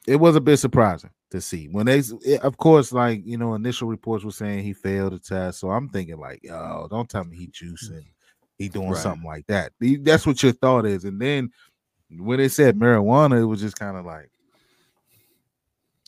it 0.07 0.17
was 0.17 0.35
a 0.35 0.41
bit 0.41 0.57
surprising 0.57 1.11
to 1.31 1.41
see 1.41 1.67
when 1.67 1.85
they, 1.87 1.99
it- 1.99 2.11
eh, 2.25 2.37
of 2.41 2.57
course, 2.57 2.91
like 2.91 3.21
you 3.25 3.37
know, 3.37 3.53
initial 3.55 3.87
reports 3.87 4.23
were 4.23 4.31
saying 4.31 4.63
he 4.63 4.73
failed 4.73 5.13
the 5.13 5.19
test. 5.19 5.59
So 5.59 5.71
I'm 5.71 5.89
thinking 5.89 6.19
like, 6.19 6.41
yo, 6.43 6.87
don't 6.89 7.09
tell 7.09 7.23
me 7.23 7.37
he 7.37 7.47
juicing, 7.47 8.05
he 8.57 8.69
doing 8.69 8.91
Right. 8.91 9.01
something 9.01 9.25
like 9.27 9.47
that. 9.47 9.73
That's 9.79 10.25
what 10.27 10.41
your 10.43 10.53
thought 10.53 10.85
is, 10.85 11.05
and 11.05 11.19
then 11.21 11.51
when 12.09 12.37
they 12.37 12.49
said 12.49 12.77
marijuana, 12.77 13.41
it 13.41 13.45
was 13.45 13.61
just 13.61 13.77
kind 13.77 13.97
of 13.97 14.05
like, 14.05 14.29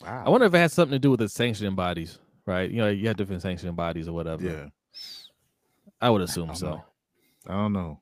wow. 0.02 0.24
I 0.26 0.28
wonder 0.28 0.46
if 0.46 0.54
it 0.54 0.58
has 0.58 0.72
something 0.72 0.94
to 0.94 0.98
do 0.98 1.10
with 1.10 1.20
the 1.20 1.28
sanctioning 1.28 1.74
bodies, 1.74 2.18
right? 2.46 2.70
You 2.70 2.78
know, 2.78 2.88
you 2.88 3.08
have 3.08 3.16
different 3.16 3.42
sanctioning 3.42 3.74
bodies 3.74 4.08
or 4.08 4.12
whatever. 4.12 4.42
yeah, 4.44 4.66
I 6.00 6.10
would 6.10 6.22
assume 6.22 6.48
don't 6.48 6.56
so. 6.56 6.66
know. 6.70 6.84
I 7.48 7.54
don't 7.54 7.72
know, 7.72 8.00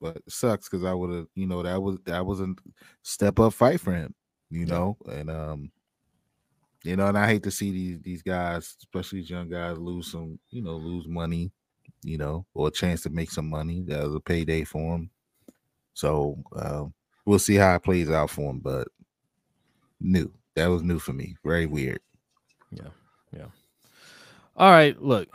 but 0.00 0.16
it 0.16 0.32
sucks 0.32 0.68
because 0.68 0.84
I 0.84 0.94
would 0.94 1.10
have, 1.10 1.26
you 1.34 1.46
know, 1.46 1.62
that 1.62 1.80
was 1.80 1.98
that 2.04 2.24
was 2.24 2.40
a 2.40 2.54
step 3.02 3.38
up 3.38 3.52
fight 3.52 3.80
for 3.80 3.92
him, 3.92 4.14
you 4.50 4.66
know, 4.66 4.96
and 5.06 5.30
um, 5.30 5.70
you 6.82 6.96
know, 6.96 7.06
and 7.06 7.18
I 7.18 7.26
hate 7.26 7.42
to 7.44 7.50
see 7.50 7.70
these 7.70 8.00
these 8.02 8.22
guys, 8.22 8.76
especially 8.80 9.20
these 9.20 9.30
young 9.30 9.48
guys, 9.48 9.78
lose 9.78 10.10
some, 10.10 10.38
you 10.50 10.62
know, 10.62 10.76
lose 10.76 11.06
money, 11.06 11.52
you 12.02 12.18
know, 12.18 12.46
or 12.54 12.68
a 12.68 12.70
chance 12.70 13.02
to 13.02 13.10
make 13.10 13.30
some 13.30 13.48
money. 13.48 13.82
That 13.86 14.04
was 14.04 14.14
a 14.14 14.20
payday 14.20 14.64
for 14.64 14.92
them. 14.92 15.10
So 15.94 16.42
uh, 16.56 16.84
we'll 17.26 17.38
see 17.38 17.56
how 17.56 17.74
it 17.74 17.82
plays 17.82 18.10
out 18.10 18.30
for 18.30 18.50
him, 18.50 18.60
but 18.60 18.88
new. 20.00 20.32
That 20.56 20.68
was 20.68 20.82
new 20.82 20.98
for 20.98 21.12
me. 21.12 21.36
Very 21.44 21.66
weird. 21.66 22.00
Yeah, 22.72 22.88
yeah. 23.36 23.46
All 24.56 24.70
right, 24.70 25.00
look, 25.00 25.28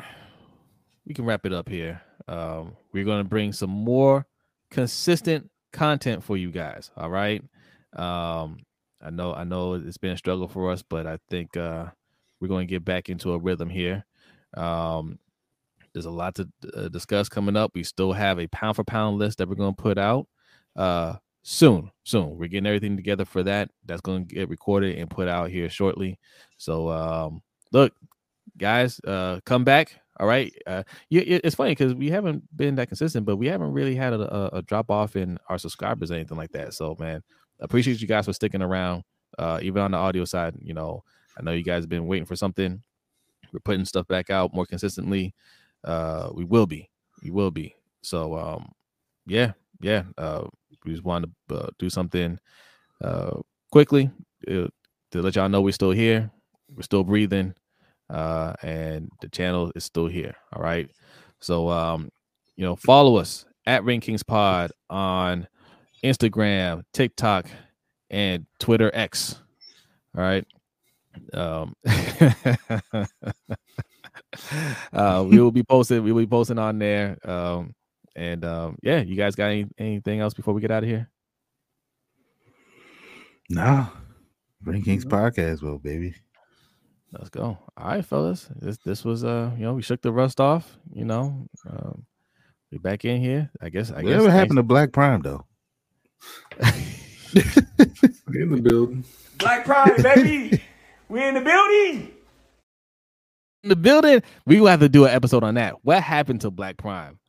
we 1.05 1.13
can 1.13 1.26
wrap 1.26 1.45
it 1.45 1.53
up 1.53 1.70
here. 1.70 2.01
Um, 2.28 2.76
we're 2.91 3.05
going 3.05 3.23
to 3.23 3.30
bring 3.30 3.51
some 3.53 3.69
more 3.69 4.26
consistent 4.71 5.49
content 5.71 6.23
for 6.23 6.38
you 6.38 6.51
guys. 6.51 6.91
All 6.97 7.09
right. 7.09 7.41
Um, 7.95 8.59
I 9.01 9.09
know 9.11 9.34
I 9.34 9.43
know 9.43 9.73
it's 9.73 9.97
been 9.97 10.13
a 10.13 10.17
struggle 10.17 10.47
for 10.47 10.71
us, 10.71 10.82
but 10.82 11.05
I 11.05 11.19
think 11.30 11.55
uh, 11.55 11.86
we're 12.39 12.47
going 12.47 12.67
to 12.67 12.71
get 12.71 12.84
back 12.84 13.09
into 13.09 13.34
a 13.34 13.38
rhythm 13.38 13.69
here. 13.69 14.05
Um, 14.55 15.19
there's 15.93 16.05
a 16.05 16.11
lot 16.11 16.36
to 16.36 16.49
uh, 16.76 16.88
discuss 16.89 17.30
coming 17.30 17.55
up. 17.55 17.71
We 17.73 17.84
still 17.84 18.11
have 18.13 18.39
a 18.39 18.47
pound 18.47 18.76
for 18.76 18.84
pound 18.84 19.17
list 19.17 19.38
that 19.38 19.47
we're 19.47 19.55
going 19.55 19.76
to 19.76 19.82
put 19.82 19.97
out 19.97 20.28
uh, 20.76 21.15
soon. 21.43 21.91
Soon, 22.03 22.38
we're 22.38 22.49
getting 22.49 22.67
everything 22.67 22.97
together 22.97 23.26
for 23.26 23.43
that. 23.43 23.69
That's 23.86 24.01
going 24.01 24.28
to 24.28 24.36
get 24.36 24.49
recorded 24.49 24.97
and 24.97 25.09
put 25.09 25.28
out 25.28 25.49
here 25.49 25.69
shortly. 25.69 26.19
So, 26.57 26.89
um, 26.89 27.41
look, 27.71 27.93
guys, 28.57 28.99
uh, 29.05 29.39
come 29.45 29.63
back. 29.63 30.01
All 30.18 30.28
right. 30.28 30.53
Uh, 30.66 30.84
it's 31.09 31.55
funny 31.55 31.72
because 31.72 31.93
we 31.93 32.09
haven't 32.09 32.43
been 32.55 32.76
that 32.76 32.88
consistent, 32.88 33.26
but 33.26 33.36
we 33.36 33.47
haven't 33.47 33.74
really 33.74 33.95
had 33.95 34.13
a, 34.13 34.36
a, 34.36 34.57
a, 34.59 34.61
drop 34.61 34.89
off 34.89 35.16
in 35.16 35.38
our 35.49 35.57
subscribers 35.57 36.09
or 36.09 36.13
anything 36.13 36.38
like 36.38 36.51
that. 36.51 36.74
So, 36.74 36.95
man, 36.99 37.22
appreciate 37.59 37.99
you 37.99 38.07
guys 38.07 38.26
for 38.26 38.34
sticking 38.34 38.61
around. 38.61 39.03
Uh, 39.38 39.59
even 39.61 39.82
on 39.82 39.91
the 39.91 39.97
audio 39.97 40.24
side, 40.24 40.55
you 40.61 40.74
know, 40.74 41.03
I 41.38 41.43
know 41.43 41.51
you 41.51 41.63
guys 41.63 41.84
have 41.84 41.89
been 41.89 42.07
waiting 42.07 42.26
for 42.26 42.38
something. 42.38 42.82
We're 43.51 43.59
putting 43.59 43.84
stuff 43.84 44.07
back 44.07 44.30
out 44.30 44.53
more 44.53 44.66
consistently. 44.66 45.34
Uh, 45.84 46.30
we 46.34 46.45
will 46.45 46.66
be. 46.66 46.89
We 47.22 47.32
will 47.32 47.51
be. 47.51 47.76
So, 48.01 48.38
um, 48.38 48.72
yeah, 49.26 49.51
yeah. 49.82 50.03
Uh, 50.18 50.45
we 50.86 50.93
just 50.93 51.03
wanted 51.03 51.32
to 51.49 51.55
uh, 51.55 51.68
do 51.78 51.89
something 51.89 52.39
uh, 53.03 53.41
quickly 53.70 54.09
uh, 54.47 54.68
to 55.11 55.22
let 55.22 55.36
y'all 55.36 55.49
know 55.49 55.61
we're 55.61 55.72
still 55.72 55.91
here. 55.91 56.32
We're 56.74 56.84
still 56.84 57.03
breathing 57.03 57.53
uh, 58.09 58.53
and 58.61 59.09
the 59.21 59.29
channel 59.29 59.71
is 59.75 59.83
still 59.83 60.07
here. 60.07 60.35
All 60.53 60.61
right. 60.61 60.89
So, 61.39 61.69
um, 61.69 62.09
you 62.55 62.65
know, 62.65 62.75
follow 62.75 63.17
us 63.17 63.45
at 63.65 63.83
Ring 63.83 64.01
Kings 64.01 64.23
Pod 64.23 64.71
on 64.89 65.47
Instagram, 66.03 66.83
TikTok, 66.93 67.47
and 68.09 68.45
Twitter 68.59 68.91
X. 68.93 69.41
All 70.15 70.23
right. 70.23 70.45
Um, 71.33 71.75
uh, 74.93 75.25
we 75.27 75.39
will 75.39 75.51
be 75.51 75.63
posting. 75.63 76.03
We 76.03 76.11
will 76.11 76.21
be 76.21 76.27
posting 76.27 76.59
on 76.59 76.79
there. 76.79 77.17
Um, 77.23 77.73
and 78.15 78.45
um, 78.45 78.77
yeah, 78.81 79.01
you 79.01 79.15
guys 79.15 79.35
got 79.35 79.47
any, 79.47 79.67
anything 79.77 80.19
else 80.19 80.33
before 80.33 80.53
we 80.53 80.61
get 80.61 80.71
out 80.71 80.83
of 80.83 80.89
here? 80.89 81.09
No, 83.49 83.87
Ring 84.63 84.81
Kings 84.81 85.05
podcast, 85.05 85.61
well, 85.61 85.77
baby. 85.77 86.15
Let's 87.18 87.30
go. 87.30 87.57
All 87.78 87.88
right, 87.88 88.05
fellas. 88.05 88.49
This 88.55 88.78
this 88.80 89.05
was 89.05 89.24
uh, 89.24 89.51
you 89.57 89.63
know, 89.63 89.74
we 89.74 89.82
shook 89.82 90.01
the 90.01 90.11
rust 90.11 90.39
off. 90.41 90.78
You 90.93 91.05
know, 91.05 91.47
um, 91.70 92.05
we 92.72 92.78
back 92.78 93.05
in 93.05 93.22
here. 93.22 93.51
I 93.61 93.70
guess. 93.70 93.91
I 93.91 94.01
Whatever 94.01 94.26
guess. 94.26 94.34
happened 94.34 94.57
to 94.57 94.63
Black 94.63 94.91
Prime 94.91 95.22
though? 95.22 95.45
in 98.34 98.49
the 98.51 98.61
building. 98.61 99.03
Black 99.38 99.66
Prime, 99.66 100.01
baby. 100.01 100.61
we 101.09 101.24
in 101.24 101.36
the 101.36 101.41
building. 101.41 102.11
In 103.63 103.70
the 103.70 103.76
building. 103.76 104.22
We 104.45 104.59
will 104.59 104.68
have 104.68 104.80
to 104.82 104.89
do 104.89 105.05
an 105.05 105.11
episode 105.11 105.43
on 105.43 105.55
that. 105.55 105.76
What 105.84 106.03
happened 106.03 106.41
to 106.41 106.51
Black 106.51 106.78
Prime? 106.78 107.20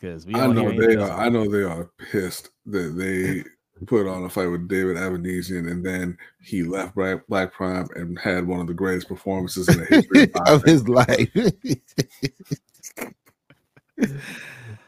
Because 0.00 0.26
we 0.26 0.34
I 0.34 0.46
know 0.48 0.70
they 0.70 0.96
are. 0.96 1.10
I 1.10 1.28
know 1.28 1.48
they 1.48 1.62
are 1.62 1.90
pissed 2.10 2.50
that 2.66 2.96
they 2.96 3.44
put 3.86 4.06
on 4.06 4.24
a 4.24 4.28
fight 4.28 4.46
with 4.46 4.68
David 4.68 4.96
Avanesyan, 4.96 5.70
and 5.70 5.84
then 5.84 6.16
he 6.40 6.62
left 6.62 6.94
Black, 6.94 7.26
Black 7.26 7.52
Prime 7.52 7.86
and 7.94 8.18
had 8.18 8.46
one 8.46 8.60
of 8.60 8.66
the 8.66 8.74
greatest 8.74 9.08
performances 9.08 9.68
in 9.68 9.78
the 9.78 9.86
history 9.86 10.30
of 10.46 10.62
his 10.64 10.88
life. 10.88 11.30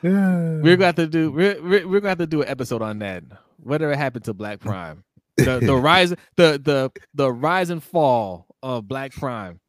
we're 0.03 0.77
going 0.77 0.95
to 0.95 1.07
do 1.07 1.31
we're, 1.33 1.63
we're, 1.63 1.89
we're 1.89 2.01
going 2.01 2.19
to 2.19 2.27
do 2.27 2.43
an 2.43 2.49
episode 2.49 2.83
on 2.83 2.99
that. 3.01 3.25
Whatever 3.59 3.97
happened 3.97 4.25
to 4.27 4.35
Black 4.35 4.61
Prime? 4.61 5.03
The 5.37 5.61
the 5.61 5.77
rise 5.77 6.11
the 6.37 6.59
the 6.63 6.91
the 7.13 7.31
rise 7.31 7.69
and 7.69 7.83
fall 7.83 8.47
of 8.63 8.89
Black 8.89 9.13
Prime. 9.13 9.61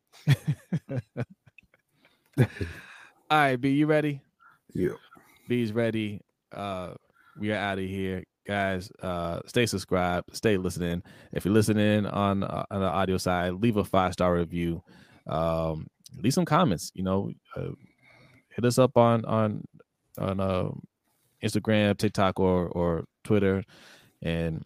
All 2.39 2.45
right, 3.30 3.57
B, 3.57 3.72
you 3.72 3.86
ready? 3.86 4.22
Yeah. 4.74 4.91
B's 5.49 5.74
ready. 5.74 6.22
Uh 6.53 6.93
we 7.38 7.51
are 7.51 7.57
out 7.57 7.80
of 7.80 7.86
here 7.86 8.24
guys 8.47 8.89
uh 9.03 9.41
stay 9.45 9.65
subscribed 9.65 10.35
stay 10.35 10.57
listening. 10.57 11.03
If 11.33 11.45
you're 11.45 11.53
listening 11.53 12.05
on 12.05 12.43
uh, 12.43 12.65
on 12.71 12.79
the 12.81 12.87
audio 12.87 13.17
side 13.17 13.53
leave 13.55 13.77
a 13.77 13.83
five 13.83 14.13
star 14.13 14.33
review. 14.35 14.81
Um 15.27 15.87
leave 16.15 16.33
some 16.33 16.45
comments 16.45 16.91
you 16.95 17.03
know 17.03 17.29
uh, 17.55 17.71
hit 18.49 18.63
us 18.65 18.79
up 18.79 18.95
on 18.97 19.25
on 19.25 19.63
on 20.17 20.39
uh, 20.39 20.69
instagram 21.43 21.97
tiktok 21.97 22.39
or 22.39 22.67
or 22.69 23.03
twitter 23.23 23.63
and 24.21 24.63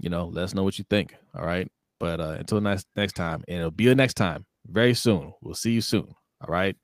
you 0.00 0.10
know 0.10 0.26
let 0.26 0.44
us 0.44 0.54
know 0.54 0.64
what 0.64 0.78
you 0.78 0.84
think 0.90 1.14
all 1.34 1.46
right? 1.46 1.70
But 2.00 2.20
uh 2.20 2.36
until 2.38 2.60
next 2.60 2.86
next 2.96 3.12
time 3.14 3.44
and 3.48 3.58
it'll 3.58 3.70
be 3.70 3.86
the 3.86 3.94
next 3.94 4.14
time 4.14 4.44
very 4.66 4.94
soon. 4.94 5.32
We'll 5.40 5.54
see 5.54 5.72
you 5.72 5.80
soon 5.80 6.08
all 6.40 6.48
right? 6.52 6.76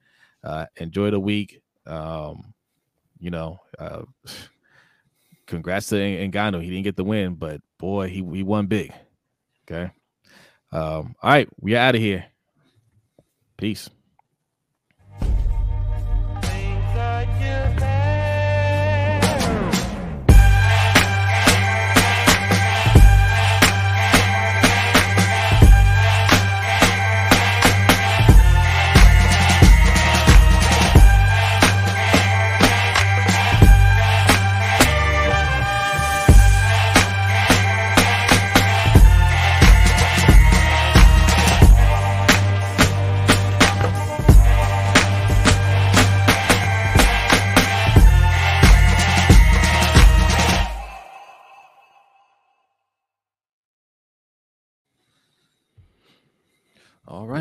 Uh 0.45 0.67
enjoy 0.77 1.11
the 1.11 1.21
week. 1.21 1.61
Um 1.87 2.55
you 3.19 3.31
know 3.31 3.59
uh 3.79 4.03
congrats 5.51 5.89
to 5.89 5.97
Ngannou. 5.97 6.63
He 6.63 6.71
didn't 6.71 6.85
get 6.85 6.97
the 6.97 7.05
win, 7.05 7.35
but 7.35 7.61
boy, 7.79 8.09
he, 8.09 8.25
he 8.33 8.43
won 8.43 8.67
big. 8.67 8.93
Okay. 9.71 9.91
Um, 10.73 11.15
all 11.23 11.31
right, 11.31 11.49
we 11.61 11.75
are 11.75 11.79
out 11.79 11.97
of 11.97 12.01
here. 12.01 12.25
Peace. 13.59 13.91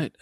Right. 0.00 0.12